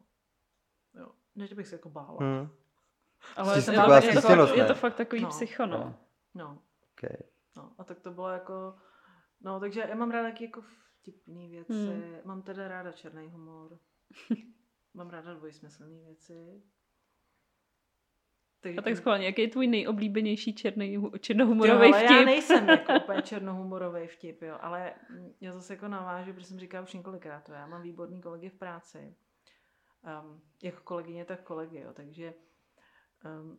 [0.94, 1.06] Jo.
[1.36, 2.16] Ne, že bych se jako bála.
[2.20, 2.48] Hmm.
[3.36, 5.28] Ale Jsi je to, to, stístěnost, je to fakt takový No.
[5.28, 5.94] psycho, no.
[6.34, 6.58] No.
[6.98, 7.16] Okay.
[7.56, 8.74] No, a tak to bylo jako,
[9.40, 10.62] no, takže já mám ráda taky jako
[11.04, 12.14] vtipný věci, Hmm.
[12.24, 13.78] mám teda ráda černý humor,
[14.94, 16.62] mám ráda dvojsmyslné věci.
[18.60, 22.10] Takže A tak schválně, jaký je tvůj nejoblíbenější černý, hu- Ty jo, černohumorový ale vtip?
[22.10, 24.94] já nejsem jako úplně černohumorový vtip, jo, ale
[25.40, 28.54] já zase jako navážu, protože jsem říkala už několikrát, to já mám výborný kolegy v
[28.54, 29.14] práci,
[30.22, 32.34] um, jako kolegyně, tak kolegy, jo, takže
[33.42, 33.58] um,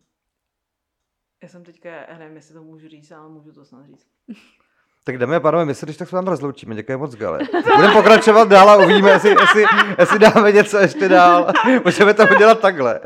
[1.43, 4.07] já jsem teďka, já nevím, jestli to můžu říct, ale můžu to snad říct.
[5.07, 6.75] Tak dámy a pánové, my se když tak s vámi rozloučíme.
[6.75, 7.39] Děkuji moc, Gale.
[7.75, 9.65] Budeme pokračovat dál a uvidíme, jestli, jestli,
[9.99, 11.47] jestli dáme něco ještě dál.
[11.85, 12.99] Můžeme to udělat takhle.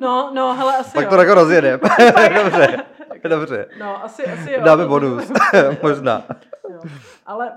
[0.00, 1.10] No, no, hele, asi Pak jo.
[1.10, 1.78] to jako rozjedeme.
[2.44, 2.76] Dobře.
[3.28, 3.66] Dobře.
[3.78, 4.60] No, asi, asi jo.
[4.64, 5.32] Dáme bonus.
[5.82, 6.24] Možná.
[6.70, 6.80] Jo.
[7.26, 7.52] Ale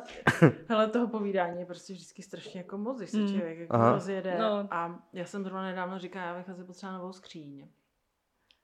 [0.69, 3.27] hele, toho povídání je prostě vždycky strašně jako moc, když se Mm.
[3.27, 3.91] člověk jako Aha.
[3.91, 4.35] rozjede.
[4.39, 4.67] No.
[4.71, 7.67] A já jsem zrovna nedávno říkala, já bych asi potřeba novou skříň.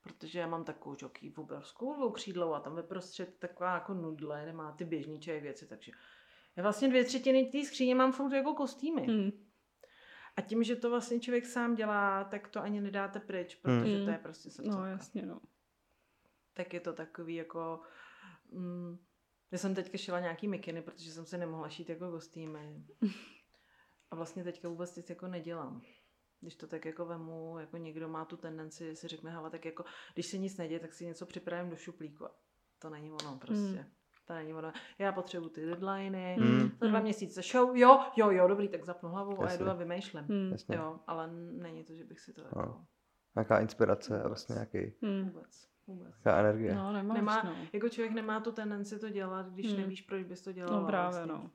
[0.08, 4.72] Protože já mám takovou žoký obrovskou dvoukřídlou a tam ve prostřed taková jako nudle, nemá
[4.72, 5.91] ty běžný čaj věci, takže
[6.55, 9.08] já vlastně dvě třetiny té skříně mám furt jako kostýmy.
[9.08, 9.32] Mm.
[10.36, 14.05] A tím, že to vlastně člověk sám dělá, tak to ani nedáte pryč, protože Hmm.
[14.05, 14.80] to je prostě srdcovka.
[14.80, 15.39] No, jasně, no.
[16.53, 17.82] tak je to takový jako...
[18.51, 18.97] Mm,
[19.51, 22.86] já jsem teďka šila nějaký mikiny, protože jsem si nemohla šít jako kostýmy.
[24.12, 25.82] A vlastně teďka vůbec nic jako nedělám.
[26.42, 29.84] Když to tak jako vemu, jako někdo má tu tendenci, si řekne, hele, tak jako,
[30.14, 32.26] když se nic neděje, tak si něco připravím do šuplíku.
[32.26, 32.32] A
[32.80, 33.80] To není ono prostě.
[33.80, 33.86] Mm.
[34.26, 34.72] To není ono.
[35.00, 36.70] Já potřebuji ty deadliny, Hmm.
[36.82, 39.56] za dva měsíce show, jo, jo, jo, dobrý, tak zapnu hlavu a Jasně.
[39.64, 40.26] jedu a vymýšlím.
[40.28, 40.52] Mm.
[40.52, 40.76] Jasně.
[40.76, 42.60] Jo, ale není to, že bych si to jako...
[42.62, 42.86] No.
[43.36, 45.24] Nějaká inspirace a vlastně nějaký, Mm.
[45.30, 46.08] Vůbec, vůbec.
[46.26, 46.76] nějaká energie.
[46.76, 47.56] No, nemáš, Nemá, no.
[47.74, 49.82] jako člověk nemá tu tendenci to dělat, když Hmm.
[49.82, 50.82] nevíš, proč bys to dělal.
[50.82, 51.52] No právě, no.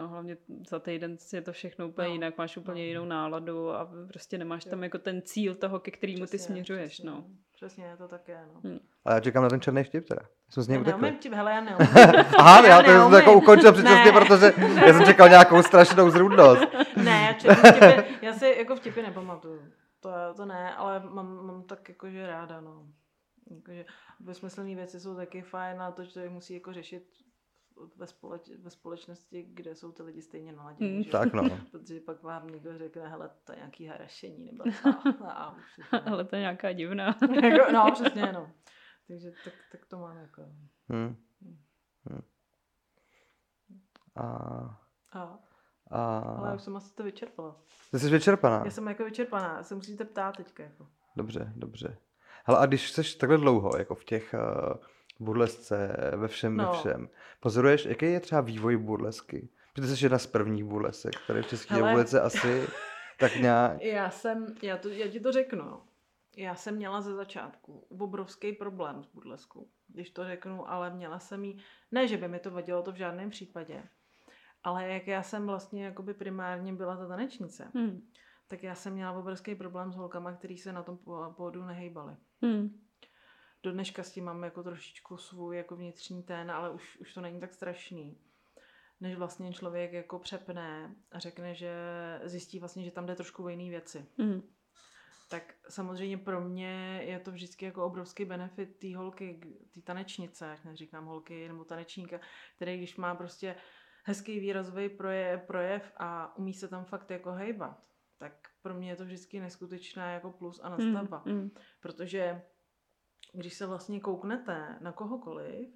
[0.00, 0.36] No hlavně
[0.68, 2.14] za týden je to všechno úplně No.
[2.14, 2.86] jinak, máš úplně No.
[2.88, 4.70] jinou náladu a prostě nemáš Jo.
[4.70, 7.24] tam jako ten cíl toho, ke kterému ty Přesně, směřuješ, přesně, no.
[7.54, 8.60] Přesně, to tak je, no.
[8.64, 8.78] Hmm.
[9.04, 10.20] Ale já čekám na ten černý vtip teda.
[10.50, 11.00] Jsme z něj Já utekli.
[11.02, 11.88] neumím ti, hele, já neumím.
[12.38, 13.14] Aha, já, to jsem to neumím.
[13.18, 14.52] jako ukončil předčasně, protože
[14.86, 16.62] já jsem čekal nějakou strašnou zrůdnost.
[16.96, 19.62] ne, já, vtipy, já si jako vtipy nepamatuju.
[20.00, 22.86] To, to ne, ale mám, mám tak jakože ráda, no.
[23.50, 23.84] Jakože
[24.20, 27.04] dvojsmyslné věci jsou taky fajn a to, že člověk musí jako řešit
[27.96, 30.92] ve, společ, ve společnosti, kde jsou ty lidi stejně naladění.
[30.94, 31.02] Hmm.
[31.02, 31.12] že jo?
[31.12, 31.42] Tak no.
[31.70, 34.64] Protože pak vám někdo řekne, hele, to je nějaký harašení, nebo
[35.24, 35.56] a,
[36.06, 37.16] Ale to je nějaká divná.
[37.42, 38.50] jako, no, přesně, no.
[39.08, 40.42] Takže tak, tak to mám jako.
[40.92, 41.16] Hm.
[42.10, 42.22] Hm.
[44.16, 44.24] A,
[45.12, 45.38] A,
[45.90, 46.18] a...
[46.18, 47.56] ale já už jsem asi to vyčerpala.
[47.90, 48.62] Ty jsi vyčerpaná.
[48.64, 50.62] Já jsem jako vyčerpaná, se musíte ptát teďka.
[50.62, 50.88] Jako.
[51.16, 51.98] Dobře, dobře.
[52.44, 54.76] Hele, a když jsi takhle dlouho, jako v těch uh,
[55.20, 56.64] burlesce, ve všem, no.
[56.72, 57.08] Ve všem,
[57.40, 59.48] pozoruješ, jaký je třeba vývoj burlesky?
[59.74, 61.88] Protože jsi jedna z prvních burlesek, které v České Hele.
[61.88, 62.66] republice asi
[63.18, 63.80] tak nějak...
[63.82, 65.82] Já jsem, já, to, já ti to řeknu, no.
[66.36, 71.44] já jsem měla ze začátku obrovský problém s burleskou, když to řeknu, ale měla jsem
[71.44, 71.58] jí,
[71.92, 73.82] ne, že by mi to vadilo to v žádném případě,
[74.62, 78.00] ale jak já jsem vlastně jakoby primárně byla ta tanečnice, Hmm.
[78.48, 80.98] tak já jsem měla obrovský problém s holkama, který se na tom
[81.36, 82.16] pódu nehejbali.
[82.42, 82.80] Hmm.
[83.62, 87.20] Do dneška s tím mám jako trošičku svůj jako vnitřní ten, ale už, už to
[87.20, 88.18] není tak strašný.
[89.00, 91.72] Než vlastně člověk jako přepne a řekne, že
[92.24, 94.06] zjistí vlastně, že tam jde trošku o jiné věci.
[94.18, 94.42] Mm.
[95.30, 99.40] Tak samozřejmě pro mě je to vždycky jako obrovský benefit té holky,
[99.74, 102.20] té tanečnice, jak neříkám holky nebo tanečníka,
[102.56, 103.56] který když má prostě
[104.04, 107.84] hezký výrazový projev, projev a umí se tam fakt jako hejbat,
[108.18, 108.32] tak
[108.62, 111.22] pro mě je to vždycky neskutečná jako plus a nastavba.
[111.26, 111.32] Mm.
[111.32, 111.50] Mm.
[111.80, 112.42] Protože
[113.32, 115.68] když se vlastně kouknete na kohokoliv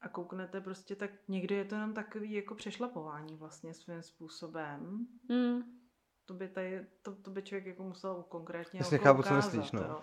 [0.00, 5.06] a kouknete prostě, tak někdy je to jenom takový jako přešlapování vlastně svým způsobem.
[5.28, 5.62] Mm.
[6.24, 9.52] To by, tady, to, to by člověk jako musel konkrétně Jasně, jako chápu, co ukázat,
[9.52, 9.80] myslíš, no.
[9.80, 10.02] jo.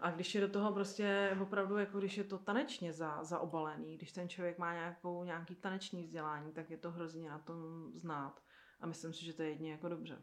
[0.00, 4.12] A když je do toho prostě opravdu, jako když je to tanečně za, zaobalený, když
[4.12, 8.40] ten člověk má nějakou, nějaký taneční vzdělání, tak je to hrozně na tom znát.
[8.80, 10.22] A myslím si, že to je jedině jako dobře.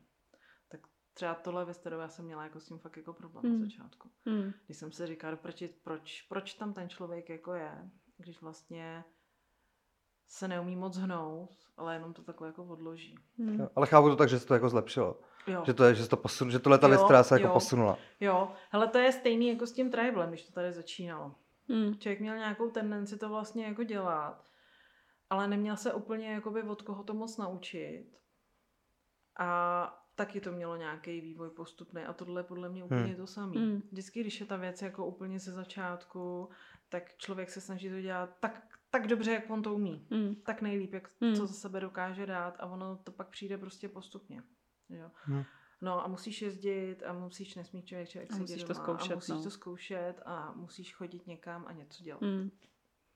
[1.14, 3.60] Třeba tohle ve já jsem měla jako s tím fakt jako problém Hmm.
[3.60, 4.10] na začátku.
[4.26, 4.52] Mm.
[4.66, 9.04] Když jsem se říkala, proč, proč, proč tam ten člověk jako je, když vlastně
[10.28, 13.20] se neumí moc hnout, ale jenom to takhle jako odloží.
[13.38, 13.60] Mm.
[13.60, 15.20] Jo, Ale chápu to tak, že se to jako zlepšilo.
[15.48, 15.64] Jo.
[15.66, 17.48] Že to je, že, se to posun, že tohle ta věc, Jo, která se jako
[17.48, 17.54] jo.
[17.54, 17.98] posunula.
[18.20, 21.36] Jo, hele, to je stejný jako s tím tribalem, když to tady začínalo.
[21.68, 21.96] Mm.
[22.00, 24.46] Člověk měl nějakou tendenci to vlastně jako dělat,
[25.30, 28.06] ale neměl se úplně jakoby od koho to moc naučit.
[29.40, 33.16] A taky to mělo nějaký vývoj postupný a tohle je podle mě úplně Hmm.
[33.16, 33.60] to samé.
[33.60, 33.82] Hmm.
[33.92, 36.50] Vždycky, když je ta věc jako úplně ze začátku,
[36.90, 40.08] tak člověk se snaží to dělat tak, tak dobře, jak on to umí.
[40.10, 40.36] Mm.
[40.36, 41.36] Tak nejlíp, jak Hmm.
[41.36, 44.44] co za sebe dokáže dát a ono to pak přijde prostě postupně.
[44.90, 45.12] Jo.
[45.24, 45.44] Hmm.
[45.82, 49.36] No a musíš jezdit a musíš, nesmí člověk, člověk A musíš to zkoušet, a musíš
[49.36, 49.44] no.
[49.44, 52.22] to zkoušet a musíš chodit někam a něco dělat.
[52.22, 52.52] Mm.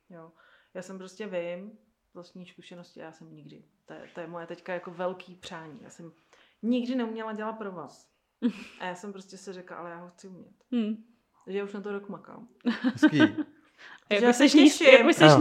[0.09, 0.31] Jo.
[0.73, 1.77] Já jsem prostě vím,
[2.13, 3.63] vlastní zkušenosti, já jsem nikdy.
[3.85, 5.79] To je, to je moje teďka jako velký přání.
[5.81, 6.11] Já jsem
[6.65, 8.07] nikdy neuměla dělat pro vás.
[8.79, 10.55] A já jsem prostě si řekla, ale já ho chci umět.
[10.71, 10.95] Mm.
[11.45, 12.47] Takže já už na to rok makám.
[12.81, 13.21] Hezký.
[14.09, 14.83] A jak já už se seš nízko.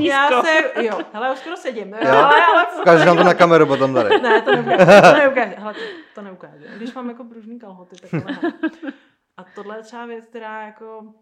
[0.00, 1.88] Já se, jo, hele, už skoro sedím.
[1.88, 4.20] Jo, ale, ale Ukážeš nám to na kameru potom tady.
[4.20, 5.12] Ne, to neukáže.
[5.12, 5.54] To neukáže.
[5.58, 5.74] Hele,
[6.14, 6.76] to.
[6.76, 8.12] Když mám jako pružný kalhoty, tak.
[9.36, 11.14] A tohle je třeba věc, která jako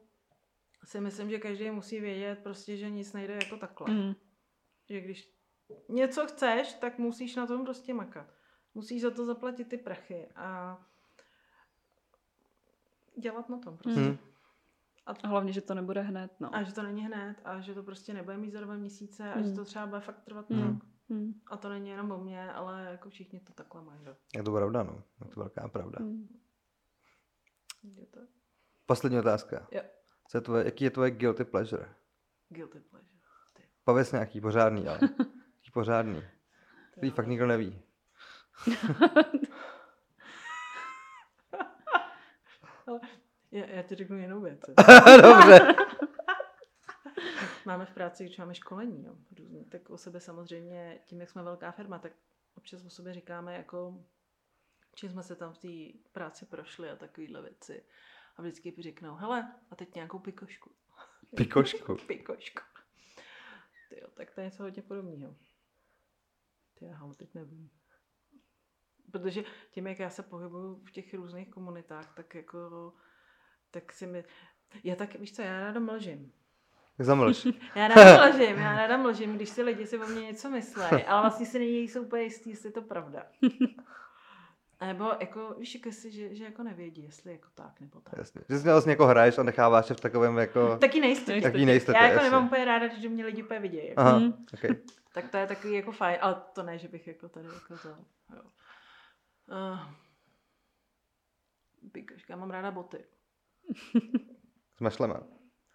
[0.85, 3.95] si myslím, že každý musí vědět prostě, že nic nejde jako takhle.
[3.95, 4.15] Mm.
[4.91, 5.29] Že když
[5.89, 8.27] něco chceš, tak musíš na tom prostě makat.
[8.75, 10.79] Musíš za to zaplatit ty prachy a
[13.21, 14.01] dělat na tom prostě.
[14.01, 14.19] Hmm.
[15.07, 16.55] A hlavně, že to nebude hned, no.
[16.55, 19.35] A že to není hned a že to prostě nebude mít za dva měsíce a
[19.39, 19.49] Hmm.
[19.49, 20.63] že to třeba bude fakt trvat Hmm.
[20.63, 20.85] rok.
[21.09, 21.33] Mm.
[21.47, 24.01] A to není jenom o mě, ale jako všichni to takhle mají.
[24.37, 25.03] Je to pravda, no.
[25.25, 25.99] Je to velká pravda.
[26.01, 26.29] Mm.
[27.83, 28.21] Je to
[28.87, 29.69] Poslední otázka.
[29.71, 29.83] Jo.
[30.29, 31.95] Co je tvoje, jaký je tvoje guilty pleasure?
[32.49, 33.19] guilty pleasure.
[33.57, 34.99] Ty, Pověz nějaký pořádný, ale.
[35.57, 36.21] Jaký pořádný.
[36.21, 36.27] ty
[36.93, 37.83] Který fakt nikdo neví.
[43.53, 44.61] Já, já ti řeknu jinou věc.
[45.23, 45.75] Dobře.
[47.67, 51.43] Máme v práci, když máme školení, jo, různý, tak o sebe samozřejmě, tím, jak jsme
[51.43, 52.13] velká firma, tak
[52.55, 54.05] občas o sobě říkáme, jako,
[54.95, 57.85] čím jsme se tam v té práci prošli a takovéhle věci.
[58.37, 60.71] A vždycky řeknou, hele, a teď nějakou pikošku.
[61.37, 61.97] Pikošku.
[62.07, 62.63] pikošku.
[63.89, 65.37] Ty jo, tak to je něco hodně podobného.
[66.75, 67.71] Ty já ho teď nevím.
[69.13, 72.93] Protože tím, jak já se pohybuju v těch různých komunitách, tak jako,
[73.71, 74.25] tak si mi,
[74.85, 76.33] já tak, víš co, já ráda mlžím.
[76.99, 77.47] Zamlž.
[77.75, 81.21] Já ráda mlžím, já ráda mlžím, když si lidi si o mě něco myslí, ale
[81.23, 83.23] vlastně si není jsou úplně jistý, jestli je to pravda.
[84.81, 88.15] A nebo jako, víš, jako si, že, že jako nevědí, jestli jako tak nebo tak.
[88.19, 88.41] Jasně.
[88.49, 90.77] Že jsi vlastně jako hraješ a necháváš se v takovém jako...
[90.77, 91.43] Taky nejistý.
[91.43, 92.31] Taký nejistotě, Já jako jasně.
[92.31, 93.95] nemám úplně ráda, že mě lidi úplně vidějí.
[93.95, 94.47] Aha, Mm.
[94.55, 94.77] okay.
[95.15, 97.89] Tak to je takový jako fajn, ale to ne, že bych jako tady jako to,
[97.89, 98.43] jo.
[99.53, 99.79] Uh,
[102.29, 103.05] já mám ráda boty.
[104.77, 105.21] S mašlema.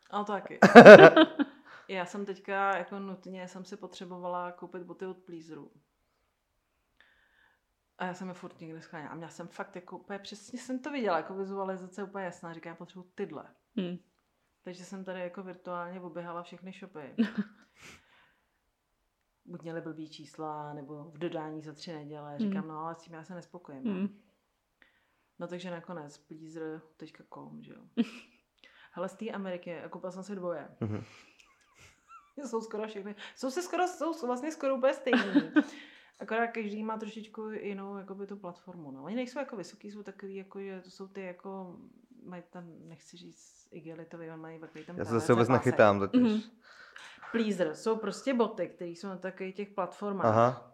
[0.10, 0.60] Ale to taky.
[1.88, 5.72] Já jsem teďka jako nutně jsem si potřebovala koupit boty od Pleaseru.
[7.98, 9.12] A já jsem je furt někde scháněla.
[9.12, 12.54] A měla jsem fakt jako úplně přesně jsem to viděla, jako vizualizace úplně jasná.
[12.54, 13.45] Říkám, já potřebuji tyhle.
[13.76, 13.98] Mm.
[14.62, 17.16] Takže jsem tady jako virtuálně oběhala všechny shopy.
[19.48, 22.36] Buď měli blbý čísla, nebo v dodání za tři neděle.
[22.40, 22.68] Říkám, Hmm.
[22.68, 23.84] no ale s tím já se nespokojím.
[23.84, 24.19] Mm.
[25.40, 27.82] No takže nakonec pleaser.com, že jo.
[28.91, 30.68] Hele, z té Ameriky, a koupila jsem si dvoje.
[30.80, 31.03] Mhm.
[32.45, 35.52] jsou skoro všechny, jsou se skoro, jsou vlastně skoro úplně stejný.
[36.19, 38.91] Akorát každý má trošičku jinou jakoby, tu platformu.
[38.91, 39.03] No.
[39.03, 41.78] Oni nejsou jako vysoký, jsou takový, jako, že to jsou ty jako,
[42.26, 45.65] mají tam, nechci říct igelitový, ale mají takový tam Já se zase vůbec pásek.
[45.65, 46.22] nechytám totiž.
[46.22, 46.41] Mhm.
[47.32, 50.26] Pleaser, jsou prostě boty, které jsou na takových těch platformách.
[50.26, 50.74] Aha.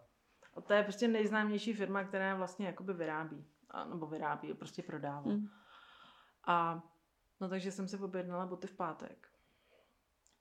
[0.54, 3.46] A to je prostě nejznámější firma, která je vlastně jakoby vyrábí.
[3.70, 5.30] A, nebo vyrábí, prostě prodává.
[5.32, 5.48] Mm.
[6.46, 6.82] A
[7.40, 9.28] no takže jsem si objednala boty v pátek.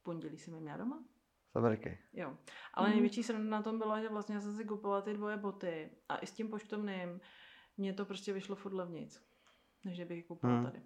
[0.03, 1.03] pondělí jsem je měla doma.
[1.51, 1.99] Z Ameriky.
[2.13, 2.37] Jo.
[2.73, 2.95] Ale Mhm.
[2.95, 6.17] největší sranda na tom bylo, že vlastně já jsem si kupovala ty dvoje boty a
[6.17, 7.21] i s tím poštovným
[7.77, 9.23] mně to prostě vyšlo furt levnic,
[9.85, 10.63] než kdybych je koupila Hmm.
[10.63, 10.81] tady.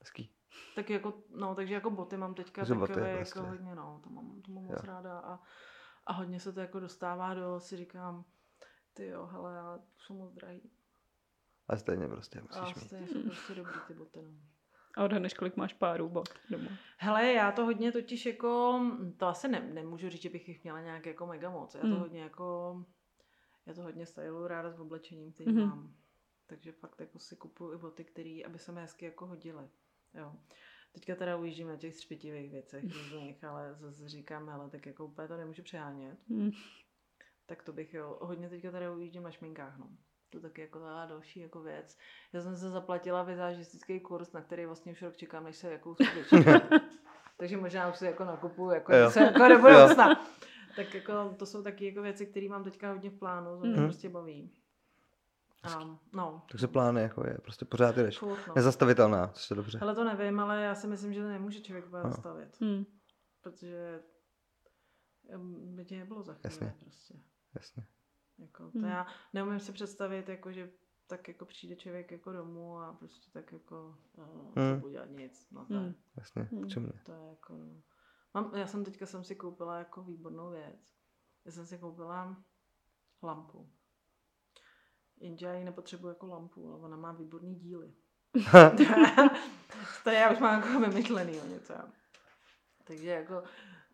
[0.00, 0.34] Hezký.
[0.74, 3.38] Tak jako, no, takže jako boty mám teďka Takže boty takové prostě.
[3.38, 5.40] jako hodně, no, to mám, to mám moc ráda a,
[6.06, 8.24] a hodně se to jako dostává do, si říkám,
[8.94, 10.70] ty jo, hele, ale jsou moc drahý.
[11.68, 12.86] Ale stejně prostě A musíš mít.
[12.86, 14.30] stejně jsou prostě dobrý ty boty, no.
[14.96, 16.68] A odhadneš, kolik máš párů bot doma.
[16.98, 18.80] Hele, já to hodně totiž jako,
[19.16, 21.74] to asi ne, nemůžu říct, že bych jich měla nějak jako mega moc.
[21.74, 21.98] Já to Hmm.
[21.98, 22.76] hodně jako,
[23.66, 25.68] já to hodně styluju ráda s oblečením, který Mhm.
[25.68, 25.94] mám.
[26.46, 29.68] Takže fakt jako si kupuju i boty, které, aby se mi hezky jako hodily.
[30.14, 30.32] Jo.
[30.92, 35.28] Teďka teda ujíždím na těch třpitivých věcech různých, ale zase říkám, ale tak jako úplně
[35.28, 36.18] to nemůžu přehánět.
[36.28, 36.50] Hmm.
[37.46, 39.88] Tak to bych jo, hodně teďka teda ujíždím na šminkách, no.
[40.30, 41.98] To taky jako taková další jako věc.
[42.32, 45.94] Já jsem se zaplatila vizážistický kurz, na který vlastně už rok čekám, než se jako.
[47.36, 49.10] Takže možná už si jako nakupuju, jako, Jo.
[49.10, 50.26] se, jako do budoucna.
[50.76, 53.76] tak jako to jsou taky jako věci, které mám teďka hodně v plánu, to mě
[53.76, 53.84] Mhm.
[53.86, 54.50] prostě baví.
[55.62, 58.18] A, no, Takže plány jako je, prostě pořád jdeš.
[58.18, 58.54] furt, no.
[58.56, 59.78] Nezastavitelná, což je dobře.
[59.78, 62.10] Hele, to nevím, ale já si myslím, že to nemůže člověk úplně No.
[62.10, 62.60] zastavit.
[62.60, 62.84] Hmm.
[63.40, 64.02] Protože
[65.74, 66.74] by tě nebylo za chvíli Jasně.
[66.80, 67.14] prostě.
[67.54, 67.86] Jasně.
[68.38, 68.88] Jako, to Hmm.
[68.88, 70.70] já neumím si představit, jako, že
[71.06, 74.24] tak jako přijde člověk jako domů a prostě tak jako uh,
[74.56, 74.84] Hmm.
[74.84, 75.50] udělat nic.
[75.50, 75.84] No to, Hmm.
[75.84, 75.94] hmm.
[76.16, 76.64] Jasně, Hmm.
[76.64, 77.02] k čemu ne?
[77.06, 77.52] to je jako...
[77.56, 77.82] no.
[78.34, 80.94] Mám, já jsem teďka jsem si koupila jako výbornou věc.
[81.44, 82.36] Já jsem si koupila
[83.22, 83.70] lampu.
[85.20, 87.92] Jenže já ji nepotřebuji jako lampu, ale ona má výborný díly.
[90.04, 91.74] to já už mám jako vymyšlený o něco.
[92.84, 93.42] Takže jako,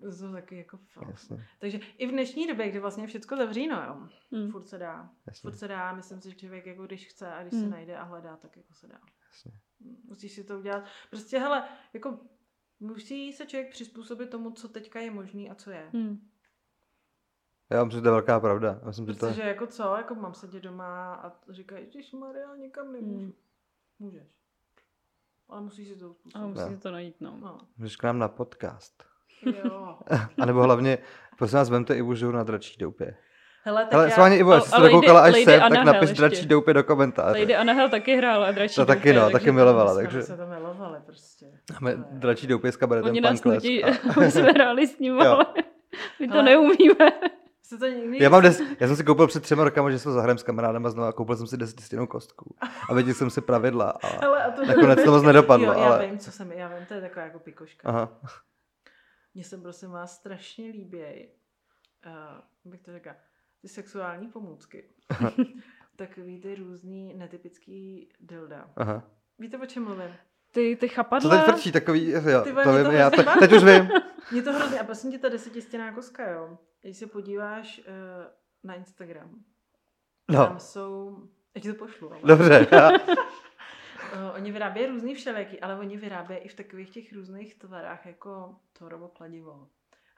[0.01, 0.79] to jsou taky jako.
[1.11, 4.51] Jasně, Takže i v dnešní době, kdy vlastně všechno zavříno, jo, Hmm.
[4.51, 5.11] furt se dá.
[5.27, 7.71] jasně, Furt se dá, myslím si, že člověk jako když chce a když Hmm.
[7.71, 9.01] najde a hledá, tak jako se dá.
[9.33, 9.53] jasně.
[10.05, 10.85] Musíš si to udělat.
[11.11, 12.19] Prostě hele, jako
[12.81, 15.91] musí se člověk přizpůsobit tomu, co teďka je možný a co je.
[15.93, 16.29] Hmm.
[17.71, 18.81] Já myslím, že to je velká pravda.
[18.87, 19.49] Myslím, že to Protože je...
[19.49, 23.19] jako co, jako mám sedět doma a říkají, že Maria, nikam nemůžu.
[23.19, 23.33] Hmm.
[23.99, 24.23] Můžeš.
[25.49, 26.49] Ale musíš si to A uspůsobit.
[26.49, 26.77] musíte Ne.
[26.77, 27.37] to najít, no.
[27.41, 27.59] No.
[27.79, 29.05] Můžeš k nám na podcast.
[29.65, 29.99] Jo.
[30.43, 30.99] A nebo hlavně,
[31.39, 33.17] prosím vás, vemte Ivu Žur na dračí doupě.
[33.65, 34.11] Hele, tak Hele, já...
[34.11, 36.21] schválně Ivo, Ale- jestli jste ale dokoukala Lady- až sem, tak napiš ještě.
[36.23, 37.39] dračí doupě do komentáře.
[37.41, 40.47] Lady Annahel taky hrála dračí To taky doupě, no, taky milovala, jsme takže se to
[40.47, 41.47] milovali prostě.
[41.81, 45.21] máme To dračí doupě s kabaretem Oni nás nutí, A- aby jsme hráli s ním,
[45.21, 45.47] ale
[46.21, 47.13] my to Ale- neumíme.
[47.67, 48.23] Jste to někdy...
[48.23, 50.43] Já, mám des, já jsem si koupil před třema rokama, že se to zahrajeme s
[50.43, 52.57] kamarádem a znovu a koupil jsem si desetistěnou kostku.
[52.91, 53.91] A věděl jsem si pravidla.
[53.91, 54.07] A...
[54.07, 56.87] Hele, a to Nakonec to moc nedopadlo, jo, já ale- vím, co jsem, já vím,
[56.87, 57.89] to je taková jako pikoška.
[57.89, 58.21] Aha.
[59.35, 61.31] Mně se prosím vás strašně líběj,
[62.07, 63.13] uh, bych to řekla,
[63.63, 64.85] ty sexuální pomůcky.
[65.97, 68.71] Takový ty různý netypický dilda.
[68.77, 69.03] Aha.
[69.39, 70.15] Víte, o čem mluvím?
[70.53, 71.37] Ty, ty chapadla.
[71.37, 73.41] teď frčí, takový, jo, Ty to vím, to já, baví.
[73.41, 73.89] teď už vím.
[74.33, 76.59] Mě to hrozně, a prosím tě, ta desetistěná koska, jo.
[76.83, 77.85] Když se podíváš uh,
[78.65, 79.31] na Instagram,
[80.29, 81.19] No, tam jsou,
[81.55, 82.21] já ti to pošlu, ale.
[82.25, 82.67] dobře.
[82.73, 82.91] Já,
[84.13, 88.57] Uh, oni vyrábějí různý všelijaký, ale oni vyrábějí i v takových těch různých tvarách, jako
[88.73, 89.69] tvorovo kladivo.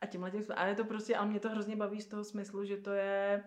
[0.01, 2.65] A tímhle tím, ale je to prostě, ale mě to hrozně baví z toho smyslu,
[2.65, 3.45] že to je,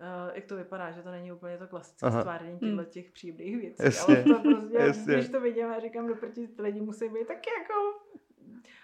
[0.00, 2.20] uh, jak to vypadá, že to není úplně to klasické Aha.
[2.20, 3.82] stvárnění těchto těch příjemných věcí.
[3.82, 5.14] Jasně, Ale to prostě, jasně.
[5.14, 7.74] když to vidím a říkám do proti, ty lidi musí být taky jako...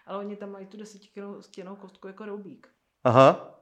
[0.06, 2.68] Ale oni tam mají tu desetistěnou kostku jako roubík.
[3.04, 3.57] aha,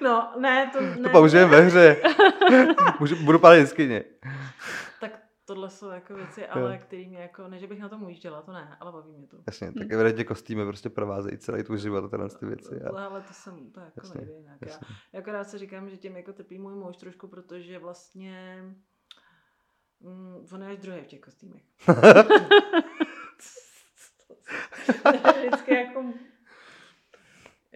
[0.00, 0.96] No, ne, to ne.
[0.96, 2.02] to použijeme ve hře.
[3.00, 4.04] Můžu, budu pálit jeskyně.
[5.00, 8.42] Tak tohle jsou jako věci, ale který mě jako, ne, že bych na tom ujížděla,
[8.42, 9.36] to ne, ale baví mě to.
[9.46, 9.92] Jasně, tak Hm.
[9.92, 12.82] evidentně kostýmy prostě provázejí celý tvůj život a tyhle ty věci.
[12.82, 13.04] A...
[13.04, 14.58] Ale to jsem, to jako Jasně, nejde jinak.
[14.66, 14.86] Jasně.
[15.12, 18.64] já akorát si říkám, že tím jako trpí můj muž trošku, protože vlastně
[20.00, 21.62] mm, on je až druhý v těch kostýmech.
[25.46, 26.04] Vždycky jako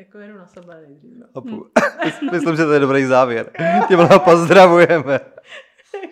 [0.01, 1.13] jako jedu na sebe nejdřív.
[1.19, 1.27] No.
[1.35, 1.67] Apu.
[2.33, 3.51] Myslím, že to je dobrý závěr.
[3.89, 5.21] Tímhle pozdravujeme.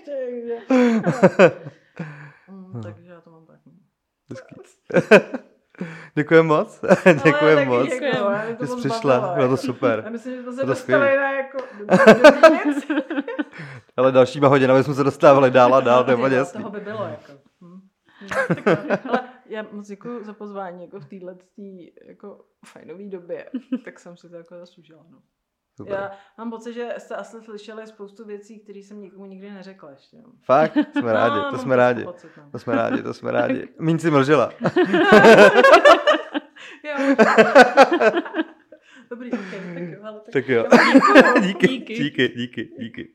[0.04, 0.56] takže,
[2.48, 3.56] mm, takže já to mám tak.
[3.66, 3.72] no.
[4.30, 4.54] Hezký.
[6.42, 6.80] Moc.
[7.24, 7.88] Děkujem taky moc.
[8.58, 9.56] to Že jsi přišla, bylo to jako.
[9.56, 10.02] super.
[10.04, 11.58] Já myslím, že jsme se To dostali na jako.
[13.96, 16.60] Ale dalšíma hodinami jsme se dostávali dál a dál, to je jasný.
[16.60, 17.32] Toho by bylo jako.
[17.60, 17.80] Hm.
[18.20, 18.28] Hm,
[18.64, 19.06] tak.
[19.08, 21.36] Ale já moc děkuji za pozvání jako v téhle
[22.04, 23.50] jako fajnové době.
[23.84, 25.06] Tak jsem si to jako zaslužila.
[25.10, 25.18] No.
[25.76, 25.94] Super.
[25.94, 30.16] Já mám pocit, že jste asi slyšeli spoustu věcí, které jsem nikomu nikdy neřekla ještě.
[30.16, 30.32] No.
[30.44, 30.76] Fakt?
[30.98, 32.04] Jsme rádi, No, to jsme rádi.
[32.04, 32.50] Pocit, no.
[32.52, 33.68] To jsme rádi, to jsme rádi.
[33.78, 34.52] Míň si mlžela.
[36.84, 37.16] Jo.
[39.10, 39.98] Dobrý, okay, tak jo.
[40.04, 40.64] Ale tak, Tak jo.
[41.42, 41.94] Díky, Díky.
[41.94, 43.08] díky, díky, díky.